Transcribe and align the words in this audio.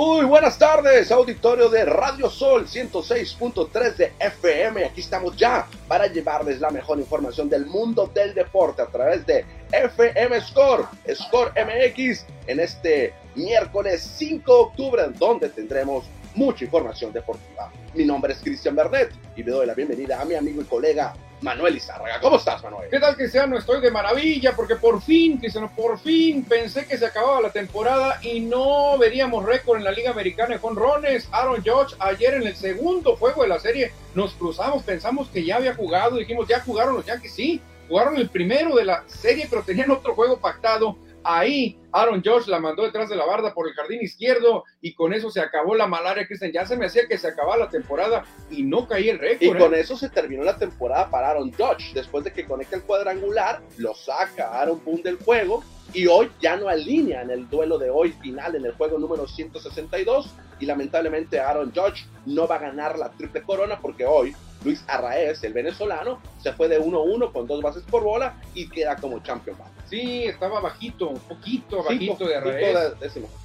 Muy 0.00 0.24
buenas 0.24 0.58
tardes, 0.58 1.12
auditorio 1.12 1.68
de 1.68 1.84
Radio 1.84 2.30
Sol 2.30 2.66
106.3 2.66 3.96
de 3.96 4.12
FM. 4.18 4.86
Aquí 4.86 5.02
estamos 5.02 5.36
ya 5.36 5.68
para 5.86 6.06
llevarles 6.06 6.58
la 6.58 6.70
mejor 6.70 6.98
información 6.98 7.50
del 7.50 7.66
mundo 7.66 8.10
del 8.14 8.32
deporte 8.32 8.80
a 8.80 8.86
través 8.86 9.26
de 9.26 9.44
FM 9.70 10.40
Score, 10.40 10.86
Score 11.14 11.52
MX, 11.52 12.24
en 12.46 12.60
este 12.60 13.12
miércoles 13.34 14.00
5 14.16 14.50
de 14.50 14.60
octubre, 14.60 15.02
donde 15.18 15.50
tendremos 15.50 16.06
mucha 16.34 16.64
información 16.64 17.12
deportiva. 17.12 17.70
Mi 17.92 18.06
nombre 18.06 18.32
es 18.32 18.38
Cristian 18.38 18.74
Bernet 18.74 19.10
y 19.36 19.42
le 19.42 19.50
doy 19.50 19.66
la 19.66 19.74
bienvenida 19.74 20.18
a 20.18 20.24
mi 20.24 20.34
amigo 20.34 20.62
y 20.62 20.64
colega 20.64 21.12
Manuel 21.42 21.76
Izárraga. 21.76 22.20
¿Cómo 22.20 22.36
estás, 22.36 22.62
Manuel? 22.62 22.90
¿Qué 22.90 23.00
tal, 23.00 23.16
Cristiano? 23.16 23.56
Estoy 23.56 23.80
de 23.80 23.90
maravilla 23.90 24.54
porque 24.54 24.76
por 24.76 25.00
fin, 25.00 25.38
Cristiano, 25.38 25.70
por 25.74 25.98
fin 25.98 26.44
pensé 26.44 26.86
que 26.86 26.98
se 26.98 27.06
acababa 27.06 27.40
la 27.40 27.50
temporada 27.50 28.18
y 28.22 28.40
no 28.40 28.98
veríamos 28.98 29.44
récord 29.44 29.78
en 29.78 29.84
la 29.84 29.92
Liga 29.92 30.10
Americana 30.10 30.54
de 30.54 30.58
jonrones. 30.58 31.28
Aaron 31.32 31.62
Judge 31.64 31.96
ayer 31.98 32.34
en 32.34 32.46
el 32.46 32.56
segundo 32.56 33.16
juego 33.16 33.42
de 33.42 33.48
la 33.48 33.58
serie 33.58 33.92
nos 34.14 34.34
cruzamos, 34.34 34.82
pensamos 34.82 35.28
que 35.28 35.44
ya 35.44 35.56
había 35.56 35.74
jugado, 35.74 36.16
dijimos, 36.16 36.48
ya 36.48 36.60
jugaron 36.60 36.94
los 36.94 37.06
Yankees, 37.06 37.32
sí, 37.32 37.60
jugaron 37.88 38.16
el 38.16 38.28
primero 38.28 38.74
de 38.76 38.84
la 38.84 39.04
serie, 39.06 39.46
pero 39.48 39.62
tenían 39.62 39.90
otro 39.90 40.14
juego 40.14 40.38
pactado 40.38 40.96
Ahí 41.22 41.78
Aaron 41.92 42.22
Josh 42.24 42.46
la 42.46 42.60
mandó 42.60 42.82
detrás 42.82 43.08
de 43.08 43.16
la 43.16 43.26
barda 43.26 43.52
por 43.52 43.68
el 43.68 43.74
jardín 43.74 44.00
izquierdo 44.02 44.64
y 44.80 44.94
con 44.94 45.12
eso 45.12 45.30
se 45.30 45.40
acabó 45.40 45.74
la 45.74 45.86
malaria, 45.86 46.26
Cristian. 46.26 46.52
Ya 46.52 46.64
se 46.64 46.76
me 46.76 46.86
hacía 46.86 47.06
que 47.06 47.18
se 47.18 47.28
acababa 47.28 47.56
la 47.56 47.68
temporada 47.68 48.24
y 48.50 48.62
no 48.62 48.86
caía 48.86 49.12
el 49.12 49.18
récord. 49.18 49.56
Y 49.56 49.58
con 49.58 49.74
¿eh? 49.74 49.80
eso 49.80 49.96
se 49.96 50.08
terminó 50.08 50.42
la 50.42 50.56
temporada 50.56 51.10
para 51.10 51.30
Aaron 51.30 51.52
Josh. 51.52 51.92
Después 51.92 52.24
de 52.24 52.32
que 52.32 52.46
conecta 52.46 52.76
el 52.76 52.82
cuadrangular, 52.82 53.60
lo 53.76 53.94
saca 53.94 54.60
Aaron 54.60 54.82
Boone 54.84 55.02
del 55.02 55.16
juego 55.16 55.62
y 55.92 56.06
hoy 56.06 56.30
ya 56.40 56.56
no 56.56 56.68
alinea 56.68 57.22
en 57.22 57.30
el 57.30 57.48
duelo 57.48 57.78
de 57.78 57.90
hoy 57.90 58.12
final 58.12 58.54
en 58.54 58.64
el 58.64 58.72
juego 58.72 58.98
número 58.98 59.26
162 59.26 60.30
y 60.60 60.66
lamentablemente 60.66 61.40
Aaron 61.40 61.72
Judge 61.74 62.06
no 62.26 62.46
va 62.46 62.56
a 62.56 62.60
ganar 62.60 62.98
la 62.98 63.10
triple 63.10 63.42
corona 63.42 63.78
porque 63.80 64.06
hoy 64.06 64.34
Luis 64.64 64.84
Arraez, 64.86 65.42
el 65.42 65.52
venezolano, 65.52 66.20
se 66.38 66.52
fue 66.52 66.68
de 66.68 66.80
1-1 66.80 67.32
con 67.32 67.46
dos 67.46 67.62
bases 67.62 67.82
por 67.82 68.04
bola 68.04 68.40
y 68.54 68.68
queda 68.68 68.96
como 68.96 69.20
champion. 69.20 69.56
Sí, 69.90 70.24
estaba 70.24 70.60
bajito, 70.60 71.08
un 71.08 71.18
poquito 71.18 71.82
bajito 71.82 72.24
de 72.26 72.36
Arraez. 72.36 72.94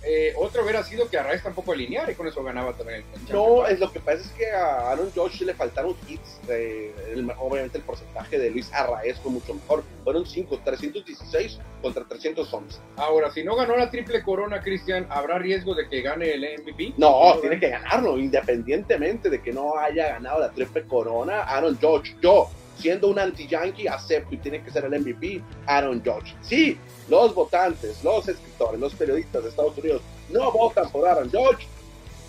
Eh, 0.03 0.33
otro 0.38 0.63
hubiera 0.63 0.83
sido 0.83 1.09
que 1.09 1.17
Arraez 1.17 1.41
tampoco 1.41 1.71
alineara 1.71 2.11
y 2.11 2.15
con 2.15 2.27
eso 2.27 2.43
ganaba 2.43 2.73
también 2.73 3.03
el 3.13 3.33
No, 3.33 3.65
es 3.65 3.79
lo 3.79 3.91
que 3.91 3.99
pasa 3.99 4.21
es 4.21 4.31
que 4.33 4.51
a 4.51 4.91
Aaron 4.91 5.11
Josh 5.16 5.41
le 5.41 5.55
faltaron 5.55 5.95
hits. 6.07 6.39
Eh, 6.47 6.93
obviamente 7.39 7.79
el 7.79 7.83
porcentaje 7.83 8.38
de 8.38 8.51
Luis 8.51 8.71
Arraez 8.71 9.19
fue 9.19 9.31
mucho 9.31 9.55
mejor. 9.55 9.83
Fueron 10.03 10.23
5, 10.25 10.59
316 10.63 11.59
contra 11.81 12.03
311. 12.05 12.79
Ahora, 12.97 13.31
si 13.31 13.43
no 13.43 13.55
ganó 13.55 13.75
la 13.75 13.89
triple 13.89 14.21
corona, 14.21 14.61
Cristian, 14.61 15.07
¿habrá 15.09 15.39
riesgo 15.39 15.73
de 15.73 15.89
que 15.89 16.01
gane 16.01 16.31
el 16.31 16.61
MVP? 16.61 16.93
No, 16.97 17.39
tiene 17.41 17.59
que 17.59 17.69
ganarlo, 17.69 18.19
independientemente 18.19 19.31
de 19.31 19.41
que 19.41 19.51
no 19.51 19.79
haya 19.79 20.09
ganado 20.09 20.39
la 20.41 20.51
triple 20.51 20.83
corona. 20.83 21.41
Aaron 21.41 21.75
Judge, 21.81 22.16
yo, 22.21 22.49
siendo 22.78 23.09
un 23.09 23.20
anti-yankee, 23.20 23.88
acepto 23.88 24.36
y 24.36 24.38
tiene 24.38 24.64
que 24.64 24.72
ser 24.72 24.86
el 24.86 25.00
MVP, 25.00 25.42
Aaron 25.68 26.04
Judge. 26.04 26.36
Sí, 26.42 26.78
los 27.09 27.34
votantes, 27.34 28.04
los 28.04 28.28
escritores, 28.28 28.80
los 28.80 28.94
periodistas 28.95 29.44
de 29.44 29.50
Estados 29.50 29.78
Unidos 29.78 30.02
no 30.30 30.52
votan 30.52 30.90
por 30.90 31.08
Aaron 31.08 31.30
Judge, 31.30 31.68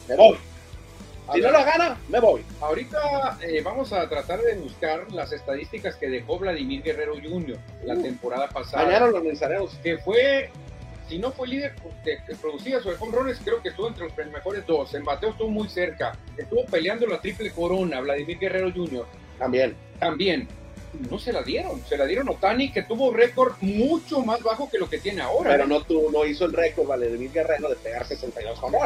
me 0.09 0.17
voy. 0.17 0.37
Si 1.35 1.41
no 1.41 1.51
la 1.51 1.65
gana, 1.65 1.99
me 2.09 2.21
voy. 2.21 2.45
Ahorita 2.61 3.37
eh, 3.43 3.61
vamos 3.61 3.93
a 3.93 4.09
tratar 4.09 4.41
de 4.41 4.55
buscar 4.57 5.13
las 5.13 5.33
estadísticas 5.33 5.97
que 5.97 6.09
dejó 6.09 6.39
Vladimir 6.39 6.85
Guerrero 6.85 7.15
Jr. 7.15 7.59
la 7.85 7.97
temporada 7.97 8.49
pasada. 8.49 8.85
Mañana 8.85 9.07
lo. 9.09 9.23
Que 9.83 9.99
fue 9.99 10.51
si 11.09 11.19
no 11.19 11.31
fue 11.33 11.49
líder 11.49 11.75
de, 12.05 12.19
producidas 12.37 12.85
o 12.85 12.91
de 12.91 12.97
home 12.99 13.35
creo 13.45 13.63
que 13.63 13.69
estuvo 13.69 13.89
entre 13.89 14.05
los 14.05 14.17
mejores 14.33 14.67
dos. 14.67 14.95
En 14.95 15.05
bateo 15.05 15.31
estuvo 15.31 15.49
muy 15.49 15.69
cerca. 15.69 16.17
Estuvo 16.37 16.65
peleando 16.67 17.07
la 17.07 17.21
triple 17.21 17.51
corona, 17.51 18.01
Vladimir 18.01 18.39
Guerrero 18.39 18.73
Jr. 18.73 19.07
También. 19.39 19.77
También. 19.99 20.49
No 21.11 21.19
se 21.19 21.33
la 21.33 21.43
dieron. 21.43 21.83
Se 21.87 21.97
la 21.97 22.07
dieron 22.07 22.29
Otani, 22.29 22.73
que 22.73 22.83
tuvo 22.83 23.13
récord 23.13 23.55
mucho 23.61 24.21
más 24.21 24.43
bajo 24.43 24.71
que 24.71 24.79
lo 24.79 24.89
que 24.89 24.99
tiene 24.99 25.21
ahora. 25.23 25.51
Pero 25.51 25.67
no, 25.67 25.83
tuvo, 25.83 26.11
no 26.11 26.25
hizo 26.25 26.47
el 26.47 26.53
récord 26.53 26.87
Vladimir 26.87 27.31
Guerrero 27.33 27.69
de 27.69 27.77
pegar 27.77 28.07
62 28.07 28.59
home 28.63 28.79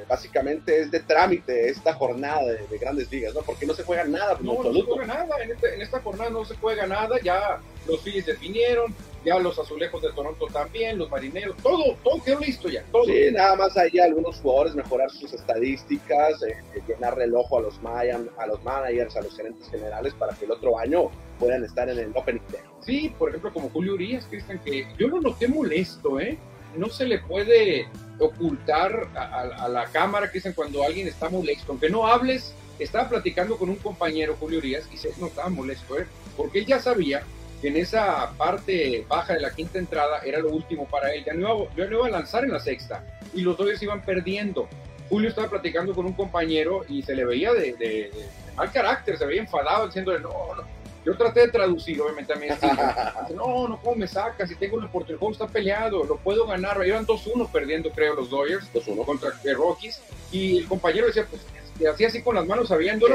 básicamente 0.08 0.80
es 0.80 0.90
de 0.90 1.00
trámite 1.00 1.68
esta 1.68 1.92
jornada 1.94 2.44
de, 2.46 2.66
de 2.66 2.78
grandes 2.78 3.10
ligas, 3.10 3.34
¿no? 3.34 3.42
Porque 3.42 3.66
no 3.66 3.74
se 3.74 3.82
juega 3.84 4.04
nada 4.04 4.38
No, 4.40 4.62
no 4.62 4.72
se 4.72 4.82
juega 4.82 5.06
nada. 5.06 5.36
En, 5.42 5.50
este- 5.52 5.74
en 5.74 5.82
esta 5.82 6.00
jornada 6.00 6.30
no 6.30 6.44
se 6.44 6.56
juega 6.56 6.86
nada. 6.86 7.16
Ya 7.22 7.58
los 7.86 8.00
Phillies 8.02 8.26
definieron, 8.26 8.94
ya 9.24 9.38
los 9.38 9.58
azulejos 9.58 10.00
de 10.02 10.12
Toronto 10.12 10.46
también, 10.52 10.98
los 10.98 11.10
marineros, 11.10 11.56
todo, 11.62 11.94
todo 12.02 12.22
quedó 12.22 12.40
listo 12.40 12.68
ya. 12.68 12.82
Todo. 12.90 13.04
Sí, 13.04 13.28
nada 13.32 13.54
más 13.56 13.76
ahí 13.76 13.98
algunos 13.98 14.36
jugadores 14.40 14.74
mejorar 14.74 15.10
sus 15.10 15.32
estadísticas, 15.32 16.42
eh, 16.42 16.56
eh, 16.74 16.80
llenarle 16.88 17.24
el 17.24 17.34
ojo 17.34 17.58
a 17.58 17.62
los, 17.62 17.80
Mayan, 17.82 18.28
a 18.38 18.46
los 18.46 18.62
managers, 18.64 19.16
a 19.16 19.22
los 19.22 19.36
gerentes 19.36 19.68
generales 19.70 20.14
para 20.14 20.34
que 20.34 20.44
el 20.46 20.52
otro 20.52 20.78
año 20.78 21.10
puedan 21.38 21.64
estar 21.64 21.88
en 21.88 21.98
el 21.98 22.10
Opening 22.14 22.42
Day. 22.50 22.60
Sí, 22.80 23.14
por 23.18 23.28
ejemplo, 23.28 23.52
como 23.52 23.68
Julio 23.70 23.94
Urias, 23.94 24.26
Cristian, 24.28 24.58
que 24.64 24.86
yo 24.98 25.08
lo 25.08 25.20
noté 25.20 25.48
molesto, 25.48 26.18
¿eh? 26.18 26.38
No 26.76 26.88
se 26.88 27.04
le 27.04 27.18
puede 27.18 27.88
ocultar 28.18 29.08
a, 29.14 29.22
a- 29.22 29.64
a 29.64 29.68
la 29.68 29.84
cámara, 29.86 30.30
Cristian, 30.30 30.54
cuando 30.54 30.82
alguien 30.84 31.08
está 31.08 31.28
molesto. 31.28 31.72
Aunque 31.72 31.90
no 31.90 32.06
hables, 32.06 32.54
estaba 32.78 33.08
platicando 33.08 33.56
con 33.58 33.68
un 33.68 33.76
compañero, 33.76 34.36
Julio 34.38 34.58
Urias, 34.58 34.88
y 34.92 34.96
se 34.96 35.12
notaba 35.20 35.48
molesto, 35.48 35.98
¿eh? 35.98 36.06
Porque 36.36 36.60
él 36.60 36.66
ya 36.66 36.78
sabía 36.80 37.22
que 37.60 37.68
en 37.68 37.76
esa 37.76 38.30
parte 38.36 39.04
baja 39.08 39.34
de 39.34 39.40
la 39.40 39.50
quinta 39.50 39.78
entrada 39.78 40.20
era 40.24 40.38
lo 40.38 40.50
último 40.50 40.86
para 40.86 41.12
él. 41.12 41.24
Ya 41.24 41.34
no 41.34 41.40
iba, 41.40 41.70
ya 41.76 41.84
no 41.86 41.96
iba 41.98 42.06
a 42.06 42.10
lanzar 42.10 42.44
en 42.44 42.52
la 42.52 42.60
sexta, 42.60 43.04
y 43.34 43.42
los 43.42 43.56
Dodgers 43.56 43.82
iban 43.82 44.02
perdiendo. 44.02 44.68
Julio 45.08 45.28
estaba 45.28 45.48
platicando 45.50 45.94
con 45.94 46.06
un 46.06 46.12
compañero 46.12 46.84
y 46.88 47.02
se 47.02 47.14
le 47.14 47.24
veía 47.24 47.52
de, 47.52 47.72
de- 47.74 48.10
de- 48.12 48.28
mal 48.56 48.70
carácter, 48.72 49.18
se 49.18 49.26
veía 49.26 49.40
enfadado, 49.42 49.86
diciéndole, 49.86 50.20
no, 50.20 50.30
no. 50.56 50.80
Yo 51.04 51.16
traté 51.16 51.40
de 51.40 51.48
traducir, 51.48 51.98
obviamente, 52.00 52.32
a 52.32 52.36
mi 52.36 52.46
estilo. 52.46 52.74
No, 53.34 53.66
no, 53.68 53.80
¿cómo 53.82 53.96
me 53.96 54.06
sacas? 54.06 54.48
Si 54.50 54.54
tengo 54.54 54.76
una 54.76 54.86
oportunidad, 54.86 55.14
el 55.14 55.18
juego 55.18 55.32
está 55.32 55.46
peleado, 55.48 56.04
lo 56.04 56.16
puedo 56.18 56.46
ganar. 56.46 56.80
Iban 56.86 57.06
2-1 57.06 57.50
perdiendo, 57.50 57.90
creo, 57.90 58.14
los 58.14 58.28
Dodgers, 58.28 58.70
2-1 58.74 59.04
contra 59.06 59.30
eh, 59.44 59.54
Rockies. 59.54 60.00
Y 60.30 60.58
el 60.58 60.66
compañero 60.68 61.06
decía, 61.06 61.26
pues, 61.28 61.40
que 61.78 61.88
hacía 61.88 62.08
así 62.08 62.20
con 62.22 62.34
las 62.34 62.46
manos 62.46 62.68
sabiéndolo. 62.68 63.14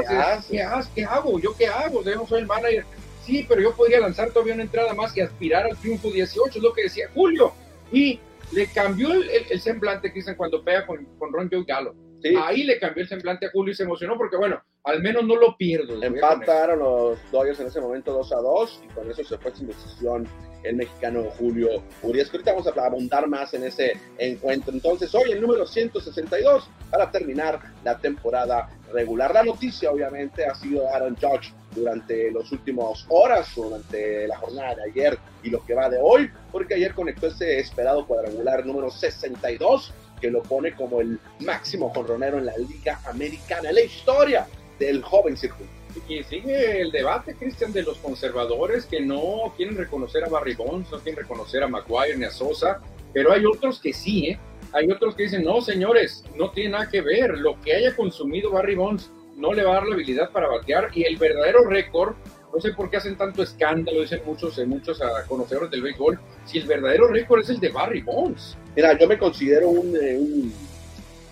¿Qué. 0.50 0.58
¿Qué 0.96 1.04
hago? 1.04 1.38
¿Yo 1.38 1.56
qué 1.56 1.68
hago? 1.68 2.02
Yo 2.02 2.16
no 2.16 2.26
soy 2.26 2.40
el 2.40 2.46
manager. 2.46 2.84
Sí, 3.26 3.44
pero 3.48 3.60
yo 3.60 3.74
podría 3.74 4.00
lanzar 4.00 4.30
todavía 4.30 4.54
una 4.54 4.62
entrada 4.62 4.94
más 4.94 5.16
y 5.16 5.20
aspirar 5.20 5.66
al 5.66 5.76
triunfo 5.76 6.10
18, 6.10 6.58
es 6.58 6.62
lo 6.62 6.72
que 6.72 6.82
decía 6.84 7.08
Julio. 7.12 7.52
Y 7.92 8.20
le 8.52 8.66
cambió 8.68 9.12
el, 9.12 9.28
el- 9.28 9.46
el 9.50 9.60
semblante, 9.60 10.12
Cristian, 10.12 10.36
cuando 10.36 10.62
pega 10.62 10.86
con, 10.86 11.04
con 11.18 11.32
Ron 11.32 11.48
Joe 11.50 11.64
Gallo. 11.66 11.94
Sí, 12.22 12.34
Ahí 12.42 12.62
le 12.64 12.78
cambió 12.78 13.02
el 13.02 13.08
semblante 13.08 13.46
a 13.46 13.50
Julio 13.50 13.72
y 13.72 13.76
se 13.76 13.82
emocionó 13.82 14.16
porque, 14.16 14.36
bueno, 14.36 14.62
al 14.84 15.02
menos 15.02 15.24
no 15.24 15.36
lo 15.36 15.56
pierdo. 15.56 16.00
empataron 16.02 16.78
los 16.78 17.18
Dodgers 17.32 17.60
en 17.60 17.66
ese 17.66 17.80
momento 17.80 18.12
2 18.12 18.32
a 18.32 18.36
2 18.36 18.82
y 18.84 18.88
con 18.94 19.10
eso 19.10 19.22
se 19.24 19.36
fue 19.38 19.52
sin 19.54 19.66
decisión 19.66 20.26
el 20.62 20.76
mexicano 20.76 21.24
Julio 21.38 21.82
Urias. 22.02 22.30
Ahorita 22.32 22.52
vamos 22.52 22.66
a 22.66 22.86
abundar 22.86 23.28
más 23.28 23.52
en 23.54 23.64
ese 23.64 23.98
encuentro. 24.18 24.72
Entonces, 24.72 25.14
hoy 25.14 25.30
el 25.32 25.40
número 25.42 25.66
162 25.66 26.68
para 26.90 27.10
terminar 27.10 27.60
la 27.84 27.98
temporada 27.98 28.68
regular. 28.92 29.34
La 29.34 29.42
noticia, 29.42 29.90
obviamente, 29.90 30.44
ha 30.46 30.54
sido 30.54 30.88
Aaron 30.92 31.16
Judge 31.20 31.52
durante 31.76 32.30
los 32.32 32.50
últimos 32.50 33.06
horas, 33.08 33.54
durante 33.54 34.26
la 34.26 34.36
jornada 34.38 34.74
de 34.74 34.90
ayer 34.90 35.18
y 35.42 35.50
lo 35.50 35.64
que 35.64 35.74
va 35.74 35.88
de 35.88 35.98
hoy, 36.02 36.30
porque 36.50 36.74
ayer 36.74 36.94
conectó 36.94 37.28
ese 37.28 37.60
esperado 37.60 38.06
cuadrangular 38.06 38.66
número 38.66 38.90
62, 38.90 39.92
que 40.20 40.30
lo 40.30 40.42
pone 40.42 40.74
como 40.74 41.00
el 41.00 41.20
máximo 41.40 41.90
jonronero 41.90 42.38
en 42.38 42.46
la 42.46 42.56
Liga 42.56 43.00
Americana, 43.06 43.70
la 43.70 43.82
historia 43.82 44.46
del 44.78 45.02
joven 45.02 45.36
circuito. 45.36 45.72
Y 46.08 46.22
sigue 46.24 46.80
el 46.80 46.90
debate, 46.90 47.34
Cristian, 47.34 47.72
de 47.72 47.82
los 47.82 47.98
conservadores 47.98 48.84
que 48.84 49.00
no 49.00 49.52
quieren 49.56 49.76
reconocer 49.76 50.24
a 50.24 50.28
Barry 50.28 50.54
Bonds, 50.54 50.90
no 50.90 50.98
quieren 50.98 51.22
reconocer 51.22 51.62
a 51.62 51.68
Maguire 51.68 52.16
ni 52.16 52.24
a 52.24 52.30
Sosa, 52.30 52.80
pero 53.12 53.32
hay 53.32 53.46
otros 53.46 53.80
que 53.80 53.92
sí, 53.92 54.28
¿eh? 54.28 54.38
Hay 54.72 54.90
otros 54.90 55.14
que 55.14 55.22
dicen, 55.22 55.44
no, 55.44 55.60
señores, 55.62 56.24
no 56.36 56.50
tiene 56.50 56.70
nada 56.70 56.90
que 56.90 57.00
ver. 57.00 57.38
Lo 57.38 57.58
que 57.62 57.74
haya 57.74 57.96
consumido 57.96 58.50
Barry 58.50 58.74
Bonds 58.74 59.10
no 59.36 59.52
le 59.52 59.62
va 59.62 59.72
a 59.72 59.74
dar 59.74 59.86
la 59.86 59.94
habilidad 59.94 60.30
para 60.30 60.48
batear. 60.48 60.90
Y 60.94 61.04
el 61.04 61.16
verdadero 61.16 61.64
récord, 61.68 62.14
no 62.54 62.60
sé 62.60 62.72
por 62.72 62.88
qué 62.90 62.96
hacen 62.96 63.16
tanto 63.16 63.42
escándalo, 63.42 64.00
dicen 64.00 64.22
muchos, 64.24 64.58
eh, 64.58 64.66
muchos 64.66 65.00
ah, 65.02 65.24
conocedores 65.28 65.70
del 65.70 65.82
béisbol, 65.82 66.18
si 66.46 66.58
el 66.58 66.66
verdadero 66.66 67.08
récord 67.08 67.40
es 67.40 67.50
el 67.50 67.60
de 67.60 67.68
Barry 67.68 68.00
Bonds. 68.02 68.56
Mira, 68.74 68.98
yo 68.98 69.06
me 69.06 69.18
considero 69.18 69.68
un, 69.68 69.94
eh, 70.00 70.18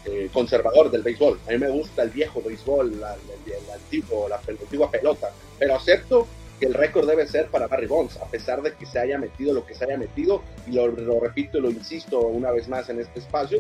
eh, 0.06 0.28
conservador 0.32 0.90
del 0.90 1.02
béisbol. 1.02 1.38
A 1.48 1.52
mí 1.52 1.58
me 1.58 1.68
gusta 1.70 2.02
el 2.02 2.10
viejo 2.10 2.42
béisbol, 2.42 3.00
la, 3.00 3.14
el, 3.14 3.70
antiguo, 3.72 4.28
la, 4.28 4.40
pel- 4.40 4.60
antigua 4.60 4.90
pelota, 4.90 5.30
pero 5.58 5.76
acepto 5.76 6.26
que 6.60 6.66
el 6.66 6.74
récord 6.74 7.08
debe 7.08 7.26
ser 7.26 7.46
para 7.48 7.66
Barry 7.68 7.86
Bonds, 7.86 8.16
a 8.18 8.26
pesar 8.26 8.62
de 8.62 8.72
que 8.74 8.86
se 8.86 8.98
haya 8.98 9.18
metido 9.18 9.52
lo 9.54 9.64
que 9.66 9.74
se 9.74 9.84
haya 9.84 9.96
metido, 9.96 10.42
y 10.68 10.72
lo, 10.72 10.86
lo 10.88 11.18
repito 11.20 11.58
y 11.58 11.62
lo 11.62 11.70
insisto 11.70 12.20
una 12.20 12.50
vez 12.52 12.68
más 12.68 12.88
en 12.90 13.00
este 13.00 13.18
espacio, 13.20 13.58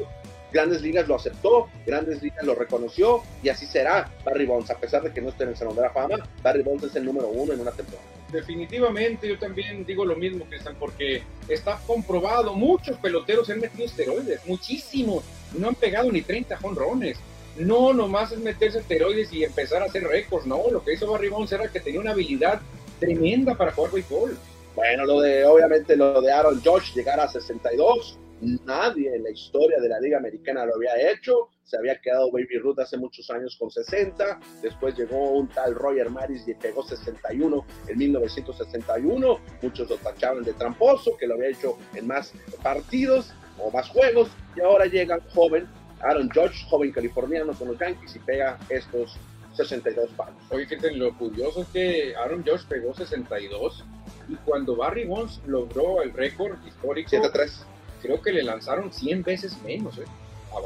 Grandes 0.54 0.82
Ligas 0.82 1.08
lo 1.08 1.16
aceptó, 1.16 1.68
Grandes 1.84 2.22
Ligas 2.22 2.44
lo 2.44 2.54
reconoció, 2.54 3.22
y 3.42 3.48
así 3.48 3.66
será 3.66 4.08
Barry 4.24 4.46
Bonds, 4.46 4.70
a 4.70 4.78
pesar 4.78 5.02
de 5.02 5.12
que 5.12 5.20
no 5.20 5.30
esté 5.30 5.42
en 5.42 5.50
el 5.50 5.56
Salón 5.56 5.74
de 5.74 5.82
la 5.82 5.90
Fama, 5.90 6.16
Barry 6.44 6.62
Bonds 6.62 6.84
es 6.84 6.94
el 6.94 7.04
número 7.04 7.26
uno 7.26 7.52
en 7.52 7.60
una 7.60 7.72
temporada. 7.72 8.06
Definitivamente, 8.30 9.26
yo 9.26 9.36
también 9.36 9.84
digo 9.84 10.04
lo 10.04 10.14
mismo, 10.14 10.44
Cristian, 10.44 10.76
porque 10.78 11.24
está 11.48 11.80
comprobado, 11.84 12.54
muchos 12.54 12.96
peloteros 12.98 13.50
han 13.50 13.60
metido 13.60 13.84
esteroides, 13.84 14.46
muchísimos, 14.46 15.24
no 15.58 15.68
han 15.68 15.74
pegado 15.74 16.10
ni 16.12 16.22
30 16.22 16.56
jonrones. 16.58 17.18
No, 17.56 17.92
nomás 17.92 18.30
es 18.30 18.38
meterse 18.38 18.78
esteroides 18.78 19.32
y 19.32 19.42
empezar 19.42 19.82
a 19.82 19.86
hacer 19.86 20.04
récords, 20.04 20.46
no, 20.46 20.70
lo 20.70 20.84
que 20.84 20.94
hizo 20.94 21.10
Barry 21.10 21.30
Bonds 21.30 21.50
era 21.50 21.66
que 21.66 21.80
tenía 21.80 22.00
una 22.00 22.12
habilidad 22.12 22.60
tremenda 23.00 23.56
para 23.56 23.72
jugar 23.72 23.90
béisbol. 23.90 24.38
Bueno, 24.76 25.04
lo 25.04 25.20
de, 25.20 25.44
obviamente, 25.44 25.96
lo 25.96 26.20
de 26.20 26.32
Aaron 26.32 26.60
Josh 26.64 26.94
llegar 26.94 27.18
a 27.18 27.28
62, 27.28 28.18
nadie 28.44 29.14
en 29.14 29.22
la 29.22 29.30
historia 29.30 29.80
de 29.80 29.88
la 29.88 30.00
Liga 30.00 30.18
Americana 30.18 30.64
lo 30.66 30.76
había 30.76 31.10
hecho. 31.10 31.48
Se 31.62 31.76
había 31.78 31.98
quedado 32.00 32.30
Baby 32.30 32.58
Ruth 32.58 32.78
hace 32.78 32.96
muchos 32.96 33.30
años 33.30 33.56
con 33.58 33.70
60. 33.70 34.40
Después 34.62 34.96
llegó 34.96 35.30
un 35.30 35.48
tal 35.48 35.74
Roger 35.74 36.10
Maris 36.10 36.46
y 36.46 36.54
pegó 36.54 36.82
61 36.82 37.64
en 37.88 37.98
1961. 37.98 39.40
Muchos 39.62 39.88
lo 39.88 39.96
tachaban 39.96 40.44
de 40.44 40.52
tramposo, 40.52 41.16
que 41.16 41.26
lo 41.26 41.34
había 41.34 41.48
hecho 41.48 41.78
en 41.94 42.06
más 42.06 42.32
partidos 42.62 43.32
o 43.58 43.70
más 43.70 43.88
juegos. 43.88 44.28
Y 44.56 44.60
ahora 44.60 44.86
llega 44.86 45.16
un 45.16 45.28
joven, 45.30 45.66
Aaron 46.00 46.28
Josh, 46.34 46.66
joven 46.68 46.92
californiano 46.92 47.52
con 47.54 47.68
los 47.68 47.78
Yankees, 47.78 48.16
y 48.16 48.18
pega 48.18 48.58
estos 48.68 49.16
62 49.54 50.10
palos. 50.10 50.34
Oye, 50.50 50.66
Cristian, 50.66 50.98
lo 50.98 51.16
curioso 51.16 51.62
es 51.62 51.68
que 51.68 52.14
Aaron 52.16 52.44
Josh 52.46 52.64
pegó 52.66 52.94
62 52.94 53.84
y 54.28 54.34
cuando 54.36 54.76
Barry 54.76 55.06
Bonds 55.06 55.40
logró 55.46 56.02
el 56.02 56.12
récord 56.12 56.56
histórico, 56.66 57.10
7-3. 57.10 57.64
Creo 58.04 58.20
que 58.20 58.32
le 58.32 58.42
lanzaron 58.42 58.92
100 58.92 59.22
veces 59.22 59.56
menos. 59.64 59.96
¿eh? 59.98 60.04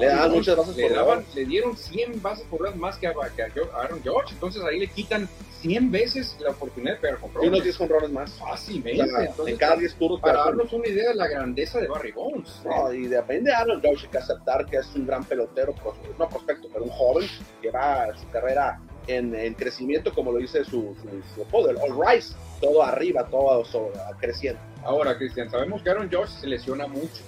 Le 0.00 0.06
daban 0.06 0.32
muchas 0.32 0.56
bases 0.56 0.76
le, 0.76 0.88
por 0.88 0.96
daban, 0.96 1.24
le 1.34 1.44
dieron 1.46 1.76
100 1.76 2.20
bases 2.20 2.44
por 2.50 2.58
bolas 2.58 2.76
más 2.76 2.98
que 2.98 3.06
a, 3.06 3.14
que 3.34 3.42
a 3.42 3.80
Aaron 3.80 4.02
George. 4.02 4.34
Entonces 4.34 4.62
ahí 4.64 4.80
le 4.80 4.88
quitan 4.88 5.28
100 5.60 5.90
veces 5.90 6.36
la 6.40 6.50
oportunidad 6.50 6.94
de 6.94 7.00
pegar 7.00 7.18
con 7.18 7.30
Y 7.42 7.48
unos 7.48 7.62
10 7.62 7.76
jonrones 7.76 8.10
más. 8.10 8.32
Fácilmente. 8.32 9.02
O 9.02 9.06
sea, 9.06 9.24
Entonces, 9.24 9.52
en 9.52 9.58
cada 9.58 9.76
10 9.76 9.94
turnos. 9.94 10.20
para 10.20 10.44
darnos 10.44 10.72
una 10.72 10.88
idea 10.88 11.10
de 11.10 11.14
la 11.14 11.28
grandeza 11.28 11.78
de 11.80 11.86
Barry 11.86 12.12
Bonds. 12.12 12.60
No, 12.64 12.92
y 12.92 13.06
depende 13.06 13.50
de 13.50 13.56
Aaron 13.56 13.80
George, 13.80 14.06
hay 14.06 14.12
que 14.12 14.18
aceptar 14.18 14.66
que 14.66 14.76
es 14.76 14.94
un 14.96 15.06
gran 15.06 15.24
pelotero, 15.24 15.74
no 16.18 16.28
prospecto, 16.28 16.68
pero 16.72 16.84
un 16.84 16.90
joven 16.90 17.28
que 17.62 17.70
va 17.70 18.08
su 18.16 18.28
carrera 18.30 18.80
en, 19.08 19.34
en 19.34 19.54
crecimiento, 19.54 20.14
como 20.14 20.30
lo 20.32 20.38
dice 20.38 20.64
su, 20.64 20.94
su, 21.02 21.34
su 21.34 21.42
apodo, 21.42 21.70
el 21.70 21.76
All 21.78 21.98
Rise, 22.06 22.34
todo 22.60 22.82
arriba, 22.82 23.26
todo 23.28 23.64
sobre- 23.64 23.98
creciendo. 24.20 24.60
Ahora, 24.84 25.18
Cristian, 25.18 25.50
sabemos 25.50 25.82
que 25.82 25.90
Aaron 25.90 26.08
George 26.08 26.32
se 26.40 26.46
lesiona 26.46 26.86
mucho. 26.86 27.22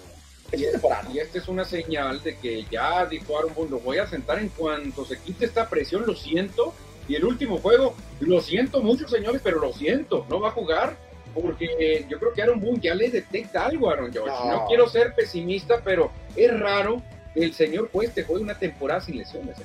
Es. 0.52 0.80
Y 1.12 1.18
esta 1.18 1.38
es 1.38 1.48
una 1.48 1.64
señal 1.64 2.22
de 2.22 2.36
que 2.36 2.64
ya 2.70 3.06
dijo 3.06 3.36
Aaron 3.38 3.54
Boone, 3.54 3.70
lo 3.70 3.78
voy 3.80 3.98
a 3.98 4.06
sentar 4.06 4.38
en 4.40 4.48
cuanto 4.48 5.04
se 5.04 5.18
quite 5.18 5.44
esta 5.44 5.68
presión, 5.68 6.04
lo 6.06 6.14
siento. 6.14 6.72
Y 7.08 7.14
el 7.16 7.24
último 7.24 7.58
juego, 7.58 7.94
lo 8.20 8.40
siento 8.40 8.82
mucho, 8.82 9.08
señores, 9.08 9.40
pero 9.42 9.58
lo 9.60 9.72
siento, 9.72 10.26
no 10.28 10.40
va 10.40 10.48
a 10.48 10.52
jugar. 10.52 10.96
Porque 11.34 12.04
yo 12.08 12.18
creo 12.18 12.32
que 12.32 12.42
Aaron 12.42 12.60
Boone 12.60 12.80
ya 12.80 12.94
le 12.94 13.08
detecta 13.08 13.64
algo 13.66 13.88
a 13.88 13.92
Aaron 13.92 14.12
George. 14.12 14.30
No. 14.30 14.50
No, 14.52 14.66
quiero 14.66 14.88
ser 14.88 15.14
pesimista, 15.14 15.80
pero 15.84 16.10
es 16.34 16.58
raro 16.58 17.00
que 17.34 17.44
el 17.44 17.52
señor 17.54 17.88
juez 17.92 18.12
te 18.12 18.24
juegue 18.24 18.42
una 18.42 18.58
temporada 18.58 19.00
sin 19.00 19.16
lesiones. 19.18 19.56
¿eh? 19.60 19.62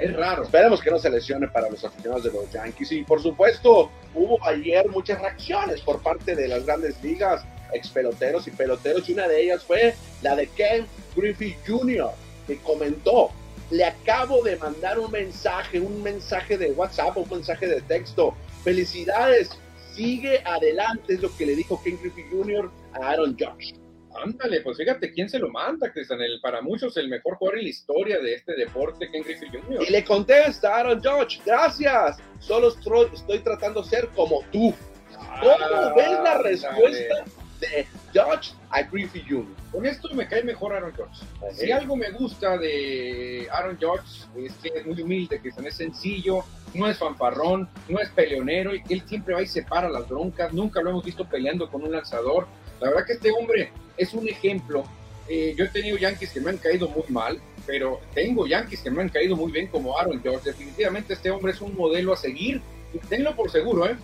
Es 0.00 0.16
raro. 0.16 0.44
Esperemos 0.44 0.80
que 0.80 0.90
no 0.90 0.98
se 0.98 1.10
lesione 1.10 1.48
para 1.48 1.68
los 1.68 1.84
aficionados 1.84 2.24
de 2.24 2.32
los 2.32 2.50
Yankees. 2.50 2.92
Y 2.92 3.04
por 3.04 3.22
supuesto, 3.22 3.90
hubo 4.14 4.42
ayer 4.44 4.88
muchas 4.88 5.20
reacciones 5.20 5.80
por 5.80 6.00
parte 6.02 6.34
de 6.34 6.48
las 6.48 6.64
grandes 6.64 7.02
ligas, 7.02 7.44
ex 7.72 7.88
peloteros 7.88 8.46
y 8.46 8.50
peloteros, 8.50 9.08
y 9.08 9.12
una 9.12 9.28
de 9.28 9.42
ellas 9.42 9.64
fue 9.64 9.94
la 10.22 10.36
de 10.36 10.46
Ken 10.48 10.86
Griffey 11.16 11.56
Jr., 11.66 12.10
que 12.46 12.58
comentó. 12.58 13.30
Le 13.70 13.84
acabo 13.84 14.42
de 14.42 14.56
mandar 14.56 14.98
un 14.98 15.10
mensaje, 15.10 15.80
un 15.80 16.02
mensaje 16.02 16.58
de 16.58 16.72
WhatsApp, 16.72 17.16
un 17.16 17.28
mensaje 17.30 17.66
de 17.66 17.80
texto. 17.80 18.34
Felicidades, 18.64 19.50
sigue 19.94 20.42
adelante, 20.44 21.14
es 21.14 21.20
lo 21.20 21.34
que 21.36 21.46
le 21.46 21.56
dijo 21.56 21.80
Ken 21.82 21.98
Griffey 22.00 22.24
Jr. 22.30 22.70
a 22.94 23.10
Aaron 23.10 23.36
Judge. 23.38 23.81
Ándale, 24.14 24.60
pues 24.60 24.76
fíjate 24.76 25.12
quién 25.12 25.28
se 25.28 25.38
lo 25.38 25.48
manda, 25.48 25.90
Cristian. 25.92 26.20
El, 26.20 26.40
para 26.40 26.60
muchos 26.60 26.96
el 26.96 27.08
mejor 27.08 27.36
jugador 27.36 27.58
en 27.58 27.64
la 27.64 27.70
historia 27.70 28.18
de 28.18 28.34
este 28.34 28.54
deporte, 28.54 29.10
Ken 29.10 29.22
Griffey 29.22 29.48
Jr. 29.48 29.82
Y 29.88 29.90
le 29.90 30.04
contesta 30.04 30.74
a 30.74 30.80
Aaron 30.80 31.02
Judge, 31.02 31.40
gracias, 31.44 32.18
solo 32.38 32.68
estoy, 32.68 33.08
estoy 33.12 33.38
tratando 33.40 33.82
de 33.82 33.88
ser 33.88 34.08
como 34.08 34.42
tú. 34.52 34.74
¿Cómo 35.40 35.56
Ah, 35.60 35.92
ves 35.96 36.10
la 36.22 36.38
respuesta 36.38 37.24
de 37.60 37.86
Judge 38.12 38.52
a 38.70 38.82
Griffey 38.82 39.24
Jr.? 39.28 39.46
Con 39.70 39.86
esto 39.86 40.08
me 40.14 40.28
cae 40.28 40.42
mejor 40.44 40.74
Aaron 40.74 40.92
George. 40.94 41.24
Si 41.52 41.70
algo 41.72 41.96
me 41.96 42.10
gusta 42.10 42.58
de 42.58 43.48
Aaron 43.50 43.78
George 43.78 44.06
es 44.36 44.52
que 44.54 44.68
es 44.78 44.86
muy 44.86 45.00
humilde, 45.00 45.40
que 45.40 45.48
es 45.48 45.74
sencillo, 45.74 46.44
no 46.74 46.88
es 46.88 46.98
fanfarrón, 46.98 47.68
no 47.88 47.98
es 47.98 48.08
peleonero, 48.10 48.72
él 48.72 49.02
siempre 49.06 49.34
va 49.34 49.42
y 49.42 49.46
separa 49.46 49.88
las 49.88 50.08
broncas, 50.08 50.52
nunca 50.52 50.82
lo 50.82 50.90
hemos 50.90 51.04
visto 51.04 51.26
peleando 51.28 51.70
con 51.70 51.82
un 51.82 51.92
lanzador. 51.92 52.46
La 52.82 52.88
verdad 52.90 53.06
que 53.06 53.12
este 53.14 53.30
hombre 53.30 53.70
es 53.96 54.12
un 54.12 54.28
ejemplo. 54.28 54.84
Eh, 55.28 55.54
yo 55.56 55.64
he 55.64 55.68
tenido 55.68 55.96
Yankees 55.96 56.32
que 56.32 56.40
me 56.40 56.50
han 56.50 56.58
caído 56.58 56.88
muy 56.88 57.04
mal, 57.08 57.40
pero 57.66 58.00
tengo 58.12 58.46
Yankees 58.46 58.80
que 58.82 58.90
me 58.90 59.02
han 59.02 59.08
caído 59.08 59.36
muy 59.36 59.52
bien 59.52 59.68
como 59.68 59.96
Aaron 59.96 60.20
George. 60.20 60.50
Definitivamente 60.50 61.14
este 61.14 61.30
hombre 61.30 61.52
es 61.52 61.60
un 61.60 61.76
modelo 61.76 62.12
a 62.12 62.16
seguir. 62.16 62.60
Y 62.92 62.98
tenlo 62.98 63.34
por 63.34 63.50
seguro, 63.50 63.86
¿eh? 63.86 63.96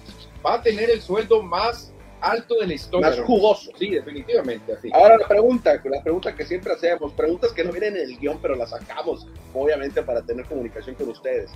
va 0.46 0.54
a 0.54 0.62
tener 0.62 0.88
el 0.90 1.02
sueldo 1.02 1.42
más 1.42 1.92
alto 2.20 2.54
de 2.60 2.66
la 2.68 2.74
historia. 2.74 3.10
Más 3.10 3.18
jugoso. 3.20 3.70
Sí, 3.78 3.90
definitivamente 3.90 4.72
así. 4.72 4.88
Ahora 4.94 5.18
la 5.18 5.26
pregunta, 5.28 5.78
la 5.84 6.02
pregunta 6.02 6.34
que 6.34 6.46
siempre 6.46 6.72
hacemos, 6.72 7.12
preguntas 7.12 7.52
que 7.52 7.64
no 7.64 7.72
vienen 7.72 7.96
en 7.96 8.02
el 8.04 8.18
guion, 8.18 8.38
pero 8.40 8.54
las 8.56 8.70
sacamos, 8.70 9.26
obviamente, 9.52 10.02
para 10.02 10.22
tener 10.22 10.46
comunicación 10.46 10.94
con 10.94 11.08
ustedes. 11.10 11.50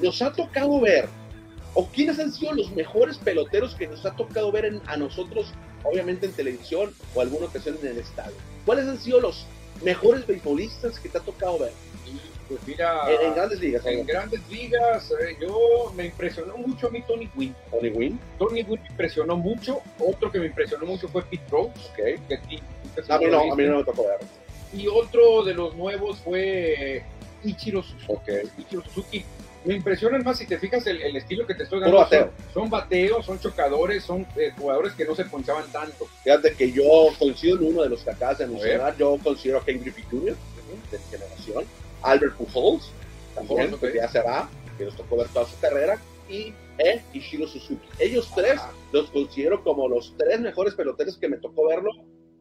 Nos 0.00 0.20
ha 0.22 0.32
tocado 0.32 0.80
ver, 0.80 1.06
o 1.74 1.86
quiénes 1.86 2.18
han 2.18 2.32
sido 2.32 2.52
los 2.54 2.72
mejores 2.72 3.18
peloteros 3.18 3.74
que 3.76 3.86
nos 3.86 4.04
ha 4.04 4.16
tocado 4.16 4.50
ver 4.50 4.64
en- 4.64 4.80
a 4.86 4.96
nosotros, 4.96 5.52
obviamente 5.84 6.26
en 6.26 6.32
televisión 6.32 6.94
o 7.14 7.20
alguna 7.20 7.46
ocasión 7.46 7.78
en 7.82 7.88
el 7.88 7.98
estadio. 7.98 8.36
¿Cuáles 8.66 8.86
han 8.86 8.98
sido 8.98 9.20
los 9.20 9.46
mejores 9.82 10.26
beisbolistas 10.26 10.98
que 10.98 11.08
te 11.08 11.18
ha 11.18 11.20
tocado 11.20 11.58
ver? 11.60 11.72
Pues 12.48 12.60
mira, 12.66 13.10
En, 13.10 13.28
en 13.28 13.34
grandes 13.34 13.58
ligas. 13.60 13.86
en 13.86 14.06
grandes 14.06 14.40
ligas, 14.50 15.10
eh, 15.12 15.36
yo 15.40 15.92
me 15.96 16.06
impresionó 16.06 16.56
mucho 16.58 16.88
a 16.88 16.90
mí 16.90 17.02
Tony 17.06 17.26
Gwynn. 17.34 17.54
Tony 17.70 17.88
Wynn, 17.88 18.20
Tony 18.38 18.62
Gwynn 18.62 18.82
me 18.82 18.88
impresionó 18.88 19.36
mucho. 19.36 19.80
Otro 19.98 20.30
que 20.30 20.38
me 20.40 20.46
impresionó 20.46 20.84
mucho 20.84 21.08
fue 21.08 21.22
Pete 21.22 21.42
Rose. 21.50 21.70
ok. 21.90 21.96
Que 22.28 22.34
a 23.08 23.18
mí 23.18 23.24
lo 23.26 23.30
no, 23.46 23.52
a 23.52 23.56
mí 23.56 23.64
no 23.64 23.78
me 23.78 23.84
tocó 23.84 24.04
ver. 24.06 24.18
Y 24.74 24.86
otro 24.88 25.42
de 25.44 25.54
los 25.54 25.74
nuevos 25.74 26.18
fue 26.18 27.02
Ichiro 27.44 27.82
Suzuki. 27.82 28.12
Ok. 28.12 28.28
Ichiro 28.58 28.82
Suzuki. 28.84 29.24
Me 29.64 29.74
impresionan 29.74 30.22
más 30.22 30.38
si 30.38 30.46
te 30.46 30.58
fijas 30.58 30.86
el, 30.86 31.00
el 31.00 31.16
estilo 31.16 31.46
que 31.46 31.54
te 31.54 31.62
estoy 31.62 31.80
dando. 31.80 31.96
bateo. 31.98 32.30
Son, 32.52 32.62
son 32.62 32.70
bateos, 32.70 33.24
son 33.24 33.40
chocadores, 33.40 34.04
son 34.04 34.26
eh, 34.36 34.52
jugadores 34.56 34.92
que 34.92 35.04
no 35.04 35.14
se 35.14 35.24
ponchaban 35.24 35.64
tanto. 35.72 36.06
Fíjate 36.22 36.52
que 36.54 36.70
yo 36.70 36.82
coincido 37.18 37.56
en 37.58 37.66
uno 37.68 37.82
de 37.82 37.88
los 37.88 38.02
que 38.02 38.10
acabas 38.10 38.38
de 38.38 38.46
mencionar. 38.46 38.96
Yo 38.96 39.16
considero 39.22 39.58
a 39.58 39.64
Ken 39.64 39.80
Griffey 39.80 40.04
Jr., 40.10 40.34
de 40.90 40.98
mi 40.98 41.04
generación. 41.10 41.64
Albert 42.02 42.36
Pujols, 42.36 42.90
también, 43.34 43.70
Pujols, 43.70 43.74
ok. 43.74 43.80
que 43.92 43.94
ya 43.98 44.08
se 44.08 44.20
va, 44.20 44.50
que 44.76 44.84
nos 44.84 44.96
tocó 44.96 45.16
ver 45.16 45.28
toda 45.28 45.46
su 45.46 45.58
carrera. 45.58 45.98
Y 46.28 46.52
eh, 46.78 47.02
Ishiro 47.12 47.46
Suzuki. 47.46 47.86
Ellos 47.98 48.30
tres 48.34 48.60
los 48.92 49.10
considero 49.10 49.62
como 49.62 49.88
los 49.88 50.14
tres 50.18 50.40
mejores 50.40 50.74
peloteros 50.74 51.16
que 51.16 51.28
me 51.28 51.36
tocó 51.38 51.66
verlo 51.68 51.90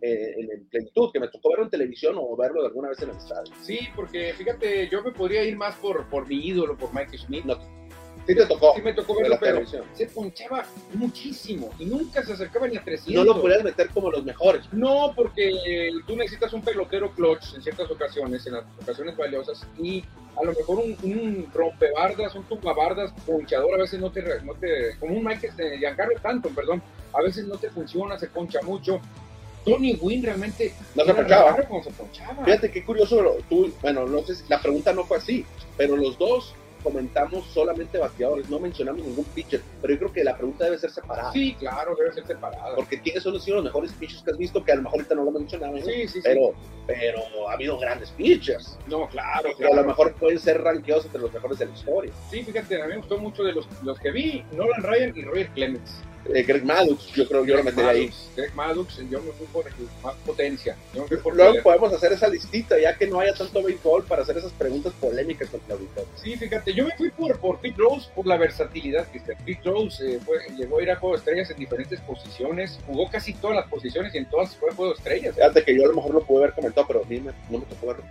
eh, 0.05 0.35
en, 0.37 0.51
en 0.51 0.65
plenitud, 0.65 1.11
que 1.13 1.19
me 1.21 1.29
tocó 1.29 1.47
verlo 1.51 1.63
en 1.63 1.69
televisión 1.69 2.15
o 2.17 2.35
verlo 2.35 2.61
de 2.61 2.67
alguna 2.67 2.89
vez 2.89 3.01
en 3.01 3.11
el 3.11 3.15
estadio. 3.15 3.53
Sí, 3.61 3.79
porque 3.95 4.33
fíjate, 4.33 4.89
yo 4.89 5.01
me 5.01 5.13
podría 5.13 5.45
ir 5.45 5.55
más 5.55 5.75
por, 5.75 6.09
por 6.09 6.27
mi 6.27 6.45
ídolo, 6.45 6.75
por 6.75 6.93
Mike 6.93 7.17
Schmidt. 7.17 7.45
No, 7.45 7.55
sí 8.27 8.35
te 8.35 8.45
tocó 8.45 8.73
Sí 8.75 8.81
me 8.81 8.91
tocó 8.91 9.15
verlo, 9.15 9.37
pero 9.39 9.53
televisión. 9.53 9.85
se 9.93 10.07
ponchaba 10.07 10.65
muchísimo 10.93 11.69
y 11.79 11.85
nunca 11.85 12.21
se 12.21 12.33
acercaba 12.33 12.67
ni 12.67 12.75
a 12.75 12.83
300. 12.83 13.25
No 13.25 13.33
lo 13.33 13.41
podías 13.41 13.63
meter 13.63 13.87
como 13.91 14.11
los 14.11 14.25
mejores. 14.25 14.65
No, 14.73 15.13
porque 15.15 15.89
tú 16.05 16.17
necesitas 16.17 16.51
un 16.51 16.61
pelotero 16.61 17.09
clutch 17.13 17.53
en 17.55 17.61
ciertas 17.61 17.89
ocasiones, 17.89 18.45
en 18.45 18.55
las 18.55 18.65
ocasiones 18.81 19.15
valiosas, 19.15 19.65
y 19.81 20.03
a 20.35 20.43
lo 20.43 20.51
mejor 20.51 20.79
un, 20.79 20.97
un 21.03 21.47
rompebardas, 21.53 22.35
un 22.35 22.43
tumbabardas, 22.43 23.13
ponchador, 23.25 23.75
a 23.75 23.77
veces 23.77 24.01
no 24.01 24.11
te, 24.11 24.21
no 24.43 24.53
te 24.55 24.97
como 24.99 25.15
un 25.15 25.23
Mike 25.23 25.51
de 25.55 25.77
Giancarlo 25.77 26.17
Stanton, 26.17 26.53
perdón, 26.53 26.83
a 27.13 27.21
veces 27.21 27.47
no 27.47 27.55
te 27.55 27.69
funciona, 27.69 28.19
se 28.19 28.27
poncha 28.27 28.59
mucho. 28.63 28.99
Tony 29.65 29.97
Wynn 30.01 30.23
realmente 30.23 30.73
No 30.95 31.05
se 31.05 31.13
ponchaba. 31.13 31.55
se 31.55 31.91
ponchaba. 31.91 32.45
Fíjate 32.45 32.71
qué 32.71 32.83
curioso, 32.83 33.37
tú, 33.49 33.71
bueno, 33.81 34.05
no 34.05 34.21
sé 34.23 34.35
si 34.35 34.43
la 34.49 34.61
pregunta 34.61 34.93
no 34.93 35.03
fue 35.05 35.17
así, 35.17 35.45
pero 35.77 35.95
los 35.95 36.17
dos 36.17 36.53
comentamos 36.83 37.45
solamente 37.47 37.97
bateadores, 37.97 38.49
no 38.49 38.59
mencionamos 38.59 39.01
ningún 39.05 39.23
pitcher, 39.23 39.61
pero 39.81 39.93
yo 39.93 39.99
creo 40.01 40.11
que 40.11 40.23
la 40.25 40.35
pregunta 40.35 40.65
debe 40.65 40.77
ser 40.77 40.91
separada, 40.91 41.31
Sí, 41.31 41.55
claro, 41.57 41.95
debe 41.95 42.11
ser 42.11 42.27
separado. 42.27 42.75
porque 42.75 42.99
¿quiénes 42.99 43.23
son 43.23 43.31
los, 43.31 43.41
sido 43.45 43.55
los 43.55 43.63
mejores 43.65 43.93
pitchers 43.93 44.21
que 44.21 44.31
has 44.31 44.37
visto? 44.37 44.61
Que 44.65 44.73
a 44.73 44.75
lo 44.75 44.81
mejor 44.81 44.99
ahorita 44.99 45.15
no 45.15 45.23
lo 45.23 45.31
mencionamos, 45.31 45.79
¿no? 45.79 45.85
Sí, 45.85 46.01
sí, 46.09 46.19
sí. 46.19 46.19
pero, 46.21 46.53
pero 46.85 47.49
ha 47.49 47.53
habido 47.53 47.79
grandes 47.79 48.09
pitchers, 48.11 48.77
no, 48.87 49.07
claro, 49.07 49.55
que 49.57 49.63
a 49.63 49.67
lo 49.67 49.73
claro. 49.75 49.87
mejor 49.87 50.13
pueden 50.15 50.39
ser 50.39 50.61
rankeados 50.61 51.05
entre 51.05 51.21
los 51.21 51.31
mejores 51.31 51.57
de 51.59 51.67
la 51.67 51.71
historia. 51.73 52.11
Sí, 52.29 52.43
fíjate, 52.43 52.81
a 52.81 52.85
mí 52.85 52.91
me 52.91 52.97
gustó 52.97 53.17
mucho 53.17 53.43
de 53.45 53.53
los, 53.53 53.65
los 53.83 53.97
que 53.99 54.11
vi, 54.11 54.43
Nolan 54.51 54.83
Ryan 54.83 55.13
y 55.15 55.21
Roger 55.21 55.47
Clemens. 55.51 56.01
Eh, 56.33 56.43
Greg 56.43 56.63
Maddux, 56.63 57.07
yo 57.13 57.27
creo 57.27 57.43
yo 57.45 57.57
lo 57.57 57.63
metería 57.63 57.89
ahí. 57.91 58.11
Greg 58.35 58.53
Maddux, 58.55 58.97
yo 59.09 59.21
me 59.21 59.31
fui 59.33 59.45
por 59.47 59.65
más 60.01 60.15
potencia. 60.25 60.77
Yo 60.93 61.01
me 61.01 61.07
fui 61.09 61.17
por 61.17 61.35
Luego 61.35 61.51
poder. 61.51 61.63
podemos 61.63 61.93
hacer 61.93 62.13
esa 62.13 62.27
listita, 62.29 62.79
ya 62.79 62.97
que 62.97 63.07
no 63.07 63.19
haya 63.19 63.33
tanto 63.33 63.61
béisbol 63.61 64.05
para 64.05 64.21
hacer 64.21 64.37
esas 64.37 64.53
preguntas 64.53 64.93
polémicas 65.01 65.49
con 65.49 65.59
el 65.65 65.71
auditorio. 65.73 66.09
Sí, 66.15 66.35
fíjate, 66.37 66.73
yo 66.73 66.85
me 66.85 66.95
fui 66.95 67.09
por, 67.09 67.37
por 67.39 67.59
Pete 67.59 67.75
Rose 67.77 68.09
por 68.15 68.25
la 68.25 68.37
versatilidad 68.37 69.05
que 69.07 69.17
este 69.17 69.35
Pete 69.45 69.61
Rose 69.69 70.15
eh, 70.15 70.19
fue- 70.25 70.39
llegó 70.57 70.79
a 70.79 70.83
ir 70.83 70.91
a 70.91 70.95
Juego 70.95 71.15
de 71.15 71.19
Estrellas 71.19 71.49
en 71.51 71.57
diferentes 71.57 71.99
posiciones, 72.01 72.79
jugó 72.87 73.09
casi 73.09 73.33
todas 73.33 73.57
las 73.57 73.67
posiciones 73.67 74.15
y 74.15 74.19
en 74.19 74.29
todas 74.29 74.55
fue 74.55 74.71
Juego 74.71 74.91
de 74.93 74.97
Estrellas. 74.97 75.35
Fíjate 75.35 75.63
que 75.65 75.75
yo 75.75 75.83
a 75.83 75.87
lo 75.87 75.93
mejor 75.95 76.13
lo 76.13 76.23
pude 76.23 76.43
haber 76.45 76.55
comentado, 76.55 76.87
pero 76.87 77.01
a 77.03 77.05
mí 77.07 77.19
me- 77.19 77.31
no 77.49 77.59
me 77.59 77.65
tocó 77.65 77.87
verlo. 77.87 78.03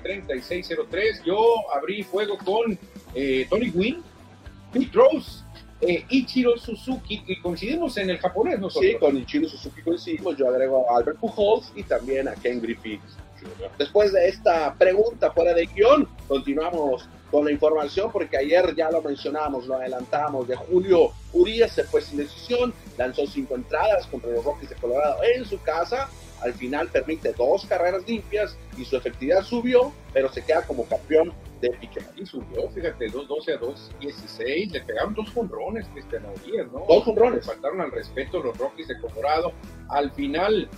6621-503603. 0.00 1.22
Yo 1.24 1.38
abrí 1.74 2.02
fuego 2.02 2.36
con 2.38 2.78
eh, 3.14 3.46
Tony 3.48 3.70
Gwynn, 3.70 4.02
Pete 4.72 4.90
Rose 4.92 5.42
eh, 5.80 6.04
Ichiro 6.10 6.56
Suzuki, 6.58 7.22
que 7.24 7.40
coincidimos 7.40 7.96
en 7.96 8.10
el 8.10 8.18
japonés 8.18 8.58
nosotros. 8.60 8.90
Sí, 8.92 8.98
con 8.98 9.16
Ichiro 9.16 9.48
Suzuki 9.48 9.80
coincidimos. 9.82 10.36
Yo 10.36 10.48
agrego 10.48 10.90
a 10.90 10.98
Albert 10.98 11.18
Pujols 11.18 11.72
y 11.74 11.82
también 11.84 12.28
a 12.28 12.34
Ken 12.34 12.60
Griffey 12.60 12.98
Jr. 12.98 13.29
Después 13.78 14.12
de 14.12 14.28
esta 14.28 14.74
pregunta 14.74 15.30
fuera 15.30 15.54
de 15.54 15.66
guion, 15.66 16.08
continuamos 16.28 17.08
con 17.30 17.44
la 17.44 17.52
información 17.52 18.10
porque 18.12 18.36
ayer 18.36 18.74
ya 18.74 18.90
lo 18.90 19.02
mencionamos, 19.02 19.66
lo 19.66 19.76
adelantamos, 19.76 20.48
de 20.48 20.56
Julio 20.56 21.12
Urias 21.32 21.72
se 21.72 21.84
fue 21.84 22.00
sin 22.00 22.18
decisión, 22.18 22.74
lanzó 22.98 23.26
cinco 23.26 23.54
entradas 23.54 24.06
contra 24.06 24.30
los 24.30 24.44
Rockies 24.44 24.70
de 24.70 24.76
Colorado 24.76 25.18
en 25.22 25.44
su 25.44 25.60
casa, 25.62 26.08
al 26.42 26.54
final 26.54 26.88
permite 26.88 27.32
dos 27.34 27.66
carreras 27.66 28.06
limpias 28.06 28.56
y 28.76 28.84
su 28.84 28.96
efectividad 28.96 29.42
subió, 29.42 29.92
pero 30.12 30.32
se 30.32 30.42
queda 30.42 30.62
como 30.62 30.84
campeón 30.86 31.32
de 31.60 31.70
pitcher. 31.70 32.02
Y 32.16 32.24
subió, 32.24 32.68
fíjate, 32.70 33.10
2-12 33.10 33.54
a 33.54 33.60
2-16, 33.60 34.70
le 34.70 34.80
pegaron 34.80 35.14
dos 35.14 35.30
jonrones, 35.30 35.86
Cristian 35.88 36.24
Urias, 36.24 36.66
¿no? 36.72 36.84
Dos 36.88 37.04
jonrones. 37.04 37.44
Faltaron 37.44 37.82
al 37.82 37.90
respeto 37.92 38.42
los 38.42 38.56
Rockies 38.56 38.88
de 38.88 38.98
Colorado. 38.98 39.52
Al 39.90 40.10
final, 40.12 40.68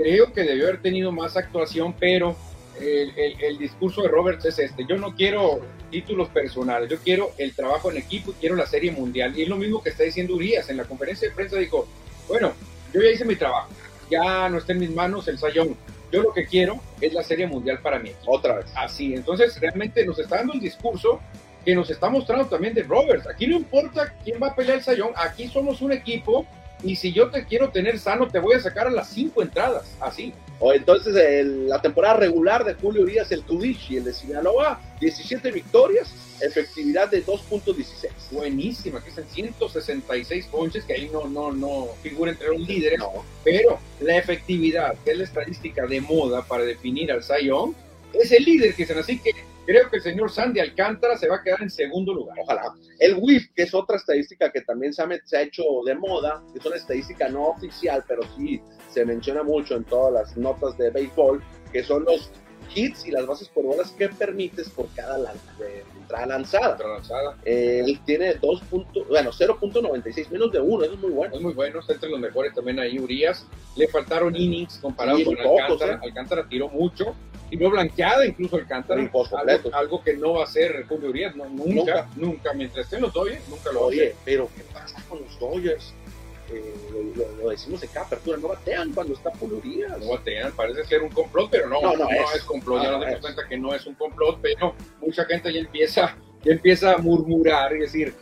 creo 0.00 0.32
que 0.32 0.42
debió 0.42 0.64
haber 0.68 0.80
tenido 0.80 1.12
más 1.12 1.36
actuación, 1.36 1.94
pero 1.98 2.34
el, 2.80 3.10
el, 3.18 3.40
el, 3.42 3.58
discurso 3.58 4.00
de 4.02 4.08
Roberts 4.08 4.46
es 4.46 4.58
este, 4.58 4.86
yo 4.88 4.96
no 4.96 5.14
quiero 5.14 5.60
títulos 5.90 6.28
personales, 6.30 6.88
yo 6.88 6.96
quiero 6.98 7.32
el 7.36 7.54
trabajo 7.54 7.90
en 7.90 7.98
equipo 7.98 8.30
y 8.30 8.34
quiero 8.34 8.56
la 8.56 8.66
serie 8.66 8.90
mundial. 8.92 9.38
Y 9.38 9.42
es 9.42 9.48
lo 9.48 9.56
mismo 9.56 9.82
que 9.82 9.90
está 9.90 10.04
diciendo 10.04 10.34
Urias, 10.34 10.70
en 10.70 10.78
la 10.78 10.84
conferencia 10.84 11.28
de 11.28 11.34
prensa 11.34 11.56
dijo, 11.56 11.86
bueno, 12.28 12.52
yo 12.94 13.02
ya 13.02 13.10
hice 13.10 13.26
mi 13.26 13.36
trabajo, 13.36 13.68
ya 14.10 14.48
no 14.48 14.58
está 14.58 14.72
en 14.72 14.78
mis 14.78 14.90
manos 14.90 15.28
el 15.28 15.38
sayón, 15.38 15.76
yo 16.10 16.22
lo 16.22 16.32
que 16.32 16.46
quiero 16.46 16.80
es 17.00 17.12
la 17.12 17.22
serie 17.22 17.46
mundial 17.46 17.80
para 17.82 17.98
mí. 17.98 18.12
Otra 18.24 18.56
vez. 18.56 18.66
Así, 18.74 19.14
entonces 19.14 19.60
realmente 19.60 20.04
nos 20.06 20.18
está 20.18 20.36
dando 20.36 20.54
el 20.54 20.60
discurso 20.60 21.20
que 21.62 21.74
nos 21.74 21.90
está 21.90 22.08
mostrando 22.08 22.46
también 22.46 22.72
de 22.72 22.84
Roberts. 22.84 23.26
Aquí 23.26 23.46
no 23.46 23.56
importa 23.56 24.14
quién 24.24 24.40
va 24.42 24.48
a 24.48 24.56
pelear 24.56 24.78
el 24.78 24.82
sayón, 24.82 25.10
aquí 25.14 25.46
somos 25.48 25.82
un 25.82 25.92
equipo 25.92 26.46
y 26.82 26.96
si 26.96 27.12
yo 27.12 27.30
te 27.30 27.44
quiero 27.44 27.70
tener 27.70 27.98
sano, 27.98 28.28
te 28.28 28.38
voy 28.38 28.54
a 28.54 28.60
sacar 28.60 28.86
a 28.86 28.90
las 28.90 29.08
cinco 29.08 29.42
entradas, 29.42 29.96
así. 30.00 30.32
O 30.58 30.72
entonces 30.72 31.14
el, 31.16 31.68
la 31.68 31.80
temporada 31.80 32.14
regular 32.14 32.64
de 32.64 32.74
Julio 32.74 33.02
Urias, 33.02 33.32
el 33.32 33.42
Tudichi, 33.42 33.96
el 33.96 34.04
de 34.04 34.12
Sinaloa, 34.12 34.80
17 35.00 35.50
victorias, 35.52 36.12
efectividad 36.40 37.10
de 37.10 37.24
2.16. 37.24 38.08
Buenísima, 38.30 39.02
que 39.02 39.10
es 39.10 39.18
en 39.18 39.28
166 39.28 40.46
ponches, 40.46 40.84
que 40.84 40.94
ahí 40.94 41.10
no, 41.12 41.26
no, 41.28 41.52
no 41.52 41.88
figura 42.02 42.30
entre 42.30 42.48
los 42.48 42.60
líderes, 42.60 42.98
no. 42.98 43.24
pero 43.44 43.78
la 44.00 44.16
efectividad, 44.16 44.94
que 45.04 45.12
es 45.12 45.18
la 45.18 45.24
estadística 45.24 45.86
de 45.86 46.00
moda 46.00 46.42
para 46.42 46.64
definir 46.64 47.10
al 47.12 47.22
Sayón, 47.22 47.74
es 48.12 48.32
el 48.32 48.44
líder, 48.44 48.74
que 48.74 48.82
así 48.84 49.18
que 49.18 49.30
creo 49.66 49.88
que 49.90 49.96
el 49.96 50.02
señor 50.02 50.30
Sandy 50.30 50.60
Alcántara 50.60 51.16
se 51.16 51.28
va 51.28 51.36
a 51.36 51.42
quedar 51.42 51.62
en 51.62 51.70
segundo 51.70 52.14
lugar. 52.14 52.36
Ojalá. 52.40 52.74
El 52.98 53.16
WIF, 53.20 53.52
que 53.54 53.62
es 53.62 53.74
otra 53.74 53.96
estadística 53.96 54.50
que 54.50 54.62
también 54.62 54.92
se 54.92 55.02
ha, 55.02 55.08
se 55.24 55.36
ha, 55.36 55.42
hecho 55.42 55.62
de 55.84 55.94
moda, 55.94 56.42
es 56.54 56.64
una 56.64 56.76
estadística 56.76 57.28
no 57.28 57.48
oficial, 57.48 58.04
pero 58.06 58.22
sí 58.36 58.60
se 58.90 59.04
menciona 59.04 59.42
mucho 59.42 59.76
en 59.76 59.84
todas 59.84 60.12
las 60.12 60.36
notas 60.36 60.76
de 60.78 60.90
béisbol, 60.90 61.42
que 61.72 61.82
son 61.82 62.04
los 62.04 62.32
hits 62.74 63.06
y 63.06 63.10
las 63.10 63.26
bases 63.26 63.48
por 63.48 63.64
bolas 63.64 63.90
que 63.92 64.08
permites 64.08 64.68
por 64.70 64.88
cada 64.94 65.18
de 65.18 65.84
entrada 66.00 66.26
lanzada. 66.26 66.72
Entrada 66.72 66.94
lanzada. 66.94 67.36
Eh, 67.44 67.82
él 67.84 68.00
tiene 68.04 68.34
2. 68.34 68.62
bueno, 69.08 69.30
0.96, 69.30 70.30
menos 70.30 70.52
de 70.52 70.60
1, 70.60 70.84
eso 70.84 70.94
es 70.94 71.00
muy 71.00 71.10
bueno. 71.10 71.34
Es 71.34 71.40
muy 71.40 71.52
bueno, 71.52 71.80
está 71.80 71.94
entre 71.94 72.10
los 72.10 72.20
mejores 72.20 72.54
también 72.54 72.78
ahí 72.78 72.98
Urias. 72.98 73.46
Le 73.76 73.88
faltaron 73.88 74.34
innings 74.34 74.78
comparado 74.78 75.18
sí, 75.18 75.24
con 75.24 75.36
pocos, 75.36 75.60
Alcántara. 75.60 75.94
¿eh? 75.94 75.98
Alcántara 76.02 76.48
tiró 76.48 76.68
mucho 76.68 77.14
y 77.50 77.56
no 77.56 77.70
blanqueada 77.70 78.26
incluso 78.26 78.56
Alcántara. 78.56 79.00
Algo, 79.00 79.26
algo, 79.72 80.02
que 80.02 80.16
no 80.16 80.34
va 80.34 80.44
a 80.44 80.46
ser 80.46 80.86
Julio 80.88 81.10
Urias, 81.10 81.36
no, 81.36 81.48
nunca, 81.48 81.66
nunca, 81.66 82.08
nunca, 82.16 82.52
mientras 82.54 82.86
estén 82.86 83.02
los 83.02 83.12
Dodgers, 83.12 83.48
nunca 83.48 83.72
lo 83.72 83.86
Oye, 83.86 84.14
pero 84.24 84.48
¿qué 84.56 84.62
pasa 84.72 85.02
con 85.08 85.20
los 85.20 85.38
Dodgers? 85.38 85.92
Eh, 86.52 86.74
lo, 87.16 87.42
lo, 87.42 87.50
decimos 87.50 87.82
en 87.82 87.88
cada 87.90 88.06
apertura, 88.06 88.36
no 88.38 88.48
batean 88.48 88.92
cuando 88.92 89.14
está 89.14 89.30
Julio 89.38 89.58
Urias. 89.58 89.98
No 90.00 90.10
batean, 90.10 90.52
parece 90.52 90.84
ser 90.84 91.02
un 91.02 91.10
complot, 91.10 91.48
pero 91.50 91.68
no, 91.68 91.80
no, 91.80 91.96
no, 91.96 92.04
no 92.04 92.10
es. 92.10 92.34
es. 92.36 92.42
complot, 92.42 92.82
ya 92.82 92.90
nos 92.90 93.06
dimos 93.06 93.20
cuenta 93.20 93.48
que 93.48 93.56
no 93.56 93.74
es 93.74 93.86
un 93.86 93.94
complot, 93.94 94.40
pero 94.40 94.74
mucha 95.00 95.24
gente 95.26 95.52
ya 95.52 95.60
empieza, 95.60 96.16
ya 96.42 96.52
empieza 96.52 96.94
a 96.94 96.98
murmurar 96.98 97.74
y 97.76 97.80
decir, 97.80 98.14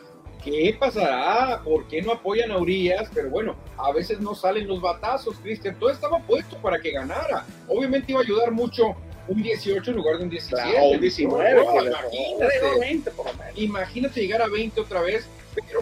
¿qué 0.44 0.76
pasará? 0.78 1.62
¿Por 1.62 1.88
qué 1.88 2.02
no 2.02 2.12
apoyan 2.12 2.50
a 2.50 2.58
Urias? 2.58 3.08
Pero 3.14 3.30
bueno, 3.30 3.56
a 3.76 3.92
veces 3.92 4.20
no 4.20 4.34
salen 4.34 4.66
los 4.66 4.80
batazos, 4.80 5.38
Cristian. 5.38 5.78
Todo 5.78 5.90
estaba 5.90 6.18
puesto 6.20 6.56
para 6.58 6.78
que 6.78 6.92
ganara. 6.92 7.46
Obviamente 7.66 8.12
iba 8.12 8.20
a 8.20 8.24
ayudar 8.24 8.50
mucho 8.50 8.94
un 9.28 9.42
18 9.42 9.90
en 9.90 9.96
lugar 9.96 10.18
de 10.18 10.24
un 10.24 10.30
17. 10.30 10.70
Claro, 10.70 10.88
un 10.90 11.00
19. 11.00 11.54
No, 11.54 11.64
no, 11.64 11.84
imagínate, 11.84 12.80
20 12.80 13.10
por 13.12 13.26
lo 13.26 13.32
menos. 13.34 13.52
imagínate 13.56 14.20
llegar 14.20 14.42
a 14.42 14.48
20 14.48 14.80
otra 14.80 15.00
vez, 15.00 15.26
pero 15.54 15.80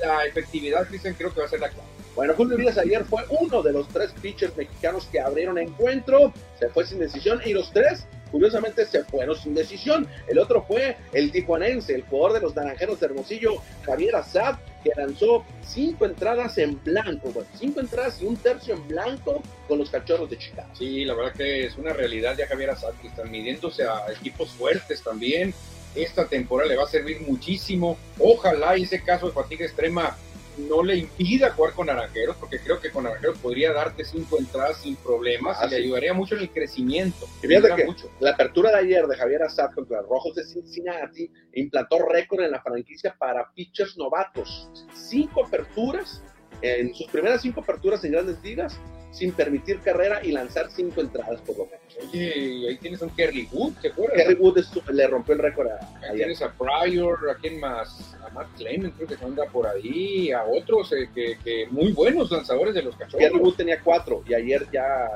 la 0.00 0.24
efectividad, 0.24 0.86
Cristian, 0.86 1.14
creo 1.14 1.32
que 1.32 1.40
va 1.40 1.46
a 1.46 1.50
ser 1.50 1.60
la 1.60 1.68
clave. 1.68 1.88
Bueno, 2.14 2.34
Julio 2.34 2.56
Urias 2.56 2.76
ayer 2.78 3.04
fue 3.04 3.22
uno 3.28 3.62
de 3.62 3.72
los 3.72 3.86
tres 3.88 4.12
pitchers 4.20 4.56
mexicanos 4.56 5.06
que 5.06 5.20
abrieron 5.20 5.56
encuentro, 5.56 6.32
se 6.58 6.68
fue 6.68 6.84
sin 6.84 6.98
decisión 6.98 7.40
y 7.44 7.52
los 7.52 7.72
tres 7.72 8.06
curiosamente 8.32 8.84
se 8.86 9.04
fueron 9.04 9.36
sin 9.36 9.54
decisión. 9.54 10.06
El 10.26 10.38
otro 10.38 10.64
fue 10.66 10.96
el 11.12 11.30
tijuanense, 11.30 11.94
el 11.94 12.02
jugador 12.02 12.34
de 12.34 12.40
los 12.40 12.56
naranjeros 12.56 13.00
de 13.00 13.06
Hermosillo, 13.06 13.62
Javier 13.84 14.16
Azad, 14.16 14.58
que 14.82 14.90
lanzó 14.96 15.44
cinco 15.62 16.06
entradas 16.06 16.58
en 16.58 16.82
blanco, 16.82 17.30
bueno, 17.30 17.48
cinco 17.58 17.80
entradas 17.80 18.20
y 18.20 18.26
un 18.26 18.36
tercio 18.36 18.74
en 18.74 18.86
blanco 18.88 19.42
con 19.66 19.78
los 19.78 19.90
cachorros 19.90 20.28
de 20.28 20.38
Chicago. 20.38 20.70
Sí, 20.74 21.04
la 21.04 21.14
verdad 21.14 21.32
que 21.32 21.66
es 21.66 21.76
una 21.76 21.92
realidad 21.92 22.36
ya 22.36 22.46
Javier 22.46 22.70
Azad, 22.70 22.94
que 23.00 23.08
están 23.08 23.30
midiéndose 23.30 23.84
a 23.84 24.10
equipos 24.10 24.50
fuertes 24.50 25.02
también. 25.02 25.54
Esta 26.02 26.26
temporada 26.26 26.68
le 26.68 26.76
va 26.76 26.84
a 26.84 26.88
servir 26.88 27.20
muchísimo. 27.22 27.98
Ojalá 28.18 28.76
ese 28.76 29.02
caso 29.02 29.26
de 29.26 29.32
fatiga 29.32 29.64
extrema 29.64 30.16
no 30.58 30.82
le 30.82 30.96
impida 30.96 31.50
jugar 31.50 31.72
con 31.72 31.86
Naranjeros, 31.86 32.36
porque 32.36 32.58
creo 32.58 32.80
que 32.80 32.90
con 32.90 33.04
Naranjeros 33.04 33.38
podría 33.38 33.72
darte 33.72 34.04
cinco 34.04 34.38
entradas 34.38 34.78
sin 34.78 34.96
problemas 34.96 35.58
ah, 35.60 35.66
y 35.66 35.70
le 35.70 35.76
ayudaría 35.76 36.12
mucho 36.12 36.34
en 36.34 36.42
el 36.42 36.50
crecimiento. 36.50 37.26
Y 37.42 37.46
fíjate 37.46 37.74
que 37.76 37.84
mucho. 37.84 38.10
la 38.20 38.30
apertura 38.30 38.70
de 38.70 38.78
ayer 38.78 39.06
de 39.06 39.16
Javier 39.16 39.42
Assad 39.42 39.70
contra 39.72 40.00
los 40.00 40.08
Rojos 40.08 40.34
de 40.34 40.44
Cincinnati 40.44 41.30
implantó 41.54 41.98
récord 42.06 42.40
en 42.42 42.50
la 42.50 42.62
franquicia 42.62 43.14
para 43.18 43.52
pitchers 43.52 43.96
novatos. 43.96 44.70
Cinco 44.92 45.46
aperturas, 45.46 46.22
en 46.62 46.94
sus 46.94 47.08
primeras 47.08 47.42
cinco 47.42 47.60
aperturas 47.60 48.04
en 48.04 48.12
grandes 48.12 48.42
ligas, 48.42 48.78
sin 49.10 49.32
permitir 49.32 49.80
carrera 49.80 50.20
y 50.24 50.32
lanzar 50.32 50.70
cinco 50.70 51.00
entradas 51.00 51.40
por 51.42 51.58
lo 51.58 51.64
menos. 51.66 51.80
Oye, 52.08 52.68
ahí 52.68 52.76
tienes 52.78 53.02
a 53.02 53.06
un 53.06 53.10
Kerry 53.10 53.48
Wood, 53.50 53.74
¿te 53.80 53.88
acuerdas? 53.88 54.16
Kerry 54.16 54.34
Wood 54.34 54.58
es, 54.58 54.70
le 54.92 55.06
rompió 55.06 55.34
el 55.34 55.40
récord 55.40 55.68
a, 55.68 55.78
Ahí 56.08 56.18
tienes 56.18 56.42
a 56.42 56.52
Pryor, 56.52 57.30
a 57.30 57.34
quién 57.36 57.58
más, 57.58 58.14
a 58.24 58.30
Matt 58.30 58.48
Clement 58.56 58.94
creo 58.94 59.08
que 59.08 59.24
anda 59.24 59.44
por 59.46 59.66
ahí, 59.66 60.30
a 60.30 60.44
otros 60.44 60.92
eh, 60.92 61.08
que, 61.14 61.38
que, 61.42 61.66
muy 61.70 61.92
buenos 61.92 62.30
lanzadores 62.30 62.74
de 62.74 62.82
los 62.82 62.94
cachorros. 62.96 63.18
Kerry 63.18 63.38
Wood 63.38 63.54
tenía 63.54 63.80
cuatro 63.80 64.22
y 64.26 64.34
ayer 64.34 64.66
ya 64.72 65.08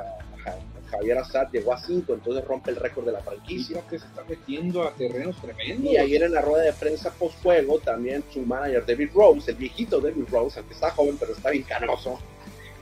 Javier 0.93 1.19
Assad 1.19 1.49
llegó 1.51 1.73
a 1.73 1.79
cinco, 1.79 2.13
entonces 2.13 2.45
rompe 2.45 2.71
el 2.71 2.77
récord 2.77 3.07
de 3.07 3.13
la 3.13 3.21
franquicia. 3.21 3.83
que 3.89 3.99
se 3.99 4.07
está 4.07 4.23
metiendo 4.29 4.83
a 4.83 4.93
terrenos 4.93 5.41
tremendos. 5.41 5.93
Y 5.93 5.97
ayer 5.97 6.23
en 6.23 6.33
la 6.33 6.43
rueda 6.43 6.65
de 6.65 6.73
prensa 6.75 7.11
post 7.11 7.43
juego 7.43 7.79
también 7.79 8.23
su 8.31 8.43
manager 8.43 8.85
David 8.85 9.11
Rose, 9.15 9.51
el 9.51 9.57
viejito 9.57 10.01
David 10.01 10.25
Rose, 10.31 10.59
aunque 10.59 10.75
está 10.75 10.91
joven 10.91 11.17
pero 11.19 11.33
está 11.33 11.51
bien 11.51 11.65
canoso, 11.65 12.19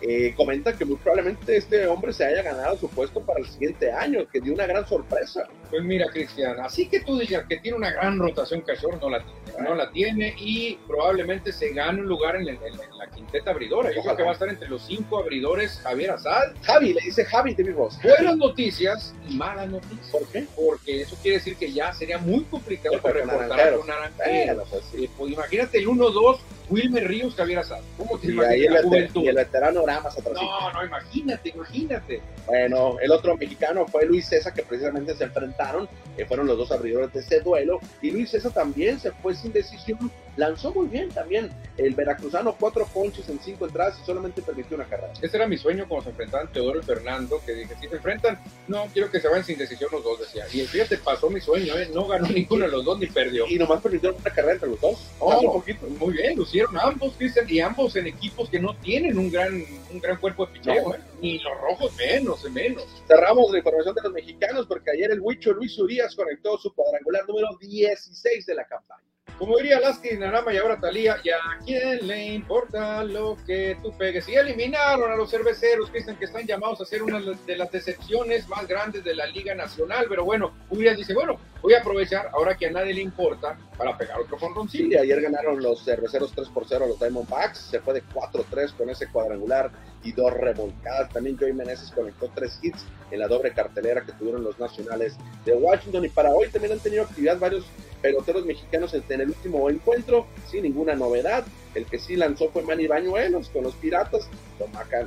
eh, 0.02 0.34
comenta 0.36 0.72
que 0.76 0.84
muy 0.84 0.96
probablemente 0.96 1.56
este 1.56 1.86
hombre 1.86 2.12
se 2.12 2.24
haya 2.24 2.42
ganado 2.42 2.76
su 2.78 2.88
puesto 2.88 3.20
para 3.20 3.40
el 3.40 3.46
siguiente 3.46 3.92
año, 3.92 4.26
que 4.32 4.40
dio 4.40 4.54
una 4.54 4.66
gran 4.66 4.86
sorpresa. 4.86 5.48
Pues 5.70 5.82
mira, 5.82 6.06
Cristian, 6.10 6.58
así 6.60 6.88
que 6.88 7.00
tú 7.00 7.18
digas 7.18 7.44
que 7.48 7.58
tiene 7.58 7.76
una 7.76 7.90
gran 7.90 8.18
rotación 8.18 8.62
Cachorro, 8.62 8.98
no 9.00 9.10
la 9.10 9.22
tiene, 9.22 9.68
no 9.68 9.74
la 9.74 9.90
tiene 9.90 10.34
y 10.38 10.78
probablemente 10.86 11.52
se 11.52 11.72
gane 11.72 12.00
un 12.00 12.06
lugar 12.08 12.36
en, 12.36 12.42
el, 12.42 12.56
en 12.56 12.98
la 12.98 13.08
quinteta 13.14 13.50
abridora. 13.50 13.92
Yo 13.92 14.00
Ojalá. 14.00 14.14
creo 14.14 14.16
que 14.16 14.22
va 14.24 14.30
a 14.30 14.32
estar 14.32 14.48
entre 14.48 14.68
los 14.68 14.82
cinco 14.82 15.18
abridores 15.18 15.78
Javier 15.82 16.10
Azad. 16.12 16.54
Javi, 16.62 16.94
le 16.94 17.00
dice 17.02 17.24
Javi 17.24 17.54
David 17.54 17.74
Ross. 17.76 17.98
Buenas 18.02 18.36
noticias 18.36 19.14
y 19.28 19.36
malas 19.36 19.68
noticias. 19.68 20.08
¿Por 20.10 20.26
qué? 20.28 20.46
Porque 20.56 21.02
eso 21.02 21.16
quiere 21.22 21.38
decir 21.38 21.56
que 21.56 21.72
ya 21.72 21.92
sería 21.92 22.18
muy 22.18 22.44
complicado 22.44 23.00
para 23.00 23.20
reportar 23.20 23.76
con 23.76 23.86
Naranjeros. 23.86 24.68
Pues, 24.68 24.84
sí. 24.92 25.04
eh, 25.04 25.10
pues 25.16 25.32
imagínate 25.32 25.78
el 25.78 25.88
1-2 25.88 26.38
Wilmer 26.70 27.06
Ríos, 27.06 27.34
Javier 27.34 27.58
Azad. 27.58 27.80
¿Cómo 27.98 28.18
te 28.18 28.28
y 28.28 28.30
imaginas 28.30 28.74
la 28.74 28.82
juventud? 28.82 29.22
Y 29.22 29.28
el 29.28 29.36
veterano 29.36 29.84
Ramas 29.84 30.16
atrás. 30.16 30.34
No, 30.34 30.72
no, 30.72 30.86
imagínate, 30.86 31.48
imagínate. 31.50 32.22
Bueno, 32.46 32.96
el 33.00 33.10
otro 33.10 33.36
mexicano 33.36 33.86
fue 33.86 34.06
Luis 34.06 34.26
César, 34.26 34.54
que 34.54 34.62
precisamente 34.62 35.14
se 35.14 35.24
enfrentaron, 35.24 35.88
que 36.16 36.24
fueron 36.26 36.46
los 36.46 36.56
dos 36.56 36.70
abridores 36.70 37.12
de 37.12 37.20
ese 37.20 37.40
duelo, 37.40 37.80
y 38.00 38.12
Luis 38.12 38.30
César 38.30 38.52
también 38.52 39.00
se 39.00 39.10
fue 39.10 39.34
sin 39.34 39.52
decisión, 39.52 40.10
lanzó 40.36 40.72
muy 40.72 40.86
bien 40.88 41.08
también. 41.10 41.50
El 41.76 41.94
veracruzano, 41.94 42.56
cuatro 42.58 42.86
ponches 42.92 43.28
en 43.28 43.40
cinco 43.40 43.66
entradas 43.66 43.98
y 44.02 44.04
solamente 44.04 44.42
permitió 44.42 44.76
una 44.76 44.86
carrera. 44.86 45.12
Ese 45.20 45.36
era 45.36 45.46
mi 45.46 45.56
sueño 45.56 45.86
cuando 45.88 46.04
se 46.04 46.10
enfrentaban 46.10 46.52
Teodoro 46.52 46.80
y 46.80 46.82
Fernando, 46.82 47.40
que 47.44 47.54
dije, 47.54 47.74
si 47.80 47.88
se 47.88 47.96
enfrentan, 47.96 48.38
no, 48.68 48.86
quiero 48.92 49.10
que 49.10 49.20
se 49.20 49.28
vayan 49.28 49.44
sin 49.44 49.56
decisión 49.56 49.88
los 49.92 50.04
dos, 50.04 50.20
decía. 50.20 50.44
Y 50.52 50.66
fíjate, 50.66 50.98
pasó 50.98 51.30
mi 51.30 51.40
sueño, 51.40 51.78
¿eh? 51.78 51.90
no 51.94 52.06
ganó 52.06 52.28
ninguno 52.28 52.66
de 52.66 52.70
los 52.70 52.84
dos 52.84 52.98
ni 52.98 53.06
perdió. 53.06 53.46
Y 53.48 53.58
nomás 53.58 53.80
permitieron 53.80 54.20
una 54.20 54.30
carrera 54.30 54.54
entre 54.54 54.68
los 54.68 54.80
dos. 54.80 55.10
Oh, 55.18 55.38
un 55.40 55.52
poquito. 55.52 55.86
Muy 55.86 56.14
bien, 56.14 56.36
lucieron 56.36 56.76
ambos, 56.78 57.14
Cristian, 57.16 57.46
y 57.48 57.60
ambos 57.60 57.96
en 57.96 58.06
equipos 58.06 58.50
que 58.50 58.60
no 58.60 58.76
tienen 58.76 59.18
un 59.18 59.30
gran, 59.30 59.64
un 59.90 60.00
gran 60.00 60.18
cuerpo 60.18 60.46
de 60.46 60.52
picheo, 60.52 60.88
no. 60.88 60.94
¿eh? 60.94 61.00
ni 61.20 61.38
los 61.38 61.58
rojos 61.60 61.92
menos, 61.96 62.50
menos. 62.50 62.86
Cerramos 63.06 63.50
la 63.50 63.58
información 63.58 63.94
de 63.94 64.02
los 64.02 64.12
mexicanos 64.12 64.66
porque 64.66 64.90
ayer 64.90 65.10
el 65.10 65.20
Huicho 65.20 65.52
Luis 65.52 65.78
Urias 65.78 66.14
conectó 66.14 66.58
su 66.58 66.72
cuadrangular 66.74 67.26
número 67.26 67.48
16 67.58 68.46
de 68.46 68.54
la 68.54 68.64
campaña. 68.64 69.09
Como 69.38 69.56
diría 69.56 69.80
Lasky 69.80 70.16
Narama 70.18 70.52
y 70.52 70.58
ahora 70.58 70.78
Talía, 70.78 71.16
¿y 71.24 71.30
a 71.30 71.38
quién 71.64 72.06
le 72.06 72.34
importa 72.34 73.02
lo 73.04 73.36
que 73.46 73.76
tú 73.82 73.96
pegues? 73.96 74.28
Y 74.28 74.34
eliminaron 74.34 75.10
a 75.10 75.16
los 75.16 75.30
cerveceros, 75.30 75.90
Cristian, 75.90 76.16
que 76.16 76.26
están 76.26 76.46
llamados 76.46 76.80
a 76.80 76.84
ser 76.84 77.02
una 77.02 77.20
de 77.20 77.56
las 77.56 77.70
decepciones 77.72 78.48
más 78.48 78.66
grandes 78.68 79.02
de 79.02 79.14
la 79.14 79.26
Liga 79.26 79.54
Nacional. 79.54 80.06
Pero 80.08 80.24
bueno, 80.24 80.52
Urias 80.70 80.96
dice, 80.96 81.14
bueno, 81.14 81.38
voy 81.62 81.74
a 81.74 81.80
aprovechar 81.80 82.30
ahora 82.32 82.56
que 82.56 82.66
a 82.66 82.70
nadie 82.70 82.94
le 82.94 83.02
importa 83.02 83.58
para 83.76 83.96
pegar 83.96 84.20
otro 84.20 84.38
jonroncillo. 84.38 84.90
Sí, 84.90 84.96
ayer 84.96 85.20
ganaron 85.20 85.62
los 85.62 85.84
cerveceros 85.84 86.32
3 86.34 86.48
por 86.48 86.66
0 86.68 86.84
a 86.84 86.88
los 86.88 86.98
Diamondbacks, 86.98 87.58
se 87.58 87.80
fue 87.80 87.94
de 87.94 88.02
4-3 88.04 88.74
con 88.74 88.90
ese 88.90 89.08
cuadrangular 89.08 89.70
y 90.02 90.12
dos 90.12 90.32
revolcadas. 90.32 91.10
También 91.10 91.36
Joey 91.38 91.52
Meneses 91.52 91.90
conectó 91.90 92.30
tres 92.34 92.58
hits 92.62 92.84
en 93.10 93.20
la 93.20 93.28
doble 93.28 93.52
cartelera 93.52 94.02
que 94.02 94.12
tuvieron 94.12 94.42
los 94.42 94.58
nacionales 94.58 95.16
de 95.44 95.54
Washington. 95.54 96.04
Y 96.04 96.08
para 96.08 96.30
hoy 96.30 96.48
también 96.48 96.72
han 96.72 96.80
tenido 96.80 97.04
actividad 97.04 97.38
varios 97.38 97.66
peloteros 98.00 98.46
mexicanos 98.46 98.94
en 98.94 99.20
el 99.20 99.28
último 99.28 99.68
encuentro, 99.68 100.26
sin 100.46 100.62
ninguna 100.62 100.94
novedad. 100.94 101.44
El 101.74 101.86
que 101.86 101.98
sí 101.98 102.16
lanzó 102.16 102.48
fue 102.50 102.62
Manny 102.62 102.86
Bañuelos 102.86 103.48
con 103.50 103.64
los 103.64 103.74
Piratas. 103.74 104.28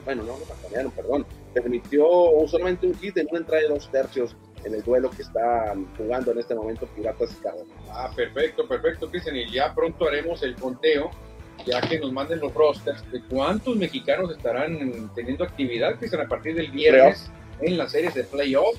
bueno, 0.06 0.24
no, 0.24 0.38
no 0.38 0.90
perdón. 0.92 1.26
Permitió 1.54 2.06
solamente 2.48 2.88
un 2.88 2.96
hit 2.96 3.18
en 3.18 3.28
una 3.30 3.40
entrada 3.40 3.64
de 3.64 3.70
dos 3.70 3.90
tercios 3.92 4.36
en 4.64 4.74
el 4.74 4.84
duelo 4.84 5.10
que 5.10 5.24
están 5.24 5.86
jugando 5.98 6.32
en 6.32 6.40
este 6.40 6.56
momento 6.56 6.88
Piratas 6.96 7.34
y 7.34 7.44
Cardenales. 7.44 7.74
Ah, 7.90 8.12
perfecto, 8.16 8.68
perfecto, 8.68 9.10
Cristian. 9.10 9.36
Y 9.36 9.52
ya 9.52 9.74
pronto 9.74 10.08
haremos 10.08 10.42
el 10.44 10.56
conteo, 10.56 11.12
ya 11.66 11.82
que 11.82 12.00
nos 12.00 12.12
manden 12.12 12.40
los 12.40 12.54
rosters 12.54 13.10
de 13.12 13.22
cuántos 13.24 13.76
mexicanos 13.76 14.32
estarán 14.32 15.10
teniendo 15.16 15.44
actividad, 15.44 15.96
Cristian, 15.96 16.22
a 16.22 16.28
partir 16.28 16.56
del 16.56 16.72
viernes 16.72 17.30
en 17.62 17.78
las 17.78 17.92
series 17.92 18.14
de 18.14 18.24
playoff 18.24 18.76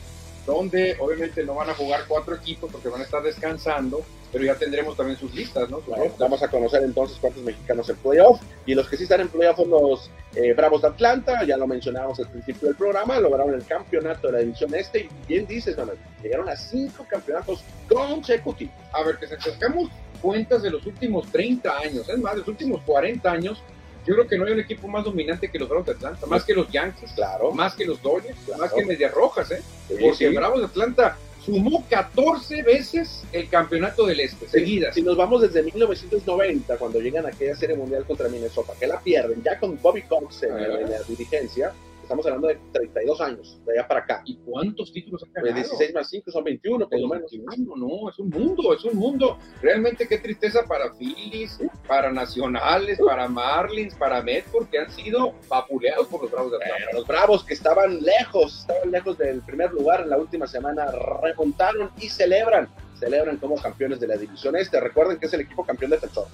donde 0.46 0.96
obviamente 1.00 1.42
no 1.44 1.54
van 1.54 1.70
a 1.70 1.74
jugar 1.74 2.04
cuatro 2.06 2.34
equipos 2.34 2.70
porque 2.70 2.88
van 2.88 3.00
a 3.00 3.04
estar 3.04 3.22
descansando, 3.22 4.02
pero 4.32 4.44
ya 4.44 4.54
tendremos 4.56 4.96
también 4.96 5.18
sus 5.18 5.32
listas, 5.34 5.70
¿no? 5.70 5.80
vamos 6.18 6.42
a 6.42 6.48
conocer 6.48 6.82
entonces 6.82 7.18
cuántos 7.20 7.42
mexicanos 7.42 7.88
en 7.88 7.96
playoff, 7.96 8.40
y 8.66 8.74
los 8.74 8.88
que 8.88 8.96
sí 8.96 9.04
están 9.04 9.20
en 9.20 9.28
playoff 9.28 9.56
son 9.56 9.70
los 9.70 10.10
eh, 10.34 10.52
Bravos 10.54 10.82
de 10.82 10.88
Atlanta, 10.88 11.44
ya 11.44 11.56
lo 11.56 11.66
mencionábamos 11.66 12.18
al 12.18 12.28
principio 12.28 12.68
del 12.68 12.76
programa, 12.76 13.20
lograron 13.20 13.54
el 13.54 13.64
campeonato 13.64 14.26
de 14.26 14.32
la 14.32 14.38
división 14.40 14.74
este, 14.74 15.00
y 15.00 15.08
bien 15.28 15.46
dices, 15.46 15.76
Manuel, 15.76 15.98
llegaron 16.22 16.48
a 16.48 16.56
cinco 16.56 17.06
campeonatos 17.08 17.62
consecutivos. 17.88 18.74
A 18.92 19.02
ver, 19.04 19.18
que 19.18 19.28
se 19.28 19.40
sacamos 19.40 19.90
cuentas 20.20 20.62
de 20.62 20.70
los 20.70 20.84
últimos 20.86 21.30
30 21.30 21.78
años, 21.78 22.08
es 22.08 22.18
más, 22.18 22.32
de 22.32 22.40
los 22.40 22.48
últimos 22.48 22.82
40 22.82 23.30
años, 23.30 23.62
yo 24.06 24.14
creo 24.14 24.26
que 24.26 24.38
no 24.38 24.44
hay 24.44 24.52
un 24.52 24.60
equipo 24.60 24.86
más 24.88 25.04
dominante 25.04 25.50
que 25.50 25.58
los 25.58 25.68
Bravos 25.68 25.86
de 25.86 25.92
Atlanta, 25.92 26.26
más 26.26 26.44
que 26.44 26.54
los 26.54 26.70
Yankees, 26.70 27.12
claro, 27.12 27.52
más 27.52 27.74
que 27.74 27.84
los 27.84 28.00
Dodgers, 28.02 28.36
más 28.58 28.72
que 28.72 28.84
Medias 28.84 29.12
Rojas, 29.12 29.50
¿eh? 29.50 29.62
Porque 30.00 30.28
Bravos 30.30 30.60
de 30.60 30.66
Atlanta 30.66 31.16
sumó 31.44 31.84
14 31.88 32.62
veces 32.62 33.24
el 33.32 33.48
campeonato 33.48 34.06
del 34.06 34.20
Este, 34.20 34.48
seguidas. 34.48 34.94
Si 34.94 35.02
nos 35.02 35.16
vamos 35.16 35.42
desde 35.42 35.62
1990, 35.62 36.76
cuando 36.78 37.00
llegan 37.00 37.26
a 37.26 37.28
aquella 37.28 37.54
serie 37.54 37.76
mundial 37.76 38.04
contra 38.04 38.28
Minnesota, 38.28 38.72
que 38.78 38.86
la 38.86 39.00
pierden, 39.00 39.42
ya 39.42 39.58
con 39.58 39.80
Bobby 39.80 40.02
Cox 40.02 40.42
en, 40.44 40.58
en 40.58 40.90
la 40.90 41.02
dirigencia, 41.02 41.72
Estamos 42.04 42.26
hablando 42.26 42.48
de 42.48 42.58
32 42.72 43.20
años, 43.22 43.60
de 43.64 43.72
allá 43.72 43.88
para 43.88 44.00
acá. 44.00 44.22
¿Y 44.26 44.36
cuántos 44.36 44.92
títulos 44.92 45.22
han 45.22 45.32
ganado? 45.32 45.54
16 45.54 45.94
más 45.94 46.10
5 46.10 46.30
son 46.30 46.44
21, 46.44 46.86
por 46.86 47.00
lo 47.00 47.08
menos. 47.08 47.32
no, 47.32 48.10
es 48.10 48.18
un 48.18 48.28
mundo, 48.28 48.74
es 48.74 48.84
un 48.84 48.98
mundo. 48.98 49.38
Realmente 49.62 50.06
qué 50.06 50.18
tristeza 50.18 50.64
para 50.68 50.92
Phillies, 50.92 51.58
para 51.88 52.12
Nacionales, 52.12 52.98
para 52.98 53.26
Marlins, 53.26 53.94
para 53.94 54.22
Mets, 54.22 54.50
porque 54.52 54.78
han 54.78 54.90
sido 54.90 55.32
vapuleados 55.48 56.06
por 56.08 56.22
los 56.22 56.30
Bravos 56.30 56.50
de 56.52 56.58
Atlanta. 56.58 56.86
los 56.92 57.06
Bravos 57.06 57.42
que 57.42 57.54
estaban 57.54 58.02
lejos, 58.02 58.60
estaban 58.60 58.90
lejos 58.90 59.16
del 59.16 59.40
primer 59.40 59.72
lugar 59.72 60.02
en 60.02 60.10
la 60.10 60.18
última 60.18 60.46
semana, 60.46 60.86
remontaron 61.22 61.90
y 61.98 62.10
celebran, 62.10 62.68
celebran 62.98 63.38
como 63.38 63.56
campeones 63.56 63.98
de 63.98 64.08
la 64.08 64.18
división 64.18 64.56
este. 64.56 64.78
Recuerden 64.78 65.18
que 65.18 65.24
es 65.24 65.32
el 65.32 65.40
equipo 65.40 65.64
campeón 65.64 65.92
de 65.92 65.96
defensor. 65.96 66.26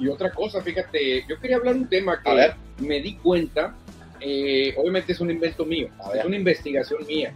Y 0.00 0.08
otra 0.08 0.32
cosa, 0.32 0.60
fíjate, 0.60 1.24
yo 1.28 1.38
quería 1.38 1.58
hablar 1.58 1.76
un 1.76 1.88
tema 1.88 2.20
que 2.20 2.54
me 2.84 3.00
di 3.00 3.14
cuenta 3.14 3.76
eh, 4.24 4.74
obviamente 4.76 5.12
es 5.12 5.20
un 5.20 5.30
invento 5.30 5.64
mío, 5.64 5.88
es 6.14 6.24
una 6.24 6.36
investigación 6.36 7.06
mía. 7.06 7.34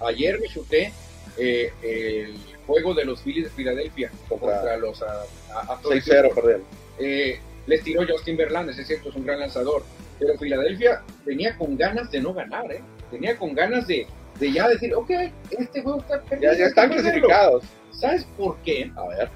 Ayer 0.00 0.40
me 0.40 0.48
chuté 0.48 0.92
eh, 1.38 1.72
el 1.82 2.36
juego 2.66 2.94
de 2.94 3.04
los 3.04 3.20
Phillies 3.22 3.44
de 3.44 3.50
Filadelfia 3.50 4.10
contra, 4.28 4.76
los 4.76 5.02
6-0, 5.02 6.34
perdón. 6.34 6.62
Eh, 6.98 7.38
les 7.66 7.82
tiró 7.82 8.06
Justin 8.06 8.36
Verlander, 8.36 8.78
es 8.78 8.86
cierto, 8.86 9.10
es 9.10 9.14
un 9.16 9.24
gran 9.24 9.40
lanzador. 9.40 9.84
Pero 10.18 10.38
Filadelfia 10.38 11.02
tenía 11.24 11.56
con 11.56 11.76
ganas 11.76 12.10
de 12.10 12.20
no 12.20 12.32
ganar, 12.32 12.72
¿eh? 12.72 12.80
tenía 13.10 13.36
con 13.36 13.54
ganas 13.54 13.86
de, 13.86 14.06
de 14.38 14.52
ya 14.52 14.68
decir, 14.68 14.94
ok, 14.94 15.10
este 15.50 15.82
juego 15.82 16.00
está 16.00 16.22
perdido. 16.22 16.52
Ya, 16.54 16.66
están 16.66 16.90
clasificados. 16.90 17.64
¿Sabes 17.90 18.26
por 18.36 18.56
qué? 18.58 18.90
A 18.96 19.08
ver. 19.08 19.30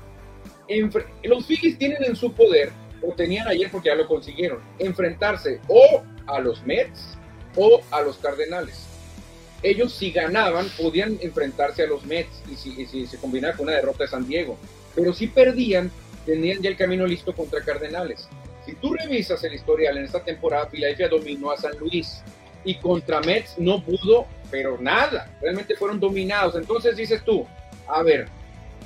los 1.25 1.47
Phillies 1.47 1.79
tienen 1.79 2.03
en 2.05 2.16
su 2.16 2.33
poder, 2.33 2.73
o 3.02 3.12
tenían 3.12 3.48
ayer 3.48 3.70
porque 3.70 3.88
ya 3.88 3.94
lo 3.94 4.06
consiguieron, 4.06 4.60
enfrentarse 4.78 5.60
o 5.68 6.02
a 6.26 6.40
los 6.40 6.64
Mets 6.64 7.16
o 7.56 7.80
a 7.90 8.02
los 8.02 8.18
Cardenales. 8.18 8.86
Ellos 9.62 9.92
si 9.92 10.10
ganaban 10.10 10.66
podían 10.80 11.18
enfrentarse 11.20 11.82
a 11.82 11.86
los 11.86 12.04
Mets 12.04 12.42
y 12.50 12.56
si, 12.56 13.06
se 13.06 13.18
combinaba 13.18 13.56
con 13.56 13.66
una 13.66 13.76
derrota 13.76 14.04
de 14.04 14.10
San 14.10 14.26
Diego, 14.26 14.56
pero 14.94 15.12
si 15.12 15.26
perdían 15.26 15.90
tenían 16.24 16.62
ya 16.62 16.70
el 16.70 16.76
camino 16.76 17.06
listo 17.06 17.34
contra 17.34 17.62
Cardenales. 17.62 18.28
Si 18.64 18.74
tú 18.74 18.94
revisas 18.94 19.42
el 19.44 19.54
historial 19.54 19.98
en 19.98 20.04
esta 20.04 20.22
temporada, 20.22 20.68
Philadelphia 20.68 21.08
dominó 21.08 21.50
a 21.50 21.56
San 21.56 21.76
Luis 21.78 22.22
y 22.64 22.74
contra 22.76 23.20
Mets 23.20 23.58
no 23.58 23.82
pudo, 23.82 24.26
pero 24.50 24.78
nada, 24.78 25.30
realmente 25.40 25.74
fueron 25.74 25.98
dominados. 25.98 26.54
Entonces 26.56 26.96
dices 26.96 27.24
tú, 27.24 27.46
a 27.88 28.02
ver, 28.02 28.28